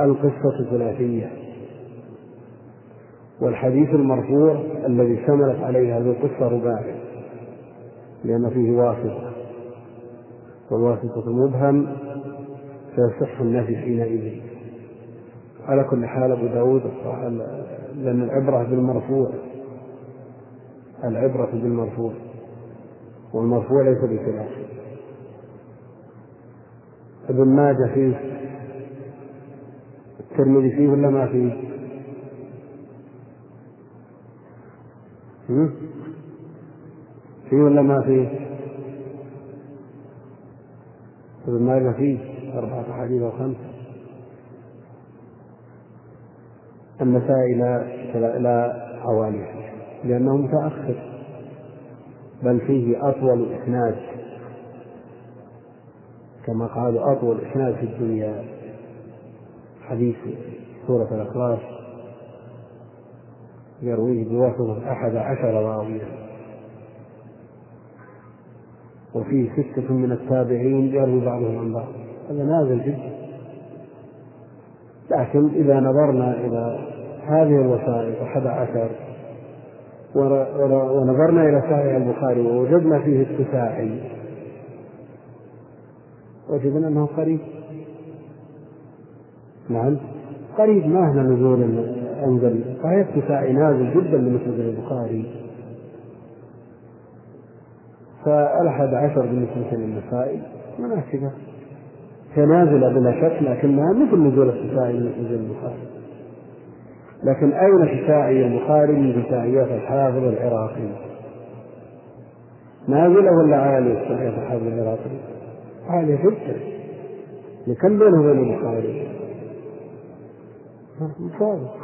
القصة 0.00 0.70
ثلاثية 0.70 1.30
والحديث 3.40 3.88
المرفوع 3.88 4.60
الذي 4.86 5.20
اشتملت 5.20 5.62
عليه 5.62 5.98
هذه 5.98 6.10
القصة 6.10 6.48
رباعي. 6.48 6.94
لأن 8.24 8.50
فيه 8.50 8.70
واسطة. 8.70 9.32
والواسطة 10.70 11.32
مبهم 11.32 11.86
فيصح 12.94 13.40
النفي 13.40 13.76
حينئذ. 13.76 14.40
على 15.68 15.84
كل 15.84 16.06
حال 16.06 16.32
أبو 16.32 16.46
داود 16.46 16.82
لأن 17.96 18.22
العبرة 18.22 18.62
بالمرفوع. 18.62 19.30
العبرة 21.04 21.50
بالمرفوع. 21.52 22.12
والمرفوع 23.32 23.82
ليس 23.82 23.98
بخلاف 23.98 24.48
ابن 27.28 27.48
ماجه 27.48 27.94
فيه؟ 27.94 28.20
الترمذي 30.20 30.70
فيه 30.70 30.88
ولا 30.88 31.10
ما 31.10 31.26
فيه؟ 31.26 31.68
فيه 37.50 37.56
ولا 37.56 37.82
ما 37.82 38.00
فيه؟ 38.02 38.48
ابن 41.48 41.62
ماجه 41.62 41.92
فيه 41.96 42.18
أربعة 42.58 42.90
أحاديث 42.90 43.22
أو 43.22 43.30
خمسة 43.30 43.68
النسائي 47.00 47.54
لا 47.54 48.38
لا 48.38 48.72
حوالي 49.02 49.70
لأنه 50.04 50.36
متأخر. 50.36 51.17
بل 52.42 52.60
فيه 52.60 53.08
أطول 53.08 53.52
إسناد 53.52 53.96
كما 56.46 56.66
قالوا 56.66 57.12
أطول 57.12 57.40
إسناد 57.40 57.74
في 57.74 57.82
الدنيا 57.82 58.44
حديث 59.88 60.16
سورة 60.86 61.08
الإخلاص 61.14 61.58
يرويه 63.82 64.24
بواسطة 64.24 64.92
أحد 64.92 65.16
عشر 65.16 65.54
راويا 65.54 66.08
وفيه 69.14 69.50
ستة 69.52 69.92
من 69.92 70.12
التابعين 70.12 70.94
يروي 70.94 71.24
بعضهم 71.24 71.58
عن 71.58 71.72
بعض. 71.72 71.88
هذا 72.30 72.44
نازل 72.44 72.82
جدا. 72.82 73.18
لكن 75.10 75.48
إذا 75.54 75.80
نظرنا 75.80 76.34
إلى 76.34 76.78
هذه 77.26 77.60
الوسائط 77.60 78.22
أحد 78.22 78.46
عشر 78.46 78.90
ونظرنا 80.14 81.48
إلى 81.48 81.60
صحيح 81.60 81.94
البخاري 81.96 82.40
ووجدنا 82.40 82.98
فيه 82.98 83.22
التساعي 83.22 84.00
وجدنا 86.50 86.88
أنه 86.88 87.06
قريب. 87.06 87.40
نعم. 89.70 89.96
قريب 90.58 90.86
ما 90.86 91.12
هنا 91.12 91.22
نزول 91.22 91.62
أنزل. 92.24 92.76
صحيح 92.82 93.08
التساعي 93.08 93.52
نازل 93.52 93.90
جدا 93.90 94.16
بالنسبة 94.16 94.62
للبخاري 94.62 95.24
فالأحد 98.24 98.94
عشر 98.94 99.20
بالنسبة 99.20 99.76
للنسائي. 99.76 100.42
مناسبة. 100.78 101.30
هي 102.34 102.46
نازلة 102.46 102.88
بلا 102.88 103.12
شك 103.12 103.42
لكنها 103.42 103.92
مثل 103.92 104.16
نزول 104.16 104.48
التساعي 104.48 104.92
بالنسبة 104.92 105.36
للبخاري 105.36 105.87
لكن 107.22 107.52
أين 107.52 108.04
تساعي 108.04 108.46
البخاري 108.46 108.92
من 108.92 109.24
تساعيات 109.24 109.68
الحافظ 109.68 110.24
العراقي؟ 110.24 110.88
نازلة 112.88 113.30
ولا 113.32 113.56
عالية 113.56 114.04
تساعيات 114.04 114.34
الحافظ 114.38 114.66
العراقي؟ 114.66 115.10
عالية 115.88 116.16
جدا 116.16 116.60
لكم 117.66 117.98
بينه 117.98 118.20
وبين 118.20 118.52
البخاري؟ 118.54 119.08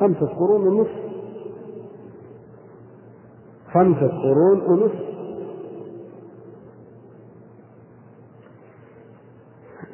خمسة 0.00 0.26
قرون 0.26 0.66
ونصف 0.68 1.04
خمسة 3.72 4.08
قرون 4.08 4.60
ونصف 4.60 5.14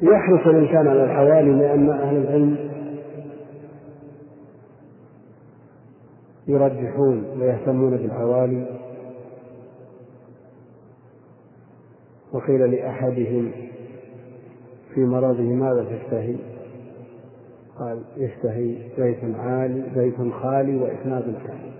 يحرص 0.01 0.47
الإنسان 0.47 0.87
على 0.87 1.03
الحوالي 1.03 1.51
لأن 1.51 1.89
أهل 1.89 2.17
العلم 2.17 2.70
يرجحون 6.47 7.25
ويهتمون 7.39 7.97
بالعوالي 7.97 8.65
وقيل 12.33 12.71
لأحدهم 12.71 13.51
في 14.93 15.01
مرضه 15.01 15.43
ماذا 15.43 15.83
تشتهي؟ 15.83 16.35
قال 17.79 18.01
يشتهي 18.17 18.75
بيت 18.97 19.35
عالي 19.35 19.83
بيت 19.95 20.33
خالي 20.41 20.75
وإسناد 20.75 21.23
كامل. 21.23 21.71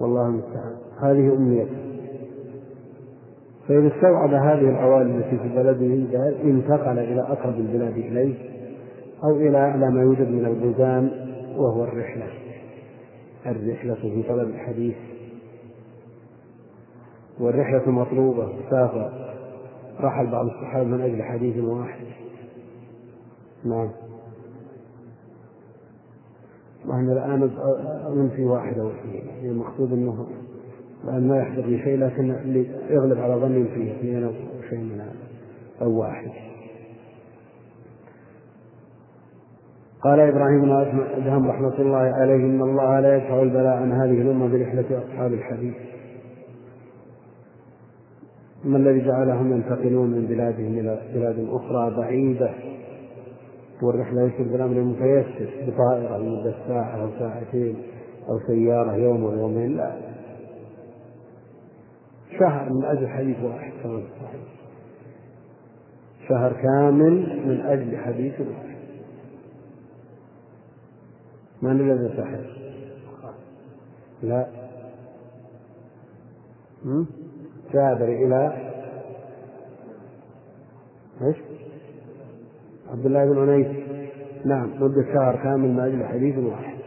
والله 0.00 0.26
المستعان. 0.26 0.76
هذه 1.00 1.32
أمنيته 1.36 1.76
فإذا 3.68 3.88
استوعب 3.96 4.34
هذه 4.34 4.70
العوالي 4.70 5.16
التي 5.16 5.38
في 5.38 5.48
بلده 5.48 5.86
انتقل 6.44 6.98
إلى 6.98 7.20
أقرب 7.20 7.54
البلاد 7.54 7.96
إليه 7.96 8.34
أو 9.24 9.36
إلى 9.36 9.58
أعلى 9.58 9.90
ما 9.90 10.02
يوجد 10.02 10.28
من 10.28 10.46
البلدان 10.46 11.27
وهو 11.58 11.84
الرحلة. 11.84 12.26
الرحلة 13.46 13.94
في 13.94 14.22
طلب 14.28 14.48
الحديث. 14.48 14.96
والرحلة 17.40 17.90
مطلوبة 17.90 18.52
سافر. 18.70 19.34
رحل 20.00 20.26
بعض 20.26 20.46
الصحابة 20.46 20.84
من 20.84 21.00
أجل 21.00 21.22
حديث 21.22 21.64
واحد. 21.64 22.06
نعم. 23.64 23.90
وأنا 26.86 27.12
الآن 27.12 27.50
أنفي 28.06 28.44
واحد 28.44 28.78
أو 28.78 28.90
اثنين. 28.90 29.26
يعني 29.26 29.48
المقصود 29.48 29.92
أنه 29.92 30.26
الآن 31.04 31.28
ما 31.28 31.38
يحضر 31.38 31.66
لي 31.66 31.78
شيء 31.82 31.98
لكن 31.98 32.30
اللي 32.30 32.66
يغلب 32.90 33.18
على 33.18 33.34
ظني 33.34 33.64
فيه 33.64 33.92
اثنين 33.92 34.24
أو 34.24 34.32
شيء 34.70 34.78
من 34.78 35.00
هذا 35.00 35.16
أو 35.82 36.00
واحد. 36.00 36.30
قال 40.02 40.20
إبراهيم 40.20 40.60
بن 40.62 41.00
أدهم 41.16 41.48
رحمة 41.48 41.78
الله 41.78 41.98
عليه 41.98 42.34
إن 42.34 42.62
الله 42.62 43.00
لا 43.00 43.16
يدفع 43.16 43.42
البلاء 43.42 43.76
عن 43.76 43.92
هذه 43.92 44.22
الأمة 44.22 44.48
برحلة 44.48 45.02
أصحاب 45.04 45.32
الحديث. 45.32 45.74
ما 48.64 48.76
الذي 48.76 49.00
جعلهم 49.04 49.52
ينتقلون 49.52 50.10
من 50.10 50.26
بلادهم 50.26 50.78
إلى 50.78 51.00
بلاد 51.14 51.48
أخرى 51.50 51.96
بعيدة؟ 51.96 52.50
والرحلة 53.82 54.22
يصير 54.22 54.52
بالأمر 54.52 54.76
المتيسر 54.76 55.50
بطائرة 55.66 56.18
لمدة 56.18 56.54
ساعة 56.68 57.02
أو 57.02 57.08
ساعتين 57.18 57.76
أو 58.28 58.38
سيارة 58.46 58.96
يوم 58.96 59.24
أو 59.24 59.32
يومين 59.32 59.76
لا. 59.76 59.92
شهر 62.38 62.72
من 62.72 62.84
أجل 62.84 63.08
حديث 63.08 63.36
واحد 63.42 63.72
كما 63.82 64.02
شهر 66.28 66.52
كامل 66.52 67.42
من 67.46 67.60
أجل 67.60 67.96
حديث 67.96 68.40
واحد. 68.40 68.67
من 71.62 71.70
الذي 71.70 72.16
سحر؟ 72.16 72.44
لا. 74.22 74.46
جابر 77.72 78.04
إلى 78.04 78.68
إيش؟ 81.22 81.36
عبد 82.90 83.06
الله 83.06 83.24
بن 83.24 83.38
عنيس 83.38 83.88
نعم 84.44 84.82
مدة 84.82 85.02
شهر 85.02 85.36
كامل 85.36 85.68
من 85.72 85.80
أجل 85.80 86.04
حديث 86.04 86.38
واحد. 86.38 86.78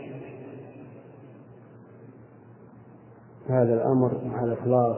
هذا 3.49 3.73
الأمر 3.73 4.25
مع 4.25 4.43
الإخلاص 4.43 4.97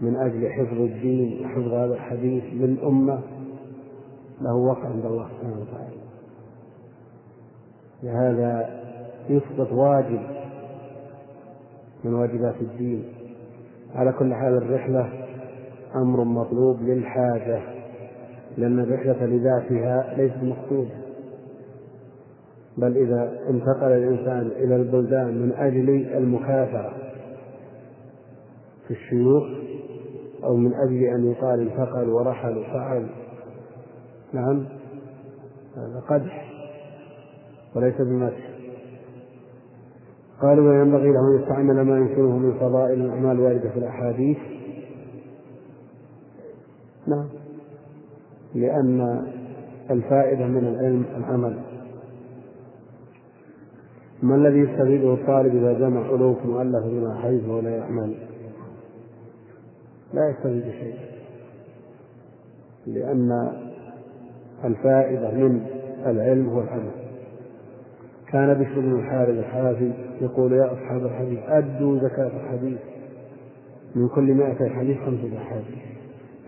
من 0.00 0.16
أجل 0.16 0.52
حفظ 0.52 0.80
الدين 0.80 1.44
وحفظ 1.44 1.72
هذا 1.72 1.94
الحديث 1.94 2.44
للأمة 2.52 3.20
له 4.40 4.54
وقع 4.54 4.88
عند 4.88 5.04
الله 5.04 5.28
سبحانه 5.28 5.60
وتعالى. 5.60 5.89
لهذا 8.02 8.80
يسقط 9.28 9.72
واجب 9.72 10.20
من 12.04 12.14
واجبات 12.14 12.54
الدين. 12.60 13.04
على 13.94 14.12
كل 14.12 14.34
حال 14.34 14.56
الرحلة 14.56 15.12
أمر 15.94 16.24
مطلوب 16.24 16.82
للحاجة 16.82 17.62
لأن 18.56 18.80
الرحلة 18.80 19.26
لذاتها 19.26 20.14
ليست 20.16 20.42
مقصودة. 20.42 21.00
بل 22.78 22.96
إذا 22.96 23.38
انتقل 23.48 23.92
الإنسان 23.92 24.50
إلى 24.56 24.76
البلدان 24.76 25.26
من 25.26 25.52
أجل 25.52 25.90
المكافأة 26.16 26.92
في 28.88 28.90
الشيوخ 28.90 29.44
أو 30.44 30.56
من 30.56 30.74
أجل 30.74 31.02
أن 31.02 31.30
يقال 31.30 31.60
انتقل 31.60 32.08
ورحل 32.08 32.58
وفعل 32.58 33.06
نعم 34.32 34.66
هذا 35.76 36.02
قدح. 36.08 36.49
وليس 37.74 37.94
بمدح. 38.00 38.50
قالوا 40.42 40.70
وينبغي 40.70 41.12
له 41.12 41.20
أن 41.20 41.42
يستعمل 41.42 41.80
ما 41.80 41.96
يمكنه 41.98 42.38
من 42.38 42.58
فضائل 42.58 43.00
الأعمال 43.00 43.30
الواردة 43.30 43.70
في 43.70 43.78
الأحاديث. 43.78 44.38
نعم. 47.06 47.28
لأن 48.54 49.26
الفائدة 49.90 50.46
من 50.46 50.66
العلم 50.66 51.04
العمل. 51.16 51.58
ما 54.22 54.34
الذي 54.34 54.58
يستفيده 54.58 55.14
الطالب 55.14 55.56
إذا 55.56 55.72
جمع 55.72 56.00
ألوف 56.00 56.46
مؤلفة 56.46 56.88
من 56.88 57.14
حيث 57.22 57.48
ولا 57.48 57.70
يعمل؟ 57.70 58.14
لا 60.14 60.30
يستفيد 60.30 60.62
شيء. 60.62 60.94
لأن 62.86 63.52
الفائدة 64.64 65.30
من 65.30 65.66
العلم 66.06 66.48
هو 66.48 66.60
العمل 66.60 66.99
كان 68.32 68.54
بشر 68.54 68.80
بن 68.80 69.00
الحارث 69.00 69.38
الحافي 69.38 69.92
يقول 70.20 70.52
يا 70.52 70.72
أصحاب 70.72 71.06
الحديث 71.06 71.38
أدوا 71.48 71.98
زكاة 71.98 72.26
الحديث. 72.26 72.78
من 73.94 74.08
كل 74.08 74.34
مائة 74.34 74.68
حديث 74.68 74.98
خمسة 74.98 75.38
أحاديث. 75.38 75.78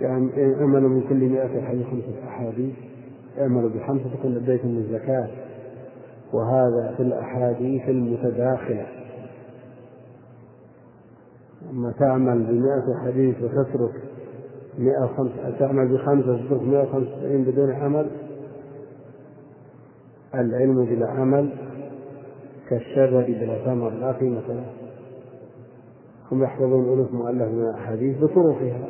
يعني 0.01 0.31
اعملوا 0.61 0.89
من 0.89 1.09
كل 1.09 1.29
مائة 1.29 1.67
حديث 1.67 1.87
خمسة 1.87 2.29
أحاديث. 2.29 2.75
اعملوا 3.41 3.71
بخمسة 3.71 4.05
تكون 4.19 4.37
أديتم 4.37 4.69
الزكاة. 4.69 5.29
وهذا 6.33 6.95
في 6.97 7.03
الأحاديث 7.03 7.89
المتداخلة. 7.89 8.87
أما 11.71 11.93
تعمل 11.99 12.43
بمائة 12.45 13.05
حديث 13.05 13.37
وتترك 13.43 13.95
مئة 14.79 15.05
وخمسة 15.05 15.59
تعمل 15.59 15.89
بخمسة 15.89 16.33
وتترك 16.33 16.63
مئة 16.63 16.83
وخمسة 16.83 17.45
بدون 17.51 17.73
عمل 17.73 18.07
العلم 20.35 20.85
بلا 20.85 21.07
عمل 21.11 21.53
كالشجر 22.73 23.21
بلا 23.21 23.65
ثمر 23.65 23.91
لا 23.91 24.13
قيمة 24.13 24.49
له 24.49 24.65
هم 26.33 26.43
يحفظون 26.43 26.93
ألوف 26.93 27.13
مؤلف 27.13 27.49
من 27.49 27.63
الأحاديث 27.63 28.19
بطرقها 28.19 28.89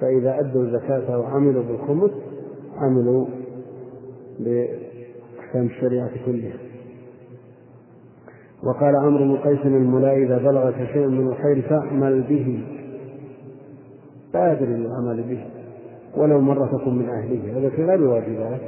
فإذا 0.00 0.40
أدوا 0.40 0.62
الزكاة 0.62 1.18
وعملوا 1.18 1.62
بالخمس 1.62 2.10
عملوا 2.76 3.26
بأحكام 4.38 5.66
الشريعة 5.66 6.10
كلها. 6.26 6.56
وقال 8.64 8.96
عمرو 8.96 9.24
بن 9.24 9.36
قيس 9.36 9.66
الملا 9.66 10.16
إذا 10.16 10.38
بلغك 10.38 10.88
شيء 10.92 11.06
من 11.06 11.26
الخير 11.26 11.62
فاعمل 11.62 12.22
به. 12.22 12.64
بادر 14.32 14.66
للعمل 14.66 15.22
به 15.22 15.44
ولو 16.16 16.40
مرة 16.40 16.88
من 16.88 17.08
أهله. 17.08 17.58
هذا 17.58 17.68
في 17.68 17.84
غير 17.84 18.02
واجبات. 18.02 18.60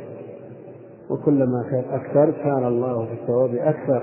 وكلما 1.11 1.63
كان 1.71 1.85
أكثر 1.91 2.31
كان 2.31 2.67
الله 2.67 3.07
في 3.07 3.13
الثواب 3.13 3.55
أكثر. 3.55 4.03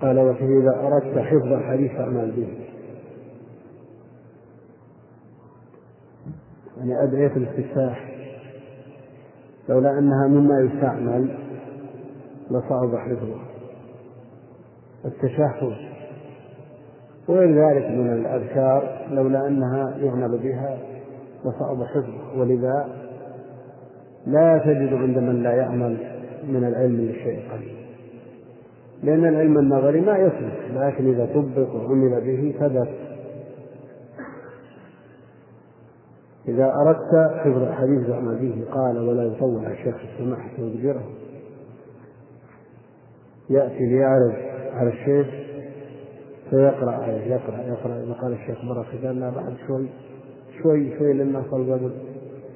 قال 0.00 0.18
وفيه 0.18 0.60
إذا 0.60 0.86
أردت 0.86 1.18
حفظ 1.18 1.52
الحديث 1.52 1.92
فاعمل 1.92 2.30
به. 2.30 2.48
يعني 6.78 7.02
أدعية 7.02 7.36
الاستفتاح. 7.36 8.12
لولا 9.68 9.98
أنها 9.98 10.28
مما 10.28 10.60
يستعمل 10.60 11.38
لصعب 12.50 12.96
حفظه 12.96 13.40
التشهد. 15.04 15.92
وغير 17.28 17.68
ذلك 17.68 17.90
من 17.90 18.12
الأذكار 18.12 19.06
لولا 19.10 19.46
أنها 19.46 19.96
يعمل 19.98 20.38
بها 20.38 20.78
لصعب 21.44 21.84
حفظه 21.84 22.40
ولذا 22.40 23.01
لا 24.26 24.58
تجد 24.58 24.92
عند 24.92 25.18
من 25.18 25.42
لا 25.42 25.52
يعمل 25.52 25.96
من 26.48 26.64
العلم 26.64 26.96
للشيء 26.96 27.52
قليل. 27.52 27.76
لأن 29.02 29.24
العلم 29.24 29.58
النظري 29.58 30.00
ما 30.00 30.18
يثبت 30.18 30.58
لكن 30.74 31.12
إذا 31.12 31.26
طبق 31.34 31.74
وعمل 31.74 32.20
به 32.20 32.54
ثبت. 32.60 32.88
إذا 36.48 36.72
أردت 36.74 37.36
حفظ 37.38 37.62
الحديث 37.62 38.06
فاعمل 38.06 38.36
به 38.36 38.64
قال 38.74 38.98
ولا 39.08 39.22
يطول 39.22 39.66
الشيخ 39.66 39.94
السماح 40.12 40.38
حتى 40.38 40.62
يجبره 40.62 41.04
يأتي 43.50 43.86
ليعرض 43.86 44.34
على 44.72 44.88
الشيخ 44.88 45.26
فيقرأ 46.50 46.90
عليه 46.90 47.34
يقرأ 47.34 47.56
يقرأ. 47.56 48.02
إذا 48.04 48.12
قال 48.12 48.32
الشيخ 48.32 48.64
مرة 48.64 48.86
قال 49.04 49.20
لا 49.20 49.30
بعد 49.30 49.54
شوي 49.66 49.88
شوي 50.62 50.98
شوي 50.98 51.12
لما 51.12 51.42
صل 51.50 51.90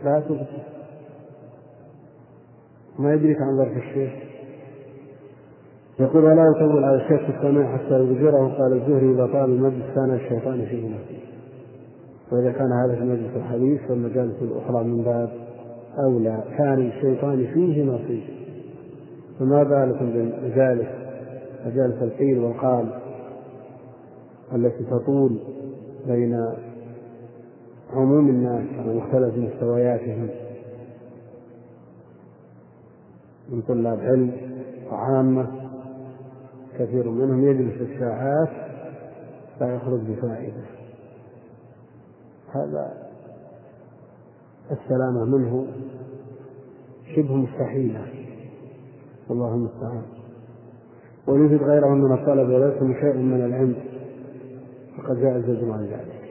لا 0.05 0.21
تبقى 0.21 0.76
ما 2.99 3.15
يدرك 3.15 3.37
عن 3.43 3.57
ظرف 3.57 3.77
الشيخ. 3.77 4.13
يقول 6.01 6.25
ولا 6.25 6.53
يطول 6.57 6.85
على 6.85 6.97
الشيخ 6.97 7.21
في 7.21 7.37
السماع 7.37 7.77
حتى 7.77 8.01
يبجره 8.01 8.49
قال 8.49 8.73
الزهري 8.73 9.11
إذا 9.11 9.27
طال 9.27 9.51
المجلس 9.51 9.85
كان 9.95 10.15
الشيطان 10.15 10.67
فيه 10.67 10.89
نفسه 10.89 11.21
وإذا 12.33 12.53
كان 12.53 12.73
هذا 12.73 12.95
في 12.95 13.05
مجلس 13.05 13.37
الحديث 13.37 13.81
فالمجالس 13.89 14.43
الأخرى 14.43 14.85
من 14.85 15.03
باب 15.03 15.33
أولى 15.99 16.45
كان 16.59 16.87
الشيطان 16.87 17.47
فيه 17.55 17.85
نصيب 17.85 18.23
فما 19.39 19.63
بالكم 19.63 20.11
بمجالس 20.13 20.89
مجالس 21.67 22.03
القيل 22.03 22.39
والقال 22.39 22.87
التي 24.55 24.85
تطول 24.85 25.39
بين 26.07 26.47
عموم 27.93 28.29
الناس 28.29 28.65
على 28.79 28.95
مختلف 28.95 29.37
مستوياتهم. 29.37 30.29
من 33.51 33.63
طلاب 33.63 34.01
علم 34.01 34.33
وعامة 34.93 35.47
كثير 36.79 37.11
منهم 37.11 37.49
يجلس 37.49 37.81
الساعات 37.81 38.49
لا 39.61 39.75
يخرج 39.75 40.01
بفائدة. 40.01 40.63
هذا 42.55 42.93
السلامة 44.71 45.25
منه 45.25 45.67
شبه 47.17 47.35
مستحيلة. 47.35 48.07
والله 49.29 49.55
المستعان. 49.55 50.03
ويوجد 51.29 51.63
غيره 51.63 51.89
من 51.89 52.13
الطلب 52.13 52.49
وليس 52.49 53.01
شيء 53.01 53.17
من 53.17 53.45
العلم. 53.45 53.77
فقد 54.99 55.17
جاء 55.17 55.37
الزجر 55.37 55.73
عن 55.73 55.85
ذلك. 55.85 56.23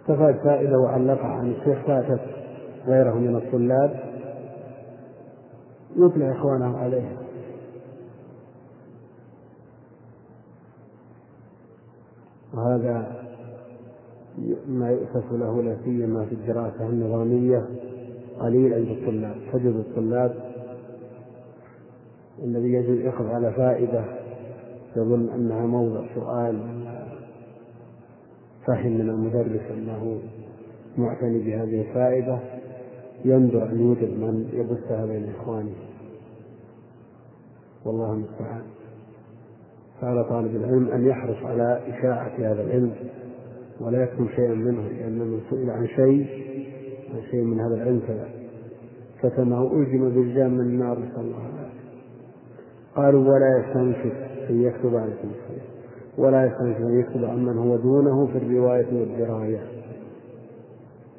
استفاد 0.00 0.36
فائدة 0.44 0.78
وعلقها 0.78 1.26
عن 1.26 1.50
الشيخ 1.50 1.86
فاتت 1.86 2.20
غيره 2.86 3.14
من 3.14 3.36
الطلاب. 3.36 4.17
يطلع 5.98 6.32
إخوانه 6.32 6.76
عليها. 6.78 7.16
وهذا 12.54 13.18
ما 14.68 14.90
يؤسف 14.90 15.32
له 15.32 15.62
لا 15.62 15.76
سيما 15.84 16.24
في 16.24 16.34
الدراسة 16.34 16.86
النظامية 16.86 17.66
قليل 18.40 18.74
عند 18.74 18.88
الطلاب 18.88 19.36
تجد 19.52 19.74
الطلاب 19.74 20.34
الذي 22.44 22.72
يجب 22.72 22.94
يقف 22.94 23.26
على 23.26 23.52
فائدة 23.52 24.04
يظن 24.96 25.28
أنها 25.28 25.66
موضع 25.66 26.04
سؤال 26.14 26.58
فهم 28.66 28.92
من 28.92 29.10
المدرس 29.10 29.70
أنه 29.70 30.18
معتني 30.98 31.38
بهذه 31.38 31.80
الفائدة 31.80 32.38
ينظر 33.24 33.70
أن 33.70 33.80
يوجد 33.80 34.10
من 34.10 34.48
يبثها 34.52 35.06
بين 35.06 35.34
إخوانه. 35.34 35.87
والله 37.84 38.12
المستعان. 38.12 38.62
فعلى 40.00 40.24
طالب 40.24 40.56
العلم 40.56 40.88
أن 40.88 41.06
يحرص 41.06 41.36
على 41.44 41.80
إشاعة 41.88 42.32
هذا 42.38 42.62
العلم 42.62 42.92
ولا 43.80 44.02
يكتم 44.02 44.28
شيئا 44.28 44.54
منه 44.54 44.88
لأن 44.88 45.18
من 45.18 45.40
سئل 45.50 45.70
عن 45.70 45.86
شيء 45.86 46.26
عن 47.14 47.22
شيء 47.30 47.44
من 47.44 47.60
هذا 47.60 47.74
العلم 47.74 48.00
كتمه 49.22 49.72
ألزم 49.72 50.10
بالجام 50.10 50.54
من 50.54 50.60
النار 50.60 50.98
نسأل 50.98 51.20
الله 51.20 51.38
العافية 51.38 51.78
قالوا 52.96 53.34
ولا 53.34 53.58
يستنكف 53.58 54.12
أن 54.50 54.62
يكتب 54.62 54.96
عليكم 54.96 55.28
الخير. 55.28 55.62
ولا 56.18 56.46
يستنكف 56.46 56.80
أن 56.80 57.00
يكتب 57.00 57.24
عمن 57.24 57.58
هو 57.58 57.76
دونه 57.76 58.26
في 58.26 58.38
الرواية 58.38 58.86
والدراية. 58.92 59.60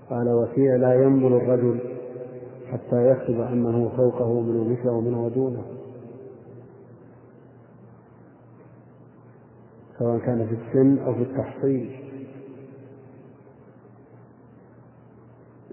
قال 0.09 0.29
وفيه 0.29 0.75
لا 0.75 0.93
ينظر 0.93 1.37
الرجل 1.37 1.79
حتى 2.71 3.11
يكتب 3.11 3.41
عمن 3.41 3.75
هو 3.75 3.89
فوقه 3.89 4.41
من 4.41 4.71
مثله 4.71 4.91
ومن 4.91 5.13
هو 5.13 5.27
دونه. 5.27 5.78
سواء 9.99 10.19
كان 10.19 10.47
في 10.47 10.53
السن 10.53 11.03
أو 11.03 11.13
في 11.13 11.21
التحصيل. 11.21 11.99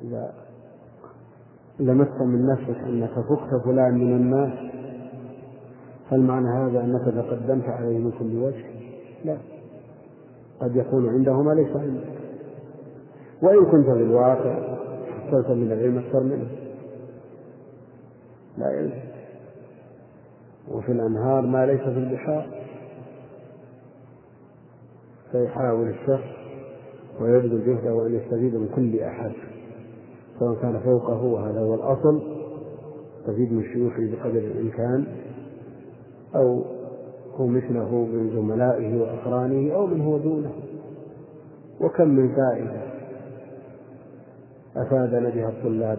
إذا 0.03 0.35
لمست 1.81 2.21
من 2.21 2.47
نفسك 2.47 2.77
أنك 2.77 3.11
فقت 3.11 3.65
فلان 3.65 3.95
من 3.95 4.17
الناس 4.17 4.53
هل 6.11 6.21
معنى 6.21 6.49
هذا 6.49 6.85
أنك 6.85 7.05
تقدمت 7.05 7.65
عليه 7.65 7.99
من 7.99 8.11
كل 8.11 8.37
وجه؟ 8.37 8.65
لا. 9.25 9.39
قد 10.61 10.77
يكون 10.77 11.09
عنده 11.09 11.43
ما 11.43 11.53
ليس 11.53 11.77
عندك. 11.77 12.17
وإن 13.43 13.65
كنت 13.65 13.87
في 13.87 14.03
الواقع 14.03 14.77
حصلت 15.09 15.51
من 15.51 15.73
العلم 15.73 15.99
أكثر 15.99 16.23
منه. 16.23 16.49
لا 18.59 18.71
يلزم 18.71 19.07
وفي 20.69 20.93
الأنهار 20.93 21.47
ما 21.47 21.67
ليس 21.67 21.81
في 21.81 21.99
البحار. 21.99 22.66
فيحاول 25.33 25.89
الشخص 25.89 26.37
ويبذل 27.21 27.67
جهده 27.67 27.95
وأن 27.95 28.15
يستفيد 28.15 28.55
من 28.55 28.69
كل 28.77 29.01
أحد 29.01 29.33
سواء 30.39 30.55
كان 30.63 30.81
فوقه 30.81 31.23
وهذا 31.23 31.61
هو 31.61 31.75
الأصل 31.75 32.23
يستفيد 33.21 33.53
من 33.53 33.63
شيوخه 33.63 34.11
بقدر 34.11 34.39
الإمكان 34.39 35.07
أو 36.35 36.65
هو 37.37 37.47
مثله 37.47 38.05
من 38.05 38.31
زملائه 38.31 39.01
وأقرانه 39.01 39.75
أو 39.75 39.87
من 39.87 40.01
هو 40.01 40.19
دونه. 40.19 40.53
وكم 41.81 42.09
من 42.09 42.37
فائدة 42.37 42.83
أفادنا 44.77 45.31
بها 45.31 45.49
الطلاب. 45.49 45.99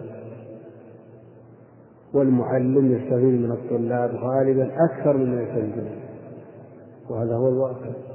والمعلم 2.14 2.92
يستفيد 2.92 3.40
من 3.40 3.52
الطلاب 3.52 4.10
غالبا 4.14 4.70
أكثر 4.84 5.16
مما 5.16 5.42
يستفيد 5.42 5.84
وهذا 7.10 7.34
هو 7.34 7.48
الواقع. 7.48 8.07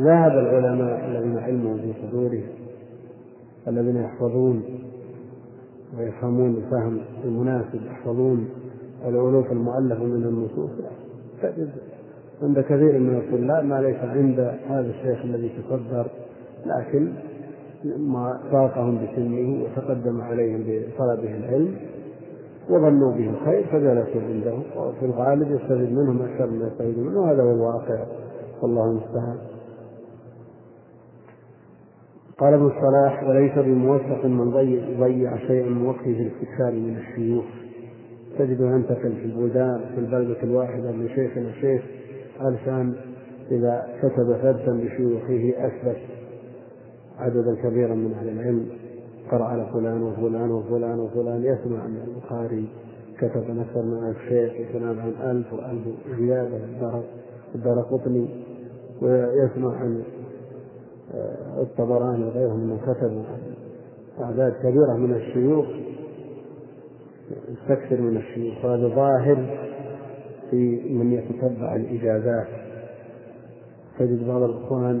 ذهب 0.00 0.32
العلماء 0.32 1.04
الذين 1.08 1.38
علموا 1.38 1.76
في 1.76 1.92
صدورهم 2.02 2.48
الذين 3.68 3.96
يحفظون 3.96 4.62
ويفهمون 5.98 6.54
الفهم 6.56 7.00
المناسب 7.24 7.86
يحفظون 7.86 8.48
الألوف 9.08 9.52
المؤلفة 9.52 10.04
من 10.04 10.24
النصوص. 10.24 10.70
تجد 11.42 11.70
عند 12.42 12.60
كثير 12.60 12.98
من 12.98 13.16
الطلاب 13.16 13.64
ما 13.64 13.80
ليس 13.82 13.96
عند 13.96 14.40
هذا 14.68 14.90
الشيخ 14.90 15.24
الذي 15.24 15.48
تصدر 15.48 16.06
لكن 16.66 17.12
ما 17.84 18.40
فاقهم 18.52 18.98
بسنه 19.04 19.64
وتقدم 19.64 20.20
عليهم 20.20 20.64
بطلبه 20.66 21.36
العلم 21.36 21.76
وظنوا 22.70 23.12
به 23.12 23.30
الخير 23.30 23.66
فجلسوا 23.66 24.20
عنده 24.20 24.54
وفي 24.76 25.04
الغالب 25.04 25.50
يستفيد 25.50 25.92
منهم 25.92 26.22
أكثر 26.22 26.46
مما 26.46 26.66
يستفيد 26.66 26.98
منه 26.98 27.20
وهذا 27.20 27.42
هو 27.42 27.50
الواقع 27.50 28.04
والله 28.62 28.84
المستعان. 28.84 29.36
قال 32.40 32.54
ابن 32.54 32.66
الصلاح 32.66 33.28
وليس 33.28 33.52
بموثق 33.58 34.24
من 34.24 34.50
ضيع 35.00 35.36
شيئا 35.36 35.68
من 35.68 35.86
وقته 35.86 36.02
في 36.02 36.22
الاستكثار 36.22 36.72
من 36.72 36.96
الشيوخ. 36.96 37.44
تجد 38.38 38.60
ينتقل 38.60 39.12
في 39.12 39.24
البلدان 39.24 39.80
في 39.94 40.00
البلدة 40.00 40.42
الواحدة 40.42 40.92
من 40.92 41.08
شيخ 41.08 41.36
إلى 41.36 41.52
شيخ 41.60 41.82
علشان 42.40 42.94
إذا 43.50 43.86
كتب 43.98 44.36
فردا 44.42 44.72
لشيوخه 44.72 45.52
أثبت 45.58 45.96
عددا 47.18 47.54
كبيرا 47.62 47.94
من 47.94 48.12
أهل 48.12 48.28
العلم. 48.28 48.66
قرأ 49.30 49.44
على 49.44 49.66
فلان 49.72 50.02
وفلان 50.02 50.50
وفلان 50.50 51.00
وفلان 51.00 51.44
يسمع 51.44 51.86
أن 51.86 51.96
البخاري 52.08 52.68
كتب 53.18 53.58
أكثر 53.60 53.82
من 53.82 54.04
ألف 54.08 54.18
شيخ 54.28 54.52
وفلان 54.52 54.98
عن 54.98 55.30
ألف 55.30 55.52
وألف 55.52 55.82
زيادة. 56.18 56.58
الدار 57.54 57.80
قطني 57.80 58.28
ويسمع 59.02 59.76
عن 59.76 60.02
الطبراني 61.62 62.24
وغيرهم 62.24 62.60
من 62.60 62.78
كتبوا 62.78 63.22
أعداد 64.20 64.52
كبيرة 64.52 64.96
من 64.96 65.14
الشيوخ 65.14 65.66
يستكثر 67.48 68.00
من 68.00 68.16
الشيوخ. 68.16 68.64
هذا 68.64 68.88
ظاهر 68.88 69.58
في 70.50 70.80
من 70.90 71.12
يتتبع 71.12 71.76
الإجازات. 71.76 72.46
تجد 73.98 74.26
بعض 74.28 74.42
الإخوان 74.42 75.00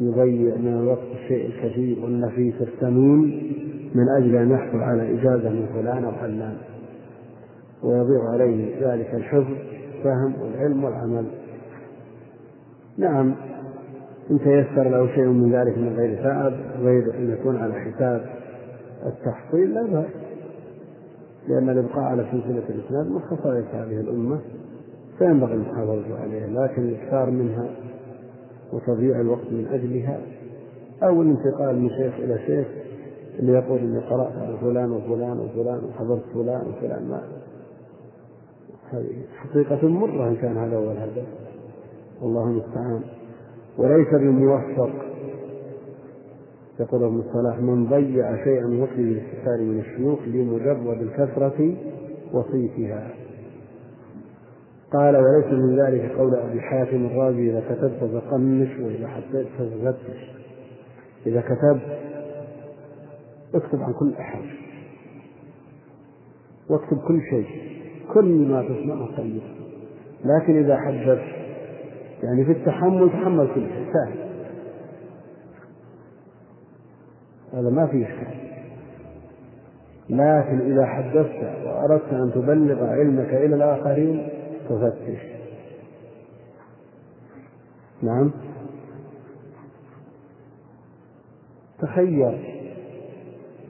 يضيع 0.00 0.56
من 0.56 0.78
الوقت 0.78 1.06
الشيء 1.14 1.46
الكثير 1.46 2.04
والنفيس 2.04 2.54
الثمين 2.60 3.52
من 3.94 4.08
أجل 4.08 4.36
أن 4.36 4.50
يحصل 4.50 4.78
على 4.78 5.02
إجازة 5.02 5.50
من 5.50 5.66
فلان 5.74 6.04
أو 6.04 6.10
علان 6.10 6.56
ويضيع 7.82 8.30
عليه 8.30 8.88
ذلك 8.88 9.14
الحفظ 9.14 9.54
فهم 10.04 10.34
والعلم 10.42 10.84
والعمل. 10.84 11.26
نعم 12.98 13.34
إن 14.30 14.38
تيسر 14.38 14.88
له 14.88 15.14
شيء 15.14 15.26
من 15.26 15.52
ذلك 15.52 15.78
من 15.78 15.96
غير 15.96 16.22
تعب 16.22 16.52
غير 16.80 17.14
أن 17.14 17.30
يكون 17.30 17.56
على 17.56 17.74
حساب 17.74 18.26
التحصيل 19.06 19.74
لا 19.74 19.86
بأس. 19.86 20.10
لأن 21.48 21.70
الإبقاء 21.70 22.04
على 22.04 22.26
سلسلة 22.32 22.62
الإسناد 22.68 23.06
من 23.06 23.20
خصائص 23.20 23.66
هذه 23.74 24.00
الأمة. 24.00 24.40
فينبغي 25.18 25.54
المحافظة 25.54 26.18
عليها 26.22 26.46
لكن 26.46 26.82
الإكثار 26.82 27.30
منها 27.30 27.70
وتضييع 28.72 29.20
الوقت 29.20 29.46
من 29.50 29.66
أجلها 29.72 30.20
أو 31.02 31.22
الانتقال 31.22 31.80
من 31.80 31.88
شيخ 31.88 32.14
إلى 32.14 32.38
شيخ 32.46 32.66
اللي 33.38 33.52
يقول 33.52 33.78
إني 33.78 33.98
قرأت 33.98 34.32
على 34.36 34.56
فلان 34.60 34.90
وفلان 34.90 35.38
وفلان 35.40 35.84
وحضرت 35.84 36.22
فلان 36.34 36.66
وفلان. 36.68 37.08
ما 37.08 37.22
هذه 38.90 39.22
حقيقة 39.36 39.88
مرة 39.88 40.28
إن 40.28 40.36
كان 40.36 40.56
هذا 40.56 40.76
هو 40.76 40.92
الهدف. 40.92 41.24
والله 42.22 42.44
المستعان. 42.44 43.02
وليس 43.78 44.08
بموفق 44.14 44.90
يقول 46.80 47.04
ابن 47.04 47.20
الصلاح 47.20 47.58
من 47.58 47.86
ضيع 47.86 48.44
شيئا 48.44 48.66
وقته 48.66 48.96
بالاستكثار 48.96 49.60
من 49.60 49.80
الشيوخ 49.80 50.18
لمجرد 50.26 51.02
الكثرة 51.02 51.74
وصيتها. 52.32 53.10
قال 54.92 55.16
وليس 55.16 55.52
من 55.52 55.80
ذلك 55.80 56.12
قول 56.18 56.34
أبي 56.34 56.60
حاتم 56.60 57.06
الرازي 57.06 57.50
إذا 57.50 57.60
كتبت 57.60 58.10
فقنش 58.14 58.78
وإذا 58.80 59.08
حطيت 59.08 59.46
ففتش 59.58 60.30
إذا 61.26 61.40
كتبت 61.40 61.98
اكتب 63.54 63.82
عن 63.82 63.92
كل 63.92 64.14
أحد. 64.14 64.42
واكتب 66.70 66.98
كل 67.08 67.20
شيء 67.30 67.46
كل 68.14 68.48
ما 68.48 68.62
تسمعه 68.62 69.16
طيب 69.16 69.42
لكن 70.24 70.58
إذا 70.58 70.76
حدثت 70.76 71.41
يعني 72.22 72.44
في 72.44 72.52
التحمل 72.52 73.10
تحمل 73.10 73.54
كل 73.54 73.68
شيء 73.68 73.92
سهل. 73.92 74.32
هذا 77.52 77.70
ما 77.70 77.86
فيه 77.86 78.06
إشكال. 78.06 78.42
لكن 80.10 80.72
إذا 80.72 80.86
حدثت 80.86 81.66
وأردت 81.66 82.12
أن 82.12 82.32
تبلغ 82.34 82.84
علمك 82.84 83.34
إلى 83.34 83.56
الآخرين 83.56 84.28
تفتش. 84.68 85.20
نعم. 88.02 88.30
تخير 91.78 92.38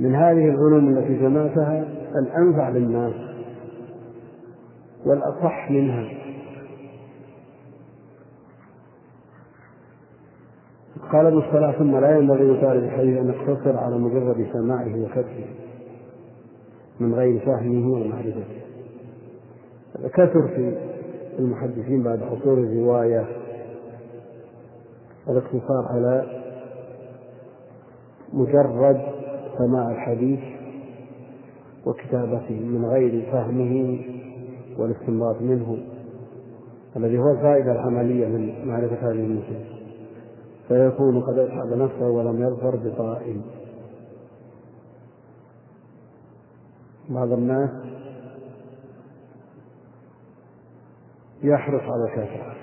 من 0.00 0.14
هذه 0.14 0.48
العلوم 0.48 0.98
التي 0.98 1.18
جمعتها 1.18 1.84
الأنفع 2.14 2.68
للناس 2.68 3.14
والأصح 5.06 5.70
منها. 5.70 6.21
قال 11.12 11.26
ابن 11.26 11.38
الصلاة 11.38 11.72
ثم 11.72 11.96
لا 11.96 12.16
ينبغي 12.16 12.44
لطالب 12.44 12.84
الحديث 12.84 13.18
أن 13.18 13.28
يقتصر 13.28 13.76
على 13.76 13.98
مجرد 13.98 14.46
سماعه 14.52 15.02
وفتحه 15.02 15.46
من 17.00 17.14
غير 17.14 17.40
فهمه 17.40 17.92
ومعرفته. 17.92 18.44
كثر 20.14 20.48
في 20.48 20.78
المحدثين 21.38 22.02
بعد 22.02 22.22
عصور 22.22 22.58
الرواية 22.58 23.26
الاقتصار 25.28 25.86
على 25.90 26.24
مجرد 28.32 29.00
سماع 29.58 29.90
الحديث 29.90 30.40
وكتابته 31.86 32.60
من 32.60 32.84
غير 32.84 33.32
فهمه 33.32 33.98
والاستنباط 34.78 35.42
منه 35.42 35.78
الذي 36.96 37.18
هو 37.18 37.30
الفائدة 37.30 37.72
العملية 37.72 38.26
من 38.26 38.68
معرفة 38.68 39.10
هذه 39.10 39.20
النصوص 39.20 39.71
فيكون 40.68 41.20
قد 41.20 41.38
أتعب 41.38 41.72
نفسه 41.72 42.08
ولم 42.08 42.42
يظفر 42.42 42.76
بطائم 42.76 43.42
بعض 47.08 47.32
الناس 47.32 47.70
يحرص 51.42 51.82
على 51.82 52.04
الكثرة 52.04 52.54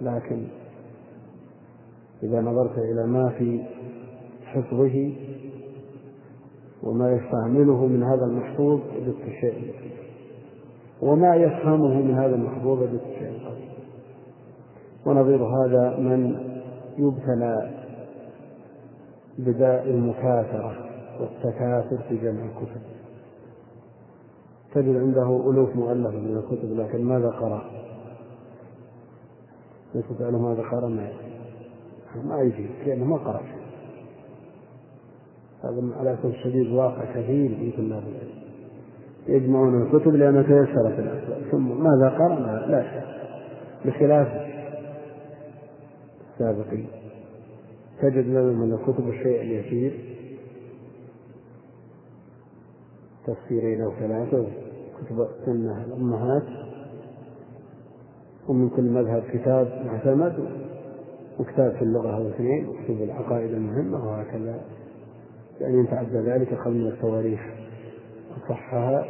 لكن 0.00 0.46
إذا 2.22 2.40
نظرت 2.40 2.78
إلى 2.78 3.06
ما 3.06 3.28
في 3.38 3.64
حفظه 4.44 5.12
وما 6.82 7.12
يستعمله 7.12 7.86
من 7.86 8.02
هذا 8.02 8.24
المحفوظ 8.24 8.80
وجدت 8.96 9.20
الشيء 9.26 9.74
وما 11.02 11.36
يفهمه 11.36 12.00
من 12.00 12.14
هذا 12.14 12.34
المحفوظ 12.34 12.82
وجدت 12.82 13.02
الشيء 13.02 13.42
ونظير 15.06 15.44
هذا 15.44 15.96
من 15.96 16.51
يبتلى 16.98 17.70
بداء 19.38 19.90
المكاثرة 19.90 20.76
والتكاثر 21.20 21.98
في 22.08 22.16
جمع 22.16 22.44
الكتب. 22.44 22.82
تجد 24.74 24.96
عنده 24.96 25.50
ألوف 25.50 25.76
مؤلفة 25.76 26.18
من 26.18 26.36
الكتب 26.36 26.78
لكن 26.78 27.04
ماذا 27.04 27.28
قرأ؟ 27.28 27.62
ليس 29.94 30.04
تسأله 30.04 30.38
ماذا 30.38 30.62
قرأ؟ 30.62 30.88
ما 30.88 31.08
ما 32.24 32.40
يجي 32.42 32.66
لأنه 32.86 33.04
ما 33.04 33.16
قرأ 33.16 33.42
هذا 35.64 35.82
على 35.96 36.18
كل 36.22 36.34
شديد 36.44 36.72
واقع 36.72 37.04
كثير 37.04 37.48
في 37.48 37.72
طلاب 37.76 38.02
العلم. 38.02 38.42
يجمعون 39.28 39.82
الكتب 39.82 40.14
لأنها 40.14 40.42
تيسرت 40.42 40.98
الأسباب. 40.98 41.42
ثم 41.50 41.82
ماذا 41.84 42.08
قرأ؟ 42.08 42.66
لا 42.66 42.82
شيء 42.82 43.12
بخلاف 43.84 44.51
السابقين. 46.42 46.86
تجد 48.02 48.26
من 48.26 48.72
الكتب 48.72 49.08
الشيء 49.08 49.40
اليسير. 49.42 50.16
تفسيرين 53.26 53.82
أو 53.82 53.90
ثلاثة 53.90 54.46
كتب 55.00 55.20
السنة 55.20 55.84
الأمهات. 55.84 56.42
ومن 58.48 58.68
كل 58.68 58.82
مذهب 58.82 59.22
كتاب 59.32 59.82
معتمد 59.86 60.48
وكتاب 61.40 61.72
في 61.72 61.82
اللغة 61.82 62.16
أو 62.16 62.28
اثنين 62.28 62.68
وكتب 62.68 63.02
العقائد 63.02 63.54
المهمة 63.54 64.08
وهكذا. 64.08 64.60
يعني 65.60 65.80
يتعدى 65.80 66.18
ذلك 66.18 66.54
قبل 66.54 66.74
من 66.74 66.86
التواريخ. 66.86 67.40
أصحها 68.36 69.04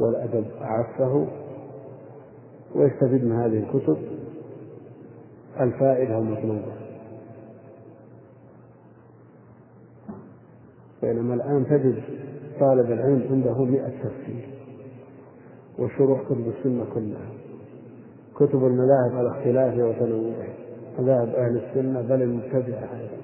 والأدب 0.00 0.46
أعفه. 0.60 1.28
ويستفيد 2.74 3.24
من 3.24 3.32
هذه 3.32 3.58
الكتب. 3.58 4.17
الفائدة 5.60 6.18
المطلوبة. 6.18 6.72
بينما 11.02 11.34
الآن 11.34 11.66
تجد 11.66 12.02
طالب 12.60 12.92
العلم 12.92 13.26
عنده 13.30 13.64
مئة 13.64 13.88
تفسير 13.88 14.48
وشروح 15.78 16.22
كتب 16.22 16.52
السنة 16.58 16.84
كلها. 16.94 17.28
كتب 18.36 18.64
المذاهب 18.64 19.14
على 19.14 19.28
اختلافها 19.28 19.84
وتنوعها. 19.84 20.54
مذاهب 20.98 21.28
أهل 21.28 21.56
السنة 21.64 22.00
بل 22.00 22.22
المبتدعة 22.22 22.88
أيضا. 22.98 23.18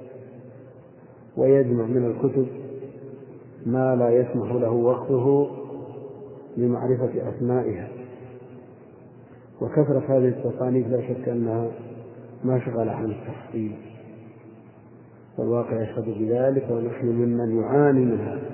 ويجمع 1.37 1.85
من 1.85 2.07
الكتب 2.07 2.47
ما 3.67 3.97
لا 3.97 4.09
يسمح 4.09 4.53
له 4.53 4.71
وقته 4.71 5.51
لمعرفة 6.57 7.29
أسمائها. 7.29 7.89
وكثرة 9.61 10.05
هذه 10.09 10.29
التصانيف 10.29 10.89
لا 10.89 11.01
شك 11.01 11.29
أنها 11.29 11.71
ما 12.45 12.61
شغل 12.61 12.89
عن 12.89 13.11
التحصيل. 13.11 13.77
والواقع 15.39 15.83
يشهد 15.83 16.05
بذلك 16.05 16.71
ونحن 16.71 17.07
ممن 17.07 17.61
يعاني 17.61 18.05
من 18.05 18.21
هذا 18.21 18.51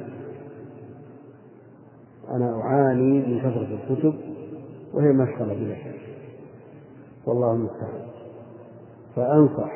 أنا 2.31 2.61
أعاني 2.61 3.19
من 3.19 3.39
كثرة 3.39 3.79
الكتب 3.81 4.15
وهي 4.95 5.13
مشغلة 5.13 5.55
بلا 5.55 5.75
شك. 5.75 6.01
والله 7.27 7.53
المستعان. 7.53 8.01
فأنصح 9.17 9.73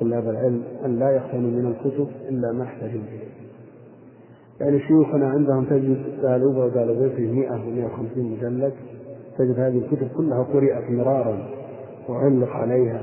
طلاب 0.00 0.28
العلم 0.28 0.62
أن 0.84 0.98
لا 0.98 1.10
يقتنوا 1.10 1.50
من 1.50 1.66
الكتب 1.66 2.08
إلا 2.28 2.52
ما 2.52 2.64
احتاجوا 2.64 3.00
إليه. 3.00 3.32
يعني 4.60 4.80
شيوخنا 4.80 5.30
عندهم 5.30 5.64
تجد 5.64 6.20
دالوبة 6.22 6.64
ودالوبة 6.64 7.08
في 7.08 7.26
100 7.26 7.50
و 7.50 7.70
150 7.70 8.24
مجلد. 8.24 8.72
تجد 9.38 9.58
هذه 9.58 9.78
الكتب 9.78 10.08
كلها 10.16 10.42
قرأت 10.42 10.90
مرارا 10.90 11.48
وعلق 12.08 12.48
عليها. 12.48 13.02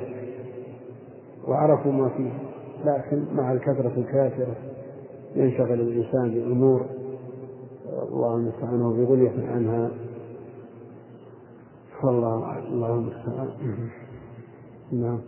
وعرفوا 1.47 1.91
ما 1.91 2.09
فيها 2.09 2.39
لكن 2.85 3.23
مع 3.33 3.51
الكثرة 3.51 3.93
الكافرة 3.97 4.55
ينشغل 5.35 5.81
الإنسان 5.81 6.31
بأمور 6.31 6.85
الله 8.11 8.35
المستعان 8.35 8.81
وفي 8.81 9.03
غنية 9.03 9.51
عنها. 9.51 9.91
والله 12.03 12.59
الله 12.59 12.93
المستعان. 12.93 13.49
نعم. 14.91 15.19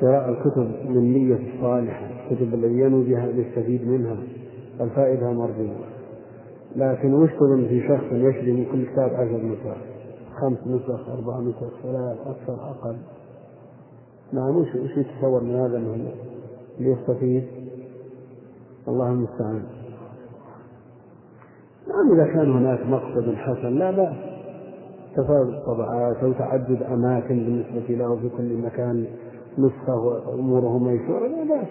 شراء 0.00 0.28
الكتب 0.28 0.90
من 0.90 1.12
نية 1.12 1.54
الصالحة 1.54 2.06
الكتب 2.06 2.54
التي 2.54 2.80
ينوي 2.80 3.04
بها 3.04 3.30
أن 3.30 3.40
يستفيد 3.40 3.88
منها 3.88 4.16
الفائدة 4.80 5.32
مرجوة. 5.32 5.76
لكن 6.76 7.14
وش 7.14 7.30
في 7.68 7.88
شخص 7.88 8.12
يشري 8.12 8.52
من 8.52 8.64
كل 8.72 8.86
كتاب 8.86 9.14
عشر 9.14 9.42
نسخ 9.42 9.95
خمس 10.40 10.58
نسخ 10.66 11.08
أربع 11.08 11.40
نسخ 11.40 11.82
ثلاث 11.82 12.16
أكثر 12.26 12.54
أقل. 12.54 12.96
نعم 14.32 14.56
وش 14.56 14.68
وش 14.74 14.96
يتصور 14.96 15.42
من 15.42 15.54
هذا 15.54 15.76
أنه 15.76 16.12
ليستفيد 16.78 17.44
الله 18.88 19.08
المستعان. 19.08 19.62
نعم 21.88 22.12
إذا 22.12 22.26
كان 22.32 22.52
هناك 22.52 22.86
مقصد 22.86 23.34
حسن 23.34 23.78
لا 23.78 23.90
بأس. 23.90 24.16
تفاوت 25.16 25.48
الطبعات 25.48 26.16
أو 26.16 26.32
تعدد 26.32 26.82
أماكن 26.82 27.36
بالنسبة 27.44 27.94
له 27.94 28.16
في 28.16 28.28
كل 28.36 28.56
مكان 28.56 29.06
نسخة 29.58 29.94
وأموره 29.94 30.78
ميسورة 30.78 31.26
لا 31.26 31.44
بأس. 31.44 31.68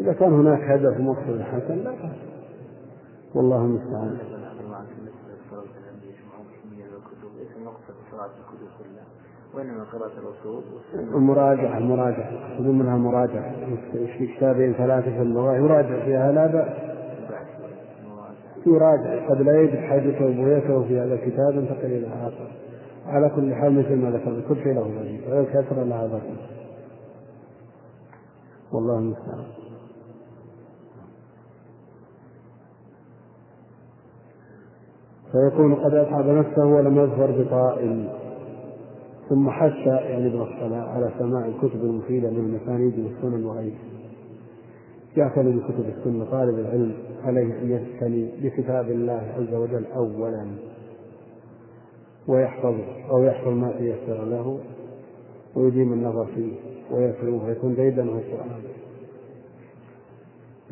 إذا 0.00 0.12
كان 0.12 0.32
هناك 0.32 0.60
هدف 0.60 1.00
ومقصد 1.00 1.40
حسن 1.40 1.76
لا 1.76 1.90
بأس. 1.90 2.16
والله 3.34 3.64
المستعان. 3.64 4.31
وإنما 9.54 9.84
قراءة 9.84 10.12
الأصول 10.18 10.62
المراجعة 11.14 11.78
المراجعة 11.78 12.52
يقولون 12.52 12.78
منها 12.78 12.96
مراجعة. 12.96 13.54
في 14.18 14.26
كتابين 14.26 14.72
ثلاثة 14.72 15.10
في 15.10 15.22
اللغة؟ 15.22 15.56
يراجع 15.56 16.04
فيها 16.04 16.32
لا 16.32 16.46
بأس. 16.46 16.68
يراجع. 18.66 19.28
قد 19.28 19.42
لا 19.42 19.60
يجد 19.60 19.76
حاجته 19.76 20.24
وبغيته 20.24 20.82
في 20.88 21.00
هذا 21.00 21.14
الكتاب 21.14 21.54
ينتقل 21.54 21.86
إلى 21.86 22.06
آخر. 22.06 22.50
على 23.06 23.30
كل 23.36 23.54
حال 23.54 23.78
مثل 23.78 23.96
ما 23.96 24.10
ذكر 24.10 24.40
كل 24.48 24.62
شيء 24.62 24.74
له 24.74 24.80
وجه 24.80 25.36
والكثرة 25.36 25.82
لها 25.82 26.06
ذكر 26.06 26.36
والله 28.72 28.98
المستعان. 28.98 29.44
فيكون 35.32 35.74
قد 35.74 35.94
أتعب 35.94 36.26
نفسه 36.26 36.66
ولم 36.66 36.98
يظفر 36.98 37.42
بطائل 37.42 38.08
ثم 39.28 39.50
حث 39.50 39.86
يعني 39.86 40.26
ابن 40.26 40.72
على 40.72 41.10
سماع 41.18 41.46
الكتب 41.46 41.84
المفيدة 41.84 42.30
من 42.30 42.38
المسانيد 42.38 42.98
والسنن 42.98 43.44
وغيرها. 43.44 43.78
يعتني 45.16 45.52
بكتب 45.52 45.84
السنة 45.98 46.24
طالب 46.24 46.58
العلم 46.58 46.94
عليه 47.24 47.58
أن 47.62 47.70
يعتني 47.70 48.30
بكتاب 48.42 48.90
الله 48.90 49.22
عز 49.36 49.54
وجل 49.54 49.84
أولا. 49.96 50.46
ويحفظه 52.28 52.84
أو 53.10 53.22
يحفظ 53.22 53.48
ما 53.48 53.72
تيسر 53.78 54.24
له 54.24 54.58
ويديم 55.56 55.92
النظر 55.92 56.26
فيه 56.26 56.52
ويتلوه 56.90 57.46
ويكون 57.46 57.74
جيدا 57.74 58.10
وهو 58.10 58.18
القرآن 58.18 58.62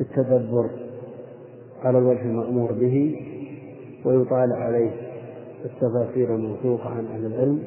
التدبر 0.01 0.69
على 1.83 1.97
الوجه 1.97 2.21
المأمور 2.21 2.71
به 2.71 3.25
ويطالع 4.05 4.55
عليه 4.55 4.91
التفاسير 5.65 6.35
الموثوقة 6.35 6.89
عن 6.89 7.05
أهل 7.05 7.25
العلم 7.25 7.63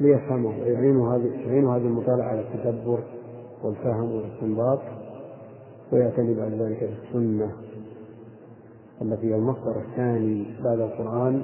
ليفهمه 0.00 0.58
ويعينه 0.62 1.16
هذه 1.16 1.30
تعين 1.44 1.66
هذه 1.66 1.86
المطالعة 1.86 2.28
على 2.28 2.40
التدبر 2.40 2.98
والفهم 3.62 4.12
والاستنباط 4.12 4.80
ويعتني 5.92 6.34
بعد 6.34 6.52
ذلك 6.52 6.90
بالسنة 6.90 7.52
التي 9.02 9.30
هي 9.30 9.34
المصدر 9.34 9.76
الثاني 9.80 10.46
بعد 10.64 10.80
القرآن 10.80 11.42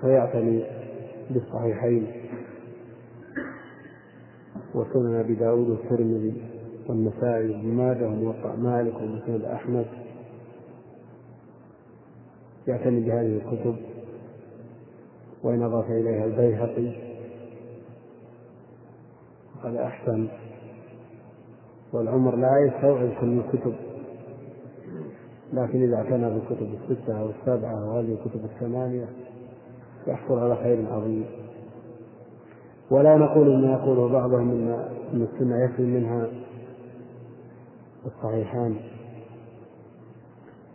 فيعتني 0.00 0.64
بالصحيحين 1.30 2.06
وسنن 4.74 5.14
أبي 5.14 5.34
داود 5.34 5.68
والترمذي 5.70 6.42
والنسائي 6.88 7.50
وابن 7.50 7.68
ماجه 7.68 8.06
وموطأ 8.08 8.56
مالك 8.56 8.94
ومسند 8.94 9.44
أحمد 9.44 9.86
يعتني 12.66 13.00
بهذه 13.00 13.40
الكتب 13.44 13.76
وإن 15.42 15.62
أضاف 15.62 15.90
إليها 15.90 16.24
البيهقي 16.24 16.92
فقد 19.54 19.76
أحسن 19.76 20.28
والعمر 21.92 22.36
لا 22.36 22.58
يستوعب 22.58 23.10
كل 23.20 23.38
الكتب 23.38 23.74
لكن 25.52 25.82
إذا 25.82 25.96
اعتنى 25.96 26.30
بالكتب 26.30 26.74
الستة 26.74 27.20
أو 27.20 27.30
السبعة 27.30 27.88
وهذه 27.88 28.12
الكتب 28.12 28.44
الثمانية 28.44 29.08
يحصل 30.06 30.38
على 30.38 30.56
خير 30.56 30.92
عظيم. 30.92 31.24
ولا 32.90 33.16
نقول 33.16 33.62
ما 33.62 33.72
يقوله 33.72 34.08
بعضهم 34.08 34.50
ان 35.12 35.28
السنة 35.32 35.64
يكفي 35.64 35.82
منها 35.82 36.28
الصحيحان. 38.06 38.76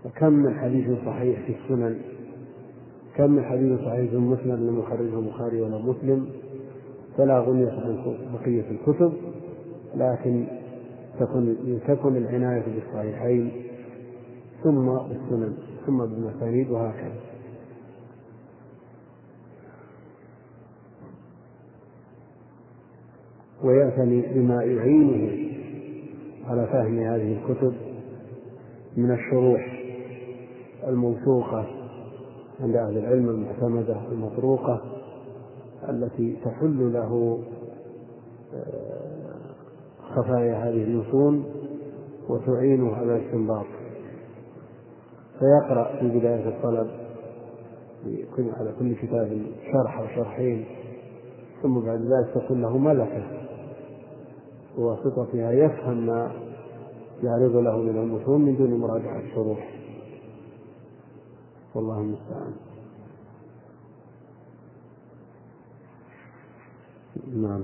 وكم 0.06 0.34
من 0.34 0.60
حديث 0.60 1.06
صحيح 1.06 1.40
في 1.45 1.56
السنن؟ 1.64 2.02
كم 3.15 3.32
من 3.32 3.44
حديث 3.44 3.80
صحيح 3.80 4.10
في 4.10 4.15
المسند 4.15 4.60
لم 4.60 4.80
يخرجه 4.80 5.19
البخاري 5.19 5.61
ولا 5.61 5.78
مسلم؟ 5.78 6.30
فلا 7.18 7.40
غنية 7.40 7.72
عن 7.72 8.18
بقية 8.34 8.65
الكتب 8.72 9.14
لكن 9.95 10.45
تكون 11.19 11.57
تكن 11.88 12.15
العناية 12.18 12.64
بالصحيحين 12.76 13.52
ثم 14.64 14.86
بالسنن 14.86 15.53
ثم 15.86 16.06
بالمسانيد 16.06 16.72
وهكذا. 16.72 17.14
ويعتني 23.64 24.22
بما 24.22 24.64
يعينه 24.64 25.38
على 26.45 26.68
فهم 26.68 26.99
هذه 26.99 27.38
الكتب 27.38 27.74
من 28.98 29.11
الشروح. 29.11 29.76
الموثوقة 30.88 31.65
عند 32.59 32.76
أهل 32.76 32.97
العلم 32.97 33.30
المعتمدة 33.30 34.01
المطروقة 34.11 34.81
التي 35.89 36.38
تحل 36.45 36.93
له 36.93 37.39
آه، 38.53 39.07
خفايا 40.15 40.55
هذه 40.55 40.84
المتون 40.84 41.45
وتعينه 42.30 42.95
على 42.95 43.15
الاستنباط 43.15 43.65
فيقرأ 45.39 45.99
في 45.99 46.19
بداية 46.19 46.47
الطلب 46.47 46.88
على 48.38 48.73
كل 48.80 48.95
كتاب 48.95 49.41
شرح 49.72 49.99
أو 49.99 50.07
شرحين 50.15 50.65
ثم 51.64 51.80
بعد 51.80 52.01
ذلك 52.01 52.45
تكون 52.45 52.61
له 52.61 52.77
ملكة 52.77 53.23
بواسطتها 54.77 55.51
يفهم 55.51 56.05
ما 56.05 56.31
يعرض 57.23 57.55
له 57.55 57.77
من 57.77 57.97
المتون 57.97 58.41
من 58.41 58.57
دون 58.57 58.80
مراجعة 58.80 59.19
الشروح. 59.19 59.69
والله 61.76 61.99
المستعان. 61.99 62.53
نعم. 67.34 67.64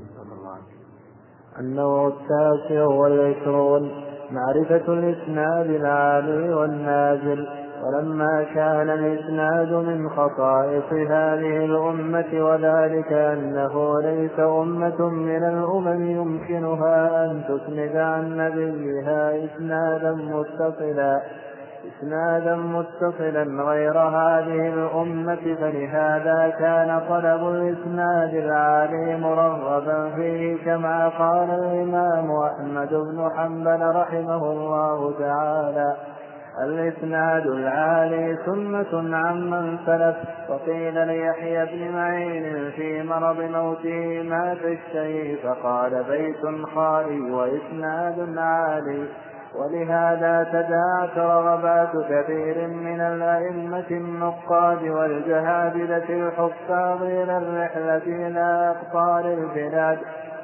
النوع 1.59 2.07
التاسع 2.07 2.85
والعشرون 2.85 3.91
معرفة 4.31 4.93
الإسناد 4.93 5.69
العالي 5.69 6.53
والنازل 6.53 7.47
ولما 7.83 8.43
كان 8.43 8.89
الإسناد 8.89 9.71
من 9.71 10.09
خصائص 10.09 10.93
هذه 10.93 11.65
الأمة 11.65 12.45
وذلك 12.45 13.13
أنه 13.13 14.01
ليس 14.01 14.39
أمة 14.39 15.09
من 15.09 15.43
الأمم 15.43 16.11
يمكنها 16.11 17.25
أن 17.25 17.43
تسند 17.47 17.95
عن 17.95 18.37
نبيها 18.37 19.45
إسنادا 19.45 20.11
متصلا. 20.11 21.21
إسنادا 21.99 22.55
متصلا 22.55 23.63
غير 23.63 23.97
هذه 23.97 24.73
الأمة 24.73 25.55
فلهذا 25.61 26.53
كان 26.59 27.01
طلب 27.09 27.47
الإسناد 27.47 28.33
العالي 28.33 29.17
مرغبا 29.17 30.09
فيه 30.15 30.65
كما 30.65 31.07
قال 31.07 31.49
الإمام 31.49 32.31
أحمد 32.31 32.89
بن 32.89 33.29
حنبل 33.37 33.95
رحمه 33.95 34.51
الله 34.51 35.13
تعالى 35.19 35.95
الإسناد 36.61 37.47
العالي 37.47 38.37
سنة 38.45 39.17
عمن 39.17 39.77
سلف 39.85 40.15
وقيل 40.49 41.07
ليحيى 41.07 41.65
بن 41.65 41.93
معين 41.93 42.71
في 42.71 43.03
مرض 43.03 43.39
موته 43.41 44.23
مات 44.29 44.57
الشيء؟ 44.57 45.37
فقال 45.43 46.03
بيت 46.03 46.65
خالي 46.75 47.31
وإسناد 47.31 48.37
عالي. 48.37 49.07
ولهذا 49.55 50.43
تداعت 50.53 51.17
رغبات 51.17 51.91
كثير 52.09 52.67
من 52.67 53.01
الأئمة 53.01 53.85
النقاد 53.91 54.83
والجهابذة 54.83 56.09
الحفاظ 56.09 57.03
إلى 57.03 57.37
الرحلة 57.37 58.27
إلى 58.27 58.75
أقطار 58.75 59.25
البلاد 59.25 59.99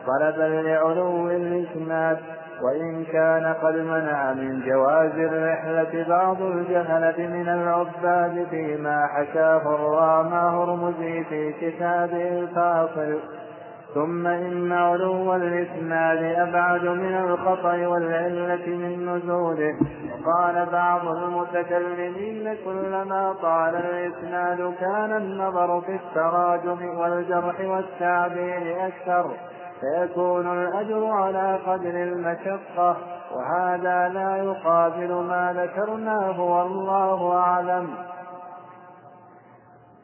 طلبا 0.07 0.61
لعلو 0.61 1.29
الإسناد 1.29 2.17
وإن 2.61 3.03
كان 3.03 3.53
قد 3.61 3.75
منع 3.75 4.33
من 4.33 4.61
جواز 4.65 5.11
الرحلة 5.11 6.05
بعض 6.09 6.41
الجهلة 6.41 7.27
من 7.27 7.49
العباد 7.49 8.47
فيما 8.49 9.07
حكاه 9.07 9.75
الرامى 9.75 10.57
هرمزي 10.57 11.23
في 11.23 11.51
كتابه 11.51 12.39
الفاصل. 12.39 13.19
ثم 13.93 14.27
إن 14.27 14.71
علو 14.71 15.35
الإسناد 15.35 16.23
أبعد 16.47 16.83
من 16.83 17.15
الخطأ 17.15 17.87
والعلة 17.87 18.67
من 18.67 19.09
نزوله. 19.09 19.75
وقال 20.25 20.65
بعض 20.71 21.07
المتكلمين 21.07 22.57
كلما 22.65 23.35
طال 23.41 23.75
الإسناد 23.75 24.73
كان 24.79 25.17
النظر 25.17 25.81
في 25.81 25.95
التراجم 25.95 26.99
والجرح 26.99 27.59
والتعبير 27.59 28.87
أكثر. 28.87 29.31
فيكون 29.79 30.61
الأجر 30.61 31.05
على 31.05 31.59
قدر 31.67 32.03
المشقة 32.03 32.97
وهذا 33.35 34.09
لا 34.13 34.37
يقابل 34.37 35.13
ما 35.13 35.53
ذكرناه 35.57 36.41
والله 36.41 37.37
أعلم. 37.37 37.87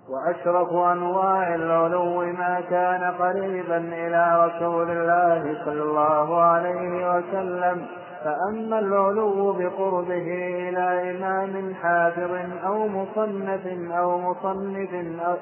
وأشرف 0.09 0.73
أنواع 0.73 1.55
العلو 1.55 2.21
ما 2.21 2.61
كان 2.69 3.03
قريبا 3.19 3.77
إلى 3.77 4.45
رسول 4.45 4.89
الله 4.89 5.65
صلى 5.65 5.83
الله 5.83 6.41
عليه 6.41 7.15
وسلم. 7.15 7.85
فأما 8.23 8.79
العلو 8.79 9.53
بقربه 9.53 10.27
إلى 10.69 11.11
إمام 11.11 11.73
حافظ 11.73 12.31
أو 12.65 12.87
مصنف 12.87 13.67
أو 13.91 14.19
مصنف 14.19 14.93
أو 15.25 15.35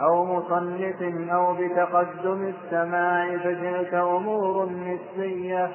أو 0.00 0.24
مصنف 0.24 1.02
أو 1.32 1.54
بتقدم 1.54 2.52
السماع 2.54 3.36
فتلك 3.36 3.94
أمور 3.94 4.68
نسبية. 4.68 5.70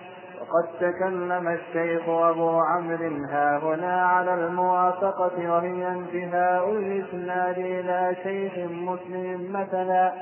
وقد 0.52 0.68
تكلم 0.80 1.48
الشيخ 1.48 2.10
أبو 2.10 2.50
عمرو 2.50 3.26
ها 3.26 3.58
هنا 3.58 4.02
على 4.02 4.34
الموافقة 4.34 5.52
وهي 5.52 5.88
انتهاء 5.88 6.72
الإسناد 6.72 7.58
إلى 7.58 8.16
شيخ 8.24 8.58
مسلم 8.58 9.52
مثلا. 9.52 10.14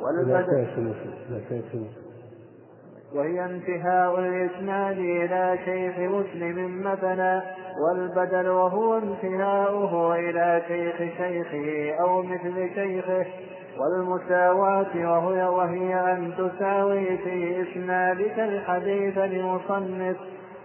والبدء 0.00 0.66
وهي 3.14 3.44
انتهاء 3.44 4.18
الإسناد 4.18 4.98
إلى 4.98 5.58
شيخ 5.64 5.98
مسلم 5.98 6.82
مثلا. 6.82 7.42
والبدل 7.82 8.48
وهو 8.48 8.98
انتهاؤه 8.98 10.14
إلى 10.14 10.62
شيخ 10.68 10.96
شيخه 10.96 11.94
أو 12.00 12.22
مثل 12.22 12.74
شيخه. 12.74 13.26
والمساواة 13.82 14.94
وهي, 14.94 15.46
وهي 15.46 16.12
أن 16.12 16.32
تساوي 16.38 17.18
في 17.18 17.62
إسنادك 17.62 18.38
الحديث 18.38 19.18
لمصنف 19.18 20.16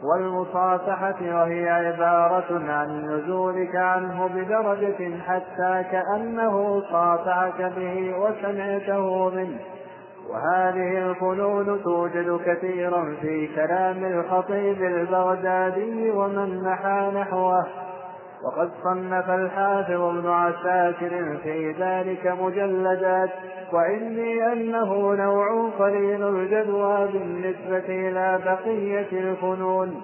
والمصافحة 0.03 1.15
وهي 1.21 1.69
عبارة 1.69 2.71
عن 2.71 3.05
نزولك 3.05 3.75
عنه 3.75 4.27
بدرجة 4.27 5.19
حتى 5.27 5.83
كأنه 5.91 6.81
صافحك 6.91 7.61
به 7.77 8.19
وسمعته 8.19 9.29
منه. 9.29 9.59
وهذه 10.29 11.09
الفنون 11.09 11.83
توجد 11.83 12.39
كثيرا 12.45 13.15
في 13.21 13.47
كلام 13.55 14.05
الخطيب 14.05 14.83
البغدادي 14.83 16.11
ومن 16.11 16.63
نحى 16.63 17.11
نحوه. 17.15 17.65
وقد 18.43 18.69
صنف 18.83 19.29
الحافظ 19.29 20.01
ابن 20.01 20.29
عساكر 20.29 21.37
في 21.43 21.71
ذلك 21.79 22.27
مجلدات 22.41 23.29
وإني 23.73 24.53
أنه 24.53 25.15
نوع 25.15 25.69
قليل 25.79 26.27
الجدوى 26.27 27.07
بالنسبة 27.07 27.85
إلى 28.09 28.39
بقية 28.45 29.19
الفنون. 29.19 30.01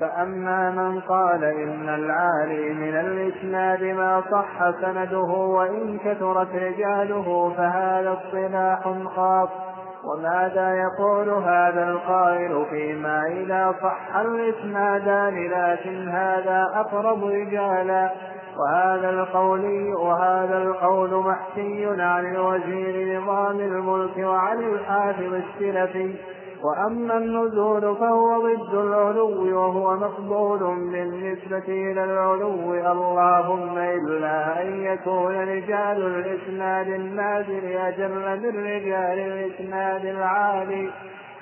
فأما 0.00 0.70
من 0.70 1.00
قال 1.00 1.44
إن 1.44 1.88
العالي 1.88 2.72
من 2.72 2.94
الإسناد 2.94 3.82
ما 3.82 4.22
صح 4.30 4.70
سنده 4.80 5.30
وإن 5.30 5.98
كثرت 5.98 6.54
رجاله 6.54 7.54
فهذا 7.56 8.12
اصطلاح 8.12 9.08
خاص. 9.16 9.71
وماذا 10.04 10.74
يقول 10.74 11.28
هذا 11.28 11.90
القائل 11.90 12.66
فيما 12.70 13.26
إذا 13.26 13.74
صح 13.82 14.16
الإسنادان 14.16 15.48
لكن 15.48 16.08
هذا 16.08 16.70
أقرب 16.74 17.24
رجالا؟ 17.24 18.10
وهذا 18.58 19.10
القول 19.10 19.94
وهذا 19.94 20.58
القول 20.58 21.14
محكي 21.14 21.86
عن 21.86 22.34
الوزير 22.34 23.20
نظام 23.20 23.60
الملك 23.60 24.18
وعن 24.18 24.58
الحافظ 24.58 25.34
السلفي. 25.34 26.14
وأما 26.62 27.16
النزول 27.18 27.96
فهو 27.96 28.42
ضد 28.46 28.74
العلو 28.74 29.56
وهو 29.58 29.96
مقبول 29.96 30.58
بالنسبة 30.58 31.68
إلى 31.68 32.04
العلو. 32.04 32.74
اللهم 32.74 33.78
إلا 33.78 34.62
أن 34.62 34.84
يكون 34.84 35.34
رجال 35.34 36.06
الإسناد 36.06 36.88
النازل 36.88 37.76
أجل 37.76 38.08
من 38.08 38.64
رجال 38.66 39.18
الإسناد 39.18 40.04
العالي 40.04 40.90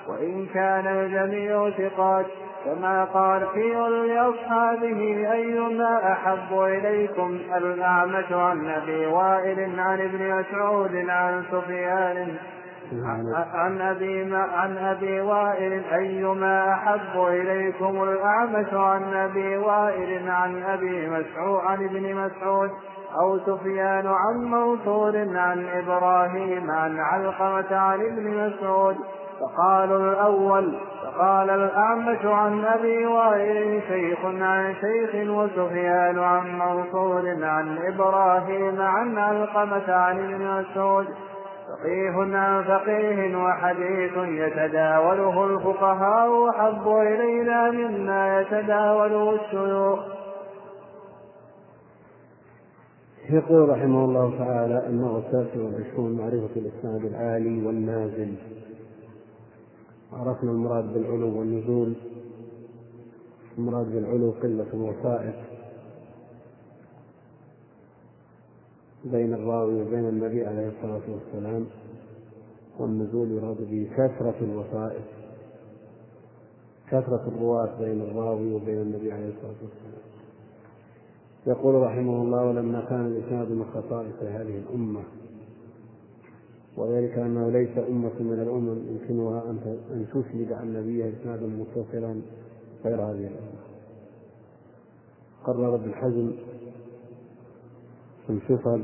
وإن 0.07 0.45
كان 0.53 0.87
الجميع 0.87 1.69
ثقات 1.69 2.25
كما 2.65 3.03
قال 3.03 3.47
في 3.53 3.73
لأصحابه 4.07 5.31
أيما 5.31 6.11
أحب 6.11 6.59
إليكم 6.59 7.39
الأعمش 7.57 8.31
عن 8.31 8.69
أبي 8.69 9.05
وائل 9.05 9.79
عن 9.79 10.01
ابن 10.01 10.39
مسعود 10.39 10.95
عن 11.09 11.43
سفيان 11.51 12.35
عن 13.53 13.81
أبي 13.81 14.35
عن 14.35 14.77
أبي 14.77 15.21
وائل 15.21 15.83
أيما 15.93 16.73
أحب 16.73 17.21
إليكم 17.27 18.03
الأعمش 18.03 18.73
عن 18.73 19.13
أبي 19.13 19.57
وائل 19.57 20.29
عن 20.29 20.63
أبي 20.63 21.09
مسعود 21.09 21.63
عن 21.65 21.85
ابن 21.85 22.15
مسعود 22.15 22.69
أو 23.21 23.39
سفيان 23.39 24.07
عن 24.07 24.51
منصور 24.51 25.17
عن 25.17 25.65
إبراهيم 25.67 26.71
عن 26.71 26.99
علقمة 26.99 27.77
عن 27.77 28.01
ابن 28.01 28.47
مسعود. 28.47 28.95
فقالوا 29.41 30.11
الأول 30.11 30.79
فقال 31.03 31.49
الأعمش 31.49 32.25
عن 32.25 32.65
أبي 32.65 33.05
وائل 33.05 33.81
شيخ 33.87 34.25
عن 34.25 34.75
شيخ 34.81 35.29
وسفيان 35.29 36.19
عن 36.19 36.59
منصور 36.59 37.23
عن 37.43 37.77
إبراهيم 37.77 38.81
عن 38.81 39.17
علقمة 39.17 39.93
عن 39.93 40.19
ابن 40.19 40.61
مسعود. 40.61 41.07
فقيه 41.81 42.35
عن 42.35 42.63
فقيه 42.63 43.35
وحديث 43.37 44.17
يتداوله 44.17 45.45
الفقهاء 45.45 46.49
أحب 46.49 46.87
إلينا 46.87 47.71
مما 47.71 48.41
يتداوله 48.41 49.35
الشيوخ. 49.35 49.99
يقول 53.29 53.69
رحمه 53.69 54.05
الله 54.05 54.37
تعالى 54.37 54.87
النوع 54.87 55.17
التاسع 55.17 55.61
والعشرون 55.61 56.17
معرفة 56.17 56.55
الإسناد 56.55 57.05
العالي 57.05 57.65
والنازل. 57.65 58.35
عرفنا 60.13 60.51
المراد 60.51 60.93
بالعلو 60.93 61.39
والنزول. 61.39 61.93
المراد 63.57 63.85
بالعلو 63.85 64.31
قلة 64.43 64.67
الوسائط. 64.73 65.50
بين 69.05 69.33
الراوي 69.33 69.81
وبين 69.81 70.09
النبي 70.09 70.45
عليه 70.45 70.67
الصلاة 70.67 71.01
والسلام 71.09 71.65
والنزول 72.79 73.31
يراد 73.31 73.57
به 73.71 73.87
كثرة 73.93 74.35
الوسائط 74.41 75.03
كثرة 76.87 77.27
الرواة 77.27 77.79
بين 77.79 78.01
الراوي 78.01 78.53
وبين 78.53 78.81
النبي 78.81 79.11
عليه 79.11 79.27
الصلاة 79.29 79.55
والسلام. 79.61 80.01
يقول 81.47 81.75
رحمه 81.75 82.21
الله 82.21 82.45
ولما 82.45 82.85
كان 82.89 83.05
الإسناد 83.05 83.51
من 83.51 83.65
خصائص 83.73 84.23
هذه 84.23 84.57
الأمة. 84.57 85.03
وذلك 86.77 87.17
أنه 87.17 87.49
ليس 87.49 87.77
أمة 87.77 88.19
من 88.19 88.39
الأمم 88.41 88.77
يمكنها 88.87 89.43
أن 89.91 90.05
تسند 90.13 90.51
عن 90.53 90.73
نبيها 90.73 91.09
إسنادا 91.09 91.47
متصلا 91.47 92.21
غير 92.85 93.01
هذه 93.01 93.27
الأمة. 93.27 93.61
قرر 95.43 95.75
ابن 95.75 95.93
حزم 95.93 96.31
في 98.39 98.53
الفصل 98.53 98.81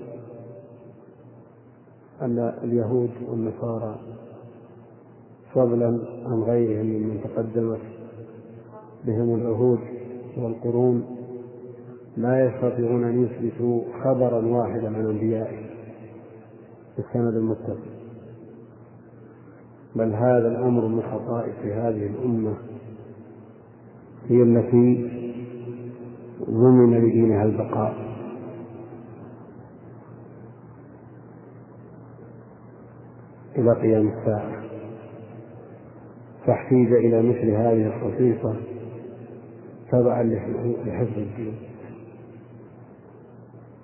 أن 2.21 2.53
اليهود 2.63 3.11
والنصارى 3.29 3.99
فضلا 5.53 5.99
عن 6.25 6.43
غيرهم 6.43 6.85
ممن 6.85 7.21
تقدمت 7.23 7.79
بهم 9.05 9.35
العهود 9.35 9.79
والقرون 10.37 11.05
لا 12.17 12.45
يستطيعون 12.45 13.03
أن 13.03 13.23
يثبتوا 13.23 13.81
خبرا 14.03 14.45
واحدا 14.45 14.87
عن 14.87 15.05
أنبيائهم 15.05 15.65
بالسند 16.97 17.33
المتصل 17.35 17.79
بل 19.95 20.13
هذا 20.13 20.47
الأمر 20.47 20.87
من 20.87 21.01
خصائص 21.01 21.55
هذه 21.65 22.07
الأمة 22.07 22.57
هي 24.27 24.43
التي 24.43 25.09
ضمن 26.49 26.93
لدينها 26.97 27.43
البقاء. 27.43 28.06
إلى 33.57 33.73
قيام 33.73 34.07
الساعة. 34.07 34.63
فاحتيج 36.45 36.93
إلى 36.93 37.21
مثل 37.21 37.49
هذه 37.49 37.87
الخصيصة 37.87 38.55
تبعا 39.91 40.23
لحفظ 40.85 41.17
الدين. 41.17 41.53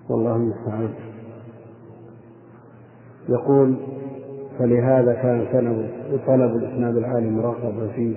والله 0.10 0.36
المستعان. 0.36 0.94
يقول 3.30 3.76
فلهذا 4.60 5.14
كان 5.14 5.46
طلب 6.28 6.56
الإسناد 6.56 6.98
العالي 6.98 7.30
مرغبا 7.30 7.88
فيه. 7.88 8.16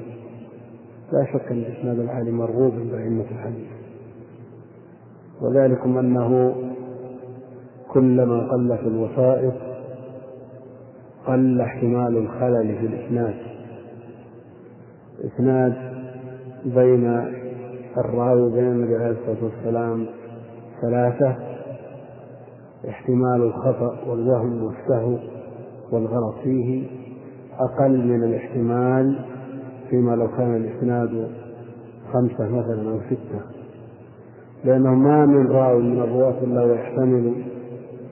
لا 1.13 1.25
شك 1.33 1.53
أن 1.53 1.57
الإسناد 1.57 1.99
العالي 1.99 2.31
مرغوب 2.31 2.73
بأئمة 2.73 3.25
الحديث. 3.31 3.69
وذلكم 5.43 5.99
أنه 5.99 6.55
كلما 7.89 8.53
قلت 8.53 8.81
الوسائط 8.81 9.55
قل 11.27 11.61
احتمال 11.61 12.17
الخلل 12.17 12.79
في 12.79 12.87
الإسناد. 12.87 13.35
إسناد 15.25 15.75
بين 16.65 17.21
الراوي 17.97 18.43
وبين 18.43 18.65
النبي 18.65 18.97
عليه 18.97 19.11
الصلاة 19.11 19.45
والسلام 19.45 20.07
ثلاثة 20.83 21.37
احتمال 22.89 23.43
الخطأ 23.43 23.97
والوهم 24.09 24.65
والسهو 24.65 25.19
والغلط 25.93 26.35
فيه. 26.45 26.87
أقل 27.59 28.07
من 28.07 28.25
الاحتمال 28.25 29.25
فيما 29.91 30.17
لو 30.17 30.29
كان 30.29 30.57
الإسناد 30.57 31.29
خمسة 32.13 32.49
مثلا 32.49 32.91
أو 32.91 33.01
ستة. 33.07 33.41
لأنه 34.65 34.95
ما 34.95 35.27
من 35.27 35.47
راوي 35.47 35.83
من 35.83 35.99
الرواة 35.99 36.35
إلا 36.43 36.63
ويحتمل 36.63 37.33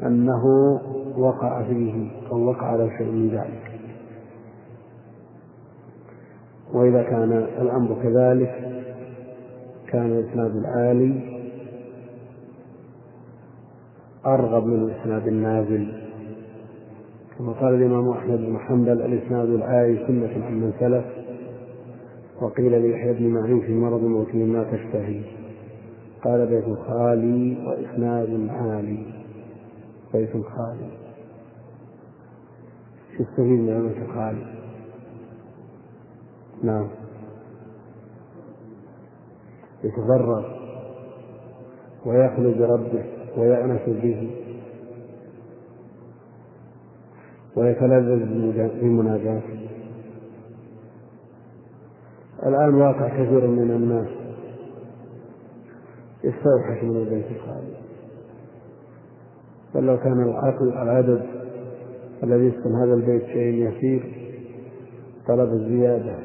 أنه 0.02 0.42
وقع 1.16 1.62
فيه 1.62 2.10
أو 2.30 2.48
وقع 2.48 2.66
على 2.66 2.90
شيء 2.98 3.06
من 3.06 3.28
ذلك. 3.28 3.70
وإذا 6.72 7.02
كان 7.02 7.32
الأمر 7.32 7.96
كذلك 8.02 8.70
كان 9.88 10.06
الإسناد 10.06 10.56
العالي 10.56 11.34
أرغب 14.26 14.66
من 14.66 14.82
الإسناد 14.82 15.28
النازل. 15.28 15.92
كما 17.38 17.52
قال 17.52 17.74
الإمام 17.74 18.08
أحمد 18.08 18.38
بن 18.38 18.58
حنبل 18.58 19.02
الإسناد 19.02 19.48
العالي 19.48 20.06
سنة 20.06 20.44
عن 20.46 20.54
من 20.60 20.72
سلف 20.80 21.04
وقيل 22.40 22.82
ليحيى 22.82 23.12
بن 23.12 23.28
معين 23.28 23.60
في 23.60 23.74
مرض 23.74 24.02
وفي 24.02 24.44
ما 24.44 24.64
تشتهي. 24.64 25.20
قال 26.24 26.46
بيت 26.46 26.78
خالي 26.78 27.56
وإسناد 27.66 28.48
عالي. 28.50 29.06
بيت 30.14 30.30
خالي 30.30 31.03
شو 33.18 33.42
من 33.42 33.68
بيت 33.68 34.10
خالي 34.14 34.46
نعم. 36.62 36.88
يتضرر 39.84 40.44
ويخلو 42.06 42.54
بربه 42.54 43.04
ويأنس 43.36 43.80
به 43.86 44.30
ويتلذذ 47.56 48.24
بمناجاته. 48.80 49.68
الآن 52.46 52.74
واقع 52.74 53.08
كثير 53.08 53.46
من 53.46 53.70
الناس 53.70 54.08
يستوحش 56.24 56.82
من 56.82 56.96
البيت 56.96 57.26
الخالي 57.30 57.76
بل 59.74 59.86
لو 59.86 59.98
كان 59.98 60.22
العقل 60.22 60.68
العدد 60.68 61.43
الذي 62.24 62.46
يسكن 62.46 62.74
هذا 62.74 62.94
البيت 62.94 63.24
شيء 63.24 63.68
يسير 63.68 64.02
طلب 65.28 65.52
الزيادة. 65.52 66.16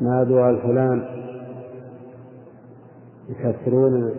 نادوا 0.00 0.40
على 0.40 0.58
فلان 0.58 1.04
يكسرون. 3.28 4.10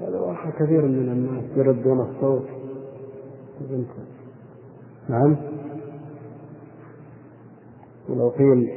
هذا 0.00 0.52
كثير 0.58 0.82
من 0.82 1.08
الناس 1.08 1.44
يردون 1.56 2.00
الصوت. 2.00 2.46
نعم. 5.08 5.36
ولو 8.08 8.28
قيل 8.28 8.70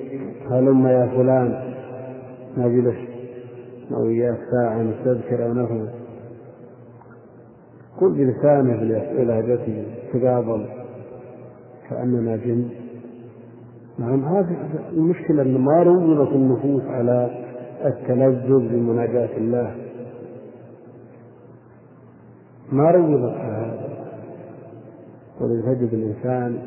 هلم 0.51 0.87
يا 0.87 1.07
فلان؟ 1.07 1.73
نجلس 2.57 2.95
أو 3.91 4.07
إياك 4.07 4.39
ساعة 4.51 4.81
نستذكر 4.81 5.45
أو 5.45 5.53
نفهم 5.53 5.89
قل 8.01 8.13
بلسانه 8.13 8.77
بلهجته 9.17 9.85
تقابل 10.13 10.82
كأننا 11.89 12.35
جن. 12.35 12.69
نعم 13.99 14.25
هذه 14.25 14.57
المشكلة 14.91 15.41
أن 15.41 15.57
ما 15.57 15.83
روضت 15.83 16.31
النفوس 16.31 16.83
على 16.83 17.43
التلذذ 17.85 18.69
بمناجاة 18.69 19.37
الله. 19.37 19.75
ما 22.71 22.91
روضت 22.91 23.33
على 23.33 23.53
هذا. 23.53 23.89
ولتجد 25.41 25.93
الإنسان 25.93 26.59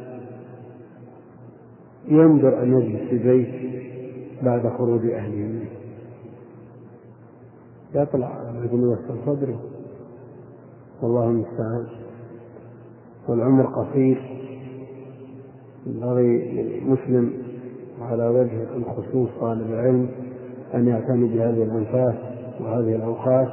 ينظر 2.08 2.62
أن 2.62 2.80
يجلس 2.80 3.10
في 3.10 3.18
بيت 3.18 3.66
بعد 4.42 4.68
خروج 4.78 5.06
أهله. 5.06 5.36
منه 5.36 5.66
يطلع 7.94 8.52
يقول 8.64 8.80
يوسع 8.80 9.26
صدره. 9.26 9.60
والله 11.02 11.24
المستعان. 11.24 11.86
والعمر 13.28 13.66
قصير. 13.66 14.45
ينبغي 15.86 16.52
للمسلم 16.62 17.32
على 18.00 18.28
وجه 18.28 18.76
الخصوص 18.76 19.28
طالب 19.40 19.70
العلم 19.70 20.08
أن 20.74 20.88
يعتني 20.88 21.28
بهذه 21.28 21.62
الأنفاس 21.62 22.14
وهذه 22.60 22.96
الأوقات 22.96 23.48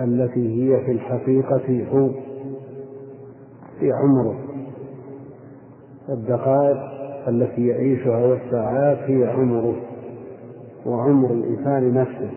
التي 0.00 0.62
هي 0.62 0.84
في 0.84 0.92
الحقيقة 0.92 1.84
حوب 1.90 2.14
في 3.80 3.92
عمره. 3.92 4.38
الدقائق 6.08 6.78
التي 7.28 7.66
يعيشها 7.66 8.26
والساعات 8.26 8.98
هي 8.98 9.26
عمره 9.26 9.76
وعمر 10.86 11.30
الإنسان 11.30 11.94
نفسه. 11.94 12.30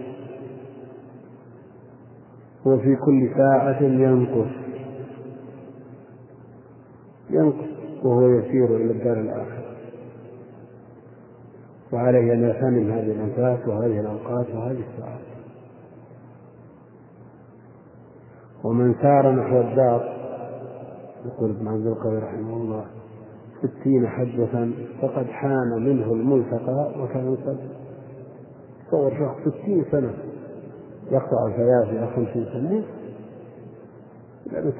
وفي 2.65 2.95
كل 2.95 3.29
ساعة 3.37 3.83
ينقص. 3.83 4.51
ينقص. 7.29 7.70
وهو 8.03 8.29
يسير 8.29 8.75
إلى 8.75 8.91
الدار 8.91 9.19
الآخرة. 9.19 9.71
وعليه 11.93 12.33
أن 12.33 12.43
يغتنم 12.43 12.91
هذه 12.91 13.11
الأنفاس 13.11 13.67
وهذه 13.67 13.99
الأوقات 13.99 14.49
وهذه 14.49 14.83
الساعات. 14.93 15.21
ومن 18.63 18.95
سار 19.01 19.31
نحو 19.31 19.61
الدار 19.61 20.21
يقول 21.25 21.49
ابن 21.49 21.67
عبد 21.67 21.87
القوي 21.87 22.17
رحمه 22.17 22.57
الله 22.57 22.85
ستين 23.57 24.07
حجة 24.07 24.69
فقد 25.01 25.25
حان 25.25 25.83
منه 25.85 26.13
الملتقى 26.13 26.93
وكان 26.99 27.35
قد 27.35 27.57
تصور 28.87 29.11
شخص 29.11 29.53
ستين 29.53 29.85
سنة 29.91 30.13
يقطع 31.11 31.47
الحياة 31.47 31.83
في 31.85 32.15
خمسين 32.15 32.45
سنة. 32.45 32.83
لا 34.51 34.71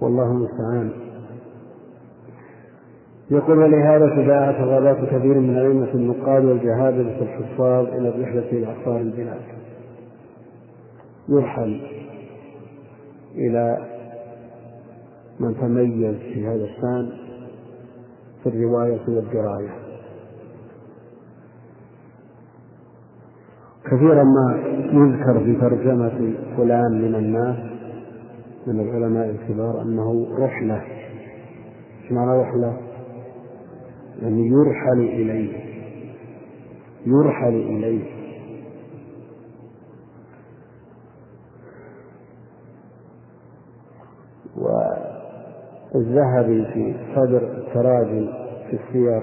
والله 0.00 0.30
المستعان. 0.30 1.01
يقول 3.30 3.58
ولهذا 3.58 4.06
تباعت 4.08 4.54
غابات 4.54 4.96
كثير 4.96 5.40
من 5.40 5.58
أئمة 5.58 5.94
النقاد 5.94 6.44
والجهابذة 6.44 7.22
الحفاظ 7.22 7.86
إلى 7.86 8.08
الرحلة 8.08 8.48
إلى 8.52 8.66
أقطار 8.66 9.00
البلاد. 9.00 9.40
يرحل 11.28 11.80
إلى 13.34 13.78
من 15.40 15.56
تميز 15.60 16.16
في 16.16 16.46
هذا 16.46 16.64
الشأن 16.64 17.12
في 18.42 18.48
الرواية 18.48 19.00
والدراية. 19.08 19.70
كثيرا 23.84 24.24
ما 24.24 24.62
يذكر 24.92 25.44
في 25.44 25.60
ترجمة 25.60 26.34
فلان 26.56 27.02
من 27.02 27.14
الناس 27.14 27.56
من 28.66 28.80
العلماء 28.80 29.30
الكبار 29.30 29.82
أنه 29.82 30.26
رحلة. 30.38 30.82
معنى 32.10 32.40
رحلة؟ 32.40 32.91
يعني 34.22 34.46
يرحل 34.48 35.00
إليه. 35.00 35.52
يرحل 37.06 37.54
إليه. 37.54 38.22
والذهبي 45.94 46.64
في 46.64 46.94
صدر 47.14 47.42
التراجم 47.58 48.28
في 48.70 48.76
السير 48.76 49.22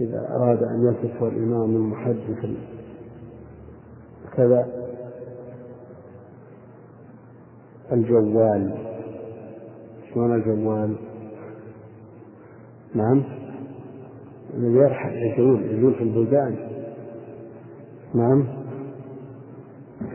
إذا 0.00 0.28
أراد 0.36 0.62
أن 0.62 0.92
يصف 0.92 1.22
الإمام 1.22 1.76
المحدث 1.76 2.46
كذا. 4.36 4.68
الجوال. 7.92 8.74
شلون 10.14 10.34
الجوال؟ 10.34 11.11
نعم. 12.94 13.22
الذي 14.54 14.74
يرحل 14.74 15.12
يجول 15.16 15.62
يجول 15.62 15.94
في 15.94 16.02
البلدان. 16.02 16.56
نعم. 18.14 18.44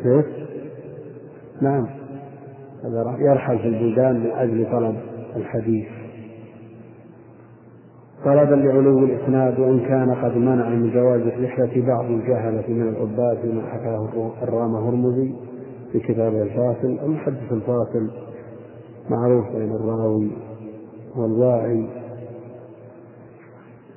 كيف؟ 0.04 0.26
نعم. 1.62 1.88
هذا 2.84 3.18
يرحل 3.20 3.60
في 3.60 3.68
البلدان 3.68 4.20
من 4.20 4.32
أجل 4.32 4.72
طلب 4.72 4.96
الحديث. 5.36 5.88
طلبا 8.26 8.56
لعلو 8.56 9.00
الإسناد 9.00 9.60
وإن 9.60 9.80
كان 9.80 10.16
قد 10.16 10.38
منع 10.38 10.70
من 10.70 10.94
جواز 10.94 11.22
الرحلة 11.22 11.86
بعض 11.88 12.06
الجهلة 12.06 12.64
من 12.68 12.90
العباد 12.90 13.38
فيما 13.38 13.62
حكاه 13.62 14.10
الرام 14.44 14.76
هرمزي 14.76 15.34
في 15.92 16.00
كتابه 16.00 16.42
الفاصل 16.42 17.00
المحدث 17.04 17.52
الفاصل 17.52 18.10
معروف 19.10 19.56
بين 19.56 19.72
الراوي 19.72 20.32
والواعي. 21.16 21.88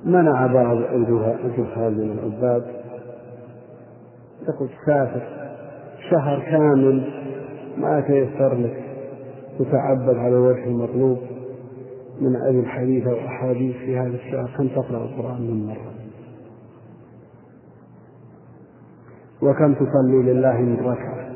منع 0.05 0.47
بعض 0.47 0.77
الجهال 0.77 1.93
من 1.97 2.19
العباد. 2.19 2.63
تقول 4.47 4.69
تسافر 4.69 5.21
شهر 6.11 6.39
كامل 6.39 7.11
ما 7.77 8.01
تيسر 8.01 8.53
لك 8.53 8.83
تتعبد 9.59 10.17
على 10.17 10.35
الوجه 10.35 10.63
المطلوب. 10.63 11.17
من 12.21 12.35
أجل 12.35 12.59
الحديث 12.59 13.07
أو 13.07 13.17
أحاديث 13.17 13.75
في 13.75 13.97
هذا 13.97 14.15
الشهر 14.15 14.49
كم 14.57 14.67
تقرأ 14.67 15.05
القرآن 15.05 15.41
من 15.41 15.65
مرة؟ 15.67 15.91
وكم 19.41 19.73
تصلي 19.73 20.33
لله 20.33 20.57
من 20.57 20.79
ركعة؟ 20.79 21.31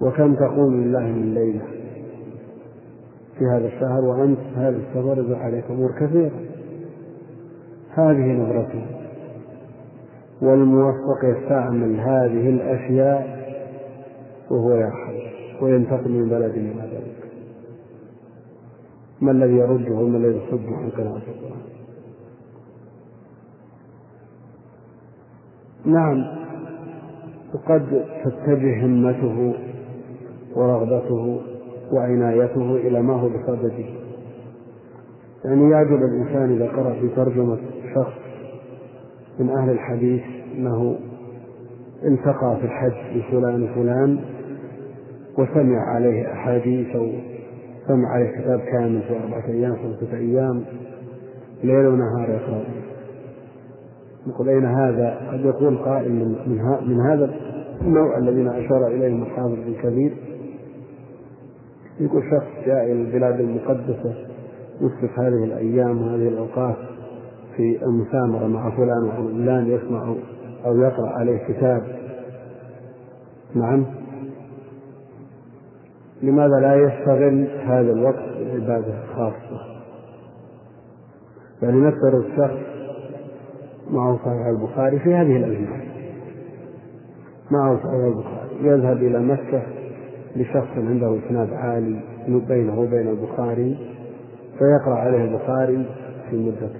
وكم 0.00 0.34
تقوم 0.34 0.80
لله 0.80 1.00
من 1.00 1.34
ليلة؟ 1.34 1.79
في 3.40 3.46
هذا 3.46 3.66
الشهر 3.66 4.04
وأنت 4.04 4.38
هذا 4.56 4.76
السفر 4.76 5.34
عليك 5.34 5.64
أمور 5.70 5.92
كثيرة. 5.92 6.40
هذه 7.90 8.32
نظرته 8.32 8.86
والموفق 10.42 11.24
يستعمل 11.24 12.00
هذه 12.00 12.48
الأشياء 12.48 13.40
وهو 14.50 14.70
يرحل 14.74 15.20
وينتقل 15.62 16.10
من 16.10 16.28
بلد 16.28 16.50
إلى 16.50 16.72
بلد. 16.72 17.02
ما 19.20 19.30
الذي 19.30 19.56
يرده 19.56 19.94
وما 19.94 20.18
الذي 20.18 20.36
يصده 20.36 20.76
عن 20.76 20.90
قراءة 20.90 21.22
القرآن؟ 21.28 21.60
نعم 25.84 26.24
وقد 27.54 28.04
تتجه 28.24 28.86
همته 28.86 29.54
ورغبته 30.56 31.40
وعنايته 31.92 32.76
إلى 32.76 33.02
ما 33.02 33.12
هو 33.12 33.28
بصدده 33.28 33.84
يعني 35.44 35.70
يعجب 35.70 36.02
الإنسان 36.04 36.52
إذا 36.52 36.66
قرأ 36.66 36.92
في 36.92 37.08
ترجمة 37.08 37.58
شخص 37.94 38.12
من 39.38 39.50
أهل 39.50 39.70
الحديث 39.70 40.22
أنه 40.56 40.96
التقى 42.04 42.56
في 42.60 42.64
الحج 42.64 43.18
بفلان 43.18 43.66
فلان 43.74 44.18
وسمع 45.38 45.94
عليه 45.94 46.32
أحاديث 46.32 46.96
أو 46.96 47.10
سمع 47.88 48.08
عليه 48.08 48.30
كتاب 48.30 48.60
كامل 48.60 49.02
في 49.02 49.16
أربعة 49.24 49.46
أيام 49.48 49.76
خمسة 49.76 50.16
أيام 50.16 50.64
ليل 51.64 51.86
ونهار 51.86 52.30
يقرأ. 52.30 52.64
نقول 54.26 54.48
أين 54.48 54.64
هذا؟ 54.64 55.28
قد 55.32 55.40
يقول 55.40 55.76
قائل 55.76 56.12
من, 56.12 56.28
من, 56.46 56.88
من 56.88 57.00
هذا 57.00 57.30
النوع 57.80 58.18
الذين 58.18 58.48
أشار 58.48 58.86
إليهم 58.86 59.22
الحافظ 59.22 59.58
الكبير 59.68 60.29
يقول 62.00 62.22
شخص 62.30 62.66
جاء 62.66 62.84
إلى 62.84 62.92
البلاد 62.92 63.40
المقدسة 63.40 64.14
يصرف 64.80 65.18
هذه 65.18 65.44
الأيام 65.44 66.02
وهذه 66.02 66.28
الأوقات 66.28 66.76
في 67.56 67.82
المسامرة 67.82 68.46
مع 68.46 68.70
فلان 68.76 69.04
وفلان 69.04 69.66
يسمع 69.66 70.14
أو 70.66 70.80
يقرأ 70.80 71.08
عليه 71.08 71.38
كتاب. 71.48 71.82
نعم. 73.54 73.86
لماذا 76.22 76.60
لا 76.60 76.74
يستغل 76.74 77.48
هذا 77.64 77.92
الوقت 77.92 78.24
بالعبادة 78.38 79.02
الخاصة 79.04 79.60
يعني 81.62 81.80
نفترض 81.80 82.24
الشخص 82.24 82.58
معه 83.90 84.16
صحيح 84.16 84.46
البخاري 84.46 84.98
في 84.98 85.14
هذه 85.14 85.36
الأزمنة. 85.36 85.84
معه 87.50 87.76
صحيح 87.76 88.04
البخاري. 88.04 88.68
يذهب 88.68 88.96
إلى 88.96 89.18
مكة 89.18 89.62
لشخص 90.36 90.68
عنده 90.76 91.18
إسناد 91.26 91.52
عالي 91.52 92.00
بينه 92.28 92.80
وبين 92.80 93.08
البخاري 93.08 93.78
فيقرأ 94.58 94.94
عليه 94.94 95.24
البخاري 95.24 95.86
في 96.30 96.36
مدة 96.36 96.70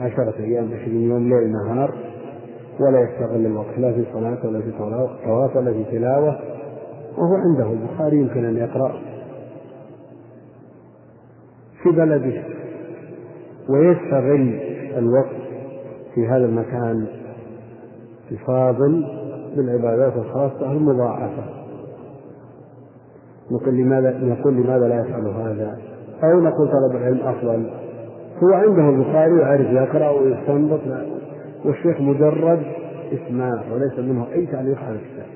عشرة 0.00 0.34
أيام 0.38 0.64
عشرين 0.72 1.10
يوم 1.10 1.28
ليل 1.28 1.52
نهار 1.52 1.94
ولا 2.80 3.00
يستغل 3.00 3.46
الوقت 3.46 3.78
لا 3.78 3.92
في 3.92 4.04
صلاة 4.12 4.38
ولا 4.46 4.60
في 4.60 4.72
طواف 5.24 5.56
ولا 5.56 5.72
في 5.72 5.84
تلاوة. 5.84 6.38
وهو 7.18 7.34
عنده 7.34 7.72
البخاري 7.72 8.16
يمكن 8.16 8.44
أن 8.44 8.56
يقرأ 8.56 9.00
في 11.82 11.90
بلده 11.90 12.42
ويستغل 13.68 14.60
الوقت 14.96 15.36
في 16.14 16.26
هذا 16.26 16.44
المكان 16.44 17.06
الفاضل 18.30 19.04
بالعبادات 19.56 20.16
الخاصة 20.16 20.72
المضاعفة. 20.72 21.59
نقول 23.50 23.74
لماذا 23.74 24.18
نقول 24.18 24.54
لماذا 24.54 24.88
لا 24.88 25.00
يفعل 25.00 25.26
هذا؟ 25.26 25.78
أو 26.22 26.40
نقول 26.40 26.68
طلب 26.68 26.96
العلم 26.96 27.20
أفضل 27.20 27.70
هو 28.42 28.52
عنده 28.52 28.88
البخاري 28.88 29.32
ويعرف 29.32 29.66
يقرأ 29.66 30.10
ويستنبط 30.10 30.80
والشيخ 31.64 32.00
مجرد 32.00 32.62
إسماع 33.12 33.62
وليس 33.72 33.98
منه 33.98 34.26
أي 34.32 34.46
تعليق 34.46 34.78
على 34.78 34.96
الكتاب 34.96 35.26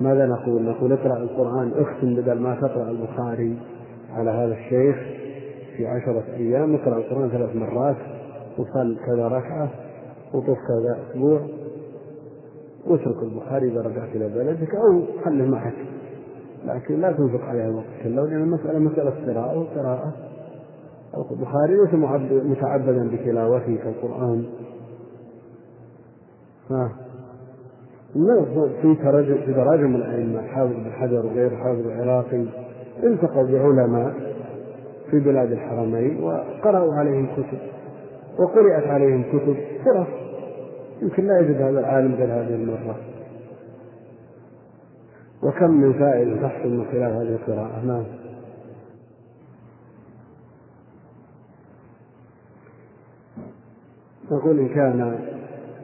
ماذا 0.00 0.26
نقول؟ 0.26 0.62
نقول 0.62 0.92
اقرأ 0.92 1.16
القرآن 1.16 1.72
اختم 1.76 2.14
بدل 2.14 2.40
ما 2.40 2.54
تقرأ 2.54 2.90
البخاري 2.90 3.58
على 4.14 4.30
هذا 4.30 4.54
الشيخ 4.54 4.96
في 5.76 5.86
عشرة 5.86 6.24
أيام 6.36 6.74
اقرأ 6.74 6.96
القرآن 6.96 7.28
ثلاث 7.28 7.56
مرات 7.56 7.96
وصل 8.58 8.96
كذا 9.06 9.28
ركعة 9.28 9.70
وطف 10.34 10.46
كذا 10.46 10.98
أسبوع 11.10 11.40
واترك 12.86 13.22
البخاري 13.22 13.68
إذا 13.68 13.80
رجعت 13.80 14.08
إلى 14.16 14.28
بلدك 14.28 14.74
أو 14.74 15.02
خله 15.24 15.44
معك. 15.46 15.74
لكن 16.64 17.00
لا 17.00 17.12
تنفق 17.12 17.44
عليها 17.44 17.66
الوقت 17.68 17.86
كله 18.02 18.26
لأن 18.26 18.42
المسألة 18.42 18.78
مسألة 18.78 19.10
قراءة 19.10 19.58
وقراءة 19.58 20.12
البخاري 21.30 21.74
ليس 21.76 21.94
متعبدا 22.44 23.10
بتلاوته 23.12 23.76
كالقرآن. 23.76 24.44
ها. 26.70 26.92
في 28.82 28.94
تراجم 29.02 29.34
في 29.34 29.52
تراجم 29.54 29.94
الأئمة 29.96 30.42
حافظ 30.42 30.72
بن 30.72 30.90
حجر 30.92 31.26
وغير 31.26 31.56
حافظ 31.56 31.86
العراقي 31.86 32.44
التقوا 33.02 33.42
بعلماء 33.42 34.14
في 35.10 35.20
بلاد 35.20 35.52
الحرمين 35.52 36.22
وقرأوا 36.24 36.94
عليهم 36.94 37.26
كتب 37.26 37.58
وقرأت 38.38 38.86
عليهم 38.86 39.22
كتب 39.22 39.56
فرص 39.84 40.25
يمكن 41.02 41.26
لا 41.26 41.40
يجد 41.40 41.56
هذا 41.56 41.80
العالم 41.80 42.14
غير 42.14 42.26
هذه 42.26 42.54
المرة. 42.54 42.96
وكم 45.42 45.70
من 45.70 45.92
فائدة 45.92 46.48
تحصل 46.48 46.68
من 46.68 46.84
خلال 46.84 47.12
هذه 47.12 47.36
القراءة؟ 47.36 47.84
نعم. 47.84 48.04
نقول 54.30 54.58
إن 54.58 54.68
كان 54.68 55.18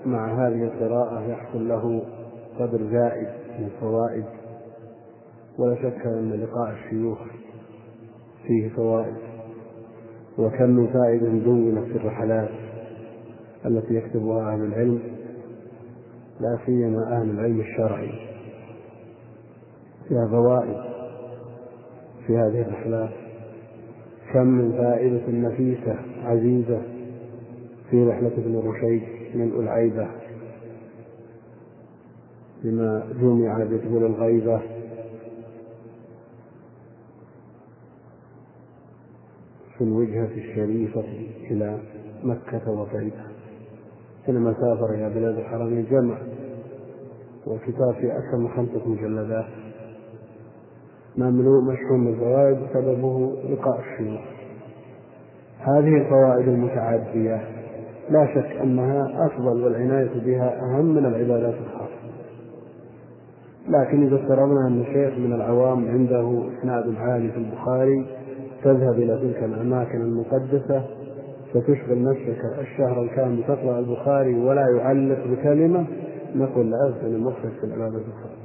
مع 0.06 0.46
هذه 0.46 0.64
القراءة 0.64 1.22
يحصل 1.28 1.68
له 1.68 2.02
قدر 2.58 2.78
زائد 2.78 3.28
من 3.58 3.64
الفوائد 3.64 4.24
ولا 5.58 5.74
شك 5.74 6.06
أن 6.06 6.32
لقاء 6.32 6.72
الشيوخ 6.72 7.18
فيه 8.46 8.68
فوائد. 8.68 9.16
وكم 10.38 10.70
من 10.70 10.86
فائدة 10.86 11.28
دونت 11.28 11.84
في 11.84 11.96
الرحلات. 11.96 12.61
التي 13.66 13.94
يكتبها 13.94 14.52
أهل 14.52 14.64
العلم 14.64 15.02
لا 16.40 16.58
سيما 16.66 17.16
أهل 17.20 17.30
العلم 17.30 17.60
الشرعي. 17.60 18.12
فيها 20.08 20.28
فوائد 20.28 20.76
في 22.26 22.36
هذه 22.36 22.60
الرحلات 22.62 23.10
كم 24.32 24.46
من 24.46 24.72
فائدة 24.72 25.22
نفيسة 25.28 25.96
عزيزة 26.24 26.82
في 27.90 28.04
رحلة 28.04 28.32
ابن 28.38 28.56
رشيد 28.58 29.02
من 29.34 29.52
العيبة 29.60 30.08
بما 32.64 33.06
جمع 33.20 33.64
بطول 33.64 34.06
الغيبة. 34.06 34.60
في 39.78 39.84
الوجهة 39.84 40.30
الشريفة 40.36 41.04
إلى 41.50 41.78
مكة 42.24 42.70
وطيبة 42.70 43.31
حينما 44.26 44.52
سافر 44.52 44.94
إلى 44.94 45.10
بلاد 45.14 45.38
الحرمين 45.38 45.86
جمع 45.90 46.18
والكتاب 47.46 47.94
في 47.94 48.12
أكثر 48.12 48.36
من 48.36 48.48
خمسة 48.48 48.88
مجلدات. 48.88 49.44
مملوء 51.16 51.62
مشحون 51.62 52.04
بالفوائد 52.04 52.58
سببه 52.74 53.32
لقاء 53.50 53.80
الشيوخ. 53.80 54.20
هذه 55.60 55.96
الفوائد 55.96 56.48
المتعدية 56.48 57.40
لا 58.10 58.26
شك 58.34 58.56
أنها 58.62 59.26
أفضل 59.26 59.64
والعناية 59.64 60.10
بها 60.24 60.60
أهم 60.62 60.84
من 60.84 61.06
العبادات 61.06 61.54
الخاصة. 61.54 62.02
لكن 63.68 64.06
إذا 64.06 64.16
افترضنا 64.16 64.66
أن 64.68 64.84
شيخ 64.84 65.18
من 65.18 65.32
العوام 65.32 65.88
عنده 65.88 66.42
إسناد 66.58 66.94
عالي 66.96 67.32
في 67.32 67.38
البخاري 67.38 68.06
تذهب 68.64 68.94
إلى 68.94 69.18
تلك 69.18 69.44
الأماكن 69.44 70.00
المقدسة 70.00 70.84
فتشغل 71.54 72.04
نفسك 72.04 72.44
الشهر 72.58 73.02
الكامل 73.02 73.44
تقرأ 73.44 73.78
البخاري 73.78 74.34
ولا 74.34 74.66
يعلق 74.76 75.26
بكلمة 75.26 75.86
نقول 76.34 76.70
لا 76.70 76.76
أذن 76.88 77.14
المخرج 77.14 77.52
في 77.60 77.64
العبادة 77.64 77.96
الخاصة. 77.96 78.42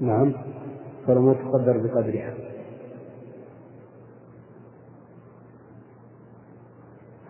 نعم 0.00 0.32
فالأمور 1.06 1.34
تقدر 1.34 1.76
بقدرها. 1.78 2.34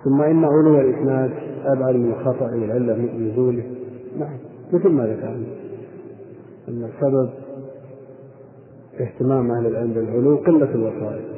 ثم 0.05 0.22
إن 0.22 0.44
علو 0.44 0.80
الإسناد 0.80 1.30
أبعد 1.64 1.94
من 1.94 2.10
الخطأ 2.10 2.44
والعلة 2.44 2.94
من 2.94 3.28
نزوله. 3.32 3.64
نعم 4.18 4.38
مثل 4.72 4.88
ما 4.88 5.06
ذكرنا. 5.06 5.47
أن 6.68 6.84
السبب 6.84 7.30
اهتمام 9.01 9.51
أهل 9.51 9.66
العلم 9.66 9.93
بالعلو 9.93 10.36
قلة 10.36 10.74
الوسائل. 10.74 11.35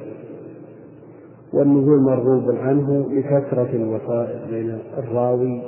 والنزول 1.52 2.00
مرغوب 2.00 2.50
عنه 2.50 3.08
لكثرة 3.10 3.68
الوسائل 3.72 4.50
بين 4.50 4.78
الراوي 4.98 5.62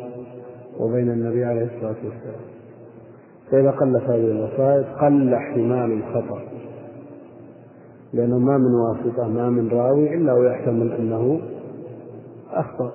وبين 0.80 1.10
النبي 1.10 1.44
عليه 1.44 1.64
الصلاة 1.64 1.96
والسلام. 2.04 2.40
فإذا 3.50 3.70
قلت 3.70 4.02
هذه 4.02 4.30
الوسائل 4.30 4.84
قل 5.00 5.34
احتمال 5.34 5.92
الخطأ. 5.92 6.38
لأنه 8.12 8.38
ما 8.38 8.58
من 8.58 8.74
واسطة 8.74 9.28
ما 9.28 9.50
من 9.50 9.68
راوي 9.68 10.14
إلا 10.14 10.32
ويحتمل 10.32 10.92
أنه 10.92 11.40
أخطأ. 12.50 12.92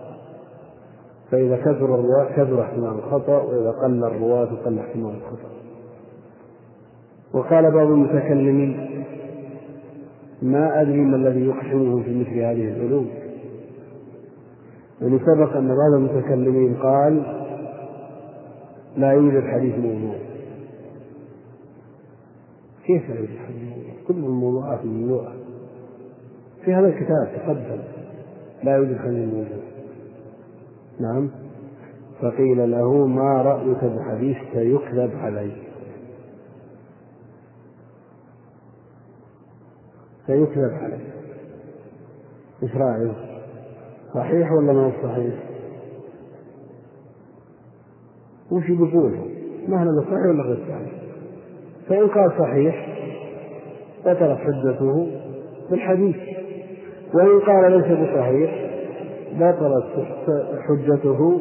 فإذا 1.32 1.58
كثر 1.58 1.96
الرواة 1.96 2.26
كثر 2.36 2.62
احتمال 2.62 2.92
الخطأ 2.92 3.42
وإذا 3.42 3.72
قل 3.72 4.04
الرواة 4.04 4.50
قل 4.66 4.80
احتمال 4.80 5.16
الخطأ. 5.16 5.50
وقال 7.34 7.72
بعض 7.72 7.88
المتكلمين 7.88 8.95
ما 10.42 10.82
أدري 10.82 11.02
ما 11.02 11.16
الذي 11.16 11.46
يقحمهم 11.46 12.04
في 12.04 12.20
مثل 12.20 12.40
هذه 12.40 12.74
العلوم. 12.76 13.10
يعني 15.02 15.20
سبق 15.20 15.58
أن 15.58 15.68
بعض 15.68 15.94
المتكلمين 15.94 16.76
قال 16.76 17.24
لا 18.98 19.12
يوجد 19.12 19.44
حديث 19.44 19.76
موضوع. 19.76 20.16
كيف 22.86 23.10
لا 23.10 23.16
يوجد 23.16 23.38
حديث 23.38 23.64
موضوع؟ 23.64 23.94
كل 24.08 24.14
الموضوعات 24.14 24.86
ممنوعة 24.86 25.34
في 26.66 26.74
هذا 26.74 26.88
الكتاب 26.88 27.30
تقدم 27.36 27.82
لا 28.64 28.76
يوجد 28.76 28.98
حديث 28.98 29.34
موضوع. 29.34 29.66
نعم. 31.00 31.30
فقيل 32.22 32.72
له 32.72 33.08
ما 33.08 33.42
رأيك 33.42 33.84
بحديث 33.84 34.38
سيكذب 34.54 35.12
عليه 35.16 35.65
سيكذب 40.28 40.74
عليه 40.82 41.16
إيش 42.64 42.76
رايك 42.76 43.16
صحيح 44.14 44.52
ولا 44.52 44.74
ما 44.74 44.86
هو 44.86 44.92
صحيح؟ 45.04 45.34
وش 48.52 48.72
بيقول 48.72 49.20
ما 49.68 49.84
هذا 49.84 50.02
صحيح 50.02 50.26
ولا 50.26 50.44
غير 50.44 50.58
صحيح. 50.70 50.92
فإن 51.90 52.08
قال 52.08 52.32
صحيح 52.40 52.88
بطلت 54.06 54.40
حجته 54.40 55.08
بالحديث. 55.70 56.16
وإن 57.14 57.40
قال 57.40 57.72
ليس 57.72 57.86
بصحيح 57.86 58.66
بطلت 59.34 60.08
حجته 60.68 61.40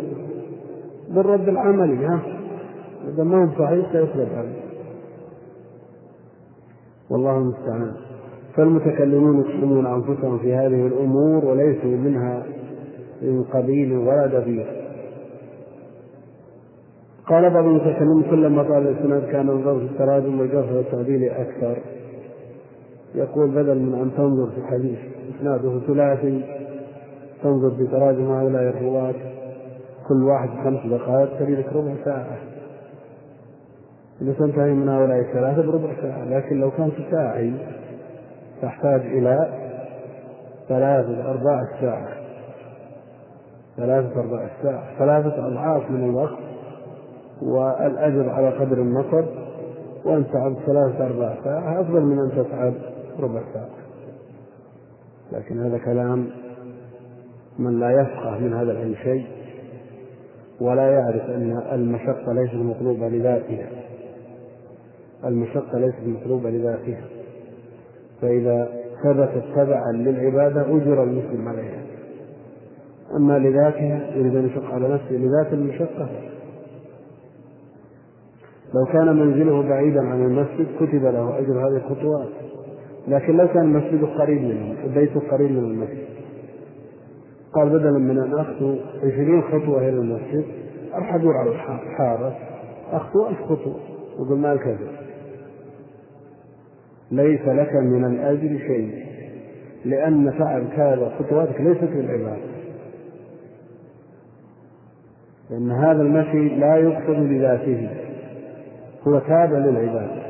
بالرد 1.09 1.49
العملي 1.49 2.07
ها؟ 2.07 2.21
إذا 3.09 3.25
ما 3.25 3.45
هو 3.45 3.59
صحيح 3.59 3.93
سيكذب 3.93 4.29
عليه 4.37 4.65
والله 7.11 7.39
المستعان. 7.39 7.95
فالمتكلمون 8.57 9.41
يقسمون 9.41 9.87
أنفسهم 9.87 10.39
في 10.39 10.55
هذه 10.55 10.87
الأمور 10.87 11.45
وليسوا 11.45 11.91
منها 11.91 12.43
من 13.23 13.45
قبيل 13.45 13.93
ولا 13.93 14.27
دبير. 14.27 14.67
قال 17.27 17.51
بعض 17.51 17.65
المتكلمين 17.65 18.23
كلما 18.31 18.63
طال 18.63 18.89
الإسناد 18.89 19.23
كان 19.23 19.51
النظر 19.51 19.79
في 19.79 19.85
التراجم 19.85 20.41
والجرح 20.41 20.73
والتعديل 20.73 21.25
أكثر. 21.25 21.79
يقول 23.15 23.51
بدل 23.51 23.79
من 23.79 23.95
أن 23.95 24.11
تنظر 24.17 24.51
في 24.51 24.59
الحديث 24.59 24.99
إسناده 25.37 25.81
ثلاثي 25.87 26.43
تنظر 27.43 27.71
في 27.71 27.87
تراجم 27.87 28.31
هؤلاء 28.31 28.63
الرواة 28.63 29.15
كل 30.09 30.25
واحد 30.25 30.49
خمس 30.49 30.87
دقائق 30.87 31.39
تبي 31.39 31.55
لك 31.55 31.73
ربع 31.73 31.95
ساعة. 32.05 32.39
إذا 34.23 34.33
تنتهي 34.33 34.73
من 34.73 34.89
هؤلاء 34.89 35.21
الثلاثة 35.21 35.63
بربع 35.63 35.93
ساعة 36.03 36.25
لكن 36.25 36.61
لو 36.61 36.71
كانت 36.71 36.95
ساعي 37.11 37.53
تحتاج 38.65 39.01
إلى 39.01 39.49
ثلاثة 40.69 41.31
أرباع 41.31 41.63
الساعة 41.63 42.09
ثلاثة 43.77 44.21
أرباع 44.21 44.49
الساعة 44.59 44.99
ثلاثة 44.99 45.47
أضعاف 45.47 45.91
من 45.91 46.05
الوقت 46.05 46.39
والأجر 47.43 48.31
على 48.31 48.49
قدر 48.49 48.79
النصب. 48.79 49.25
وأن 50.05 50.25
تعب 50.33 50.57
ثلاثة 50.67 51.07
أرباع 51.07 51.35
ساعة 51.45 51.81
أفضل 51.81 52.01
من 52.01 52.19
أن 52.19 52.31
تتعب 52.31 52.75
ربع 53.21 53.43
ساعة. 53.55 53.69
لكن 55.33 55.67
هذا 55.67 55.79
كلام 55.79 56.31
من 57.59 57.81
لا 57.81 57.91
يفقه 57.91 58.39
من 58.39 58.53
هذا 58.55 58.73
العلم 58.73 58.95
شيء 58.95 59.27
ولا 60.61 60.91
يعرف 60.91 61.31
أن 61.31 61.63
المشقة 61.73 62.33
ليست 62.33 62.55
مطلوبة 62.55 63.09
لذاتها. 63.09 63.69
المشقة 65.25 65.79
ليست 65.79 66.07
مطلوبة 66.07 66.51
لذاتها. 66.51 67.05
فإذا 68.21 68.69
ثبتت 69.05 69.45
تبعا 69.57 69.93
للعبادة 69.93 70.61
أجر 70.61 71.03
المسلم 71.03 71.49
عليها. 71.49 71.83
أما 73.17 73.39
لذاتها 73.39 74.17
يريد 74.17 74.37
أن 74.37 74.47
يشق 74.47 74.65
على 74.65 74.89
نفسه 74.89 75.13
لذات 75.13 75.53
المشقة. 75.53 76.09
لو 78.75 78.85
كان 78.93 79.17
منزله 79.17 79.63
بعيدا 79.69 80.01
عن 80.01 80.25
المسجد 80.25 80.67
كتب 80.81 81.03
له 81.05 81.39
أجر 81.39 81.69
هذه 81.69 81.77
الخطوات. 81.77 82.29
لكن 83.09 83.37
لو 83.37 83.49
كان 83.49 83.63
المسجد 83.63 84.05
قريب 84.05 84.43
منه 84.43 84.75
البيت 84.85 85.19
قريب 85.31 85.51
من 85.51 85.65
المسجد. 85.65 86.05
قال 87.53 87.69
بدلا 87.69 87.99
من 87.99 88.19
أن 88.19 88.35
أخطو 88.35 88.77
عشرين 88.99 89.43
خطوة 89.43 89.79
إلى 89.79 89.99
المسجد 89.99 90.45
أروح 90.95 91.15
أدور 91.15 91.37
على 91.37 91.51
الحارة. 91.51 92.37
أخطو 92.93 93.29
ألف 93.29 93.43
خطوة. 93.43 93.77
يقول 94.19 94.39
ما 94.39 94.53
الكذب. 94.53 95.04
ليس 97.11 97.41
لك 97.41 97.75
من 97.75 98.05
الأجر 98.05 98.59
شيء 98.59 99.05
لأن 99.85 100.31
فعل 100.31 100.63
هذا 100.63 101.13
خطواتك 101.19 101.61
ليست 101.61 101.83
للعبادة 101.83 102.55
لأن 105.51 105.71
هذا 105.71 106.03
المشي 106.03 106.49
لا 106.49 106.77
يقصد 106.77 107.29
بذاته 107.29 107.91
هو 109.07 109.19
تابع 109.19 109.59
للعبادة 109.59 110.25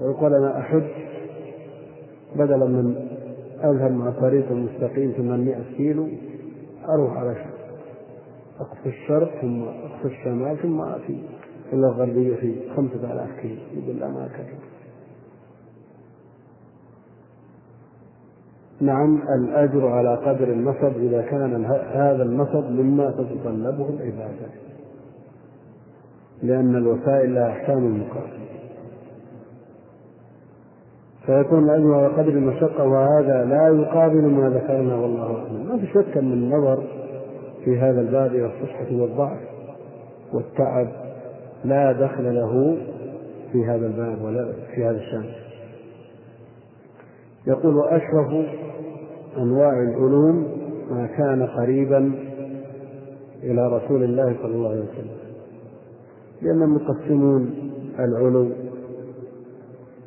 ويقول 0.00 0.34
أنا 0.34 0.60
أحج 0.60 0.82
بدلا 2.36 2.66
من 2.66 2.96
أذهب 3.64 3.92
مع 3.92 4.08
الطريق 4.08 4.50
المستقيم 4.50 5.12
800 5.16 5.56
كيلو 5.76 6.08
أروح 6.88 7.16
على 7.16 7.34
شرق 7.34 7.54
أقصى 8.60 8.88
الشرق 8.88 9.40
ثم 9.40 9.62
أقصى 9.62 10.04
الشمال 10.08 10.58
ثم 10.62 10.80
آتي 10.80 11.22
إلى 11.72 11.86
الغربية 11.86 12.36
في 12.36 12.54
خمسة 12.76 13.12
آلاف 13.12 13.40
كيلو. 13.42 13.56
يقول 13.74 14.00
لا 14.00 14.08
ما 14.08 14.28
كذب 14.28 14.73
نعم 18.80 19.22
الأجر 19.38 19.88
على 19.88 20.16
قدر 20.16 20.48
النصب 20.48 20.96
إذا 20.96 21.22
كان 21.22 21.64
هذا 21.92 22.22
النصب 22.22 22.70
مما 22.70 23.10
تتطلبه 23.10 23.88
العبادة 23.88 24.46
لأن 26.42 26.76
الوسائل 26.76 27.34
لها 27.34 27.48
أحكام 27.50 27.78
المقابل. 27.78 28.44
فيكون 31.26 31.64
العلم 31.64 31.94
على 31.94 32.06
قدر 32.06 32.28
المشقة 32.28 32.84
وهذا 32.84 33.44
لا 33.44 33.68
يقابل 33.68 34.22
ما 34.22 34.50
ذكرنا 34.50 34.94
والله 34.94 35.24
أعلم. 35.24 35.66
ما 35.68 35.78
في 35.78 35.86
شك 35.86 36.16
أن 36.16 36.32
النظر 36.32 36.82
في 37.64 37.78
هذا 37.78 38.00
الباب 38.00 38.34
إلى 38.34 38.46
الصحة 38.46 38.86
والضعف 38.92 39.38
والتعب 40.32 40.88
لا 41.64 41.92
دخل 41.92 42.34
له 42.34 42.76
في 43.52 43.64
هذا 43.66 43.86
الباب 43.86 44.22
ولا 44.24 44.52
في 44.74 44.84
هذا 44.84 44.96
الشأن. 44.96 45.43
يقول 47.46 47.88
أشرف 47.88 48.46
أنواع 49.36 49.82
العلوم 49.82 50.46
ما 50.90 51.06
كان 51.06 51.42
قريبا 51.42 52.12
إلى 53.42 53.68
رسول 53.68 54.04
الله 54.04 54.36
صلى 54.42 54.54
الله 54.54 54.68
عليه 54.70 54.80
وسلم 54.80 55.16
لأنهم 56.42 56.76
يقسمون 56.78 57.54
العلو 57.98 58.48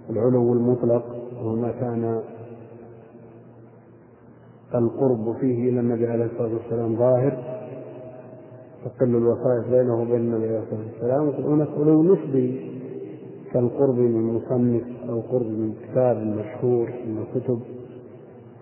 العلو 0.10 0.54
المطلق 0.54 1.06
وهو 1.36 1.56
ما 1.56 1.72
كان 1.72 2.22
القرب 4.76 5.36
فيه 5.40 5.70
إلى 5.70 5.80
النبي 5.80 6.08
عليه 6.08 6.26
الصلاة 6.26 6.54
والسلام 6.54 6.96
ظاهر 6.96 7.58
تقل 8.86 9.16
الوسائط 9.16 9.68
بينه 9.70 10.02
وبين 10.02 10.16
النبي 10.16 10.48
عليه 10.48 10.60
الصلاة 10.60 10.80
والسلام 10.94 11.52
هناك 11.54 11.68
علو 11.78 12.04
نسبي 12.04 12.72
كالقرب 13.54 13.96
من 13.96 14.34
مصنف. 14.34 14.84
أو 15.10 15.20
قرب 15.22 15.46
من 15.46 15.74
كتاب 15.74 16.18
مشهور 16.18 16.90
من 17.08 17.18
الكتب 17.18 17.60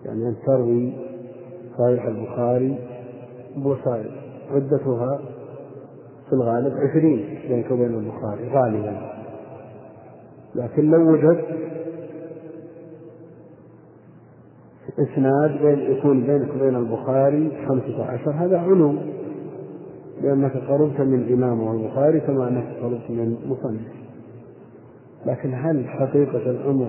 يعني 0.04 0.28
أن 0.28 0.36
تروي 0.46 0.92
صحيح 1.78 2.04
البخاري 2.06 2.78
بوسائل 3.56 4.10
عدتها 4.50 5.20
في 6.26 6.32
الغالب 6.32 6.72
عشرين 6.76 7.38
بينك 7.48 7.70
وبين 7.70 7.94
البخاري 7.94 8.48
غالبا. 8.48 9.12
لكن 10.54 10.90
لو 10.90 11.12
وجد 11.12 11.44
إسناد 14.98 15.62
بين 15.62 15.78
يكون 15.78 16.26
بينك 16.26 16.48
وبين 16.54 16.76
البخاري 16.76 17.66
خمسة 17.68 18.04
عشر 18.04 18.30
هذا 18.30 18.58
علو 18.58 18.94
لأنك 20.22 20.56
قربت 20.56 21.00
من 21.00 21.32
إمامه 21.32 21.72
البخاري 21.72 22.20
كما 22.20 22.48
أنك 22.48 22.66
قربت 22.82 23.10
من 23.10 23.36
مصنف 23.46 24.05
لكن 25.26 25.54
هل 25.54 25.88
حقيقة 25.88 26.50
الأمر 26.50 26.88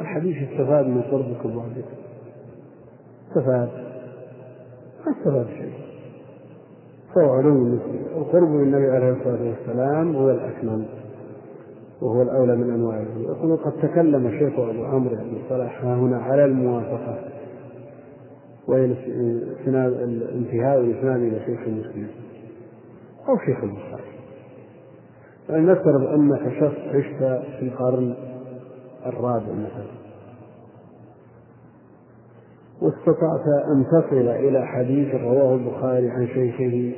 الحديث 0.00 0.36
استفاد 0.50 0.86
من 0.86 1.02
قربك 1.02 1.44
وبعدك 1.44 1.84
استفاد. 3.28 3.68
ما 5.06 5.12
استفاد 5.18 5.46
شيء. 5.46 5.72
فهو 7.14 7.30
علو 7.32 7.78
القرب 8.16 8.48
من 8.48 8.62
النبي 8.62 8.90
عليه 8.90 9.10
الصلاة 9.12 9.42
والسلام 9.48 10.16
هو 10.16 10.30
الأكمل 10.30 10.84
وهو 12.02 12.22
الأولى 12.22 12.56
من 12.56 12.70
أنواع 12.70 12.96
العلو 13.02 13.22
يقول 13.22 13.56
قد 13.56 13.72
تكلم 13.72 14.26
الشيخ 14.26 14.58
أبو 14.58 14.84
عمرو 14.84 15.16
بن 15.16 15.38
صلاح 15.48 15.84
هنا 15.84 16.18
على 16.18 16.44
الموافقة. 16.44 17.18
وهي 18.68 18.84
الانتهاء 19.66 20.80
الإسناد 20.80 21.20
إلى 21.20 21.40
شيخ 21.46 21.60
مسلم 21.60 22.08
أو 23.28 23.38
شيخ 23.38 23.64
البخاري 23.64 24.11
يعني 25.48 25.66
نفترض 25.66 26.02
أنك 26.06 26.52
شخص 26.60 26.78
عشت 26.94 27.42
في 27.58 27.62
القرن 27.62 28.14
الرابع 29.06 29.52
مثلا. 29.52 30.02
واستطعت 32.82 33.46
أن 33.74 33.84
تصل 33.86 34.28
إلى 34.28 34.66
حديث 34.66 35.14
رواه 35.14 35.54
البخاري 35.54 36.10
عن 36.10 36.26
شيخه 36.26 36.92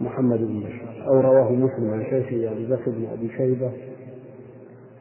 محمد 0.00 0.38
بن 0.38 0.60
بشار 0.60 1.06
أو 1.08 1.20
رواه 1.20 1.52
مسلم 1.52 1.90
عن 1.90 2.04
شيخه 2.04 2.52
أبي 2.52 2.66
بكر 2.66 2.90
بن 2.90 3.06
أبي 3.12 3.28
شيبة 3.36 3.72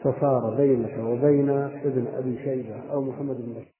فصار 0.04 0.56
بينك 0.58 0.98
وبين 1.00 1.50
ابن 1.50 2.06
أبي 2.18 2.38
شيبة 2.44 2.76
أو 2.92 3.02
محمد 3.02 3.36
بن 3.36 3.52
بشار 3.52 3.77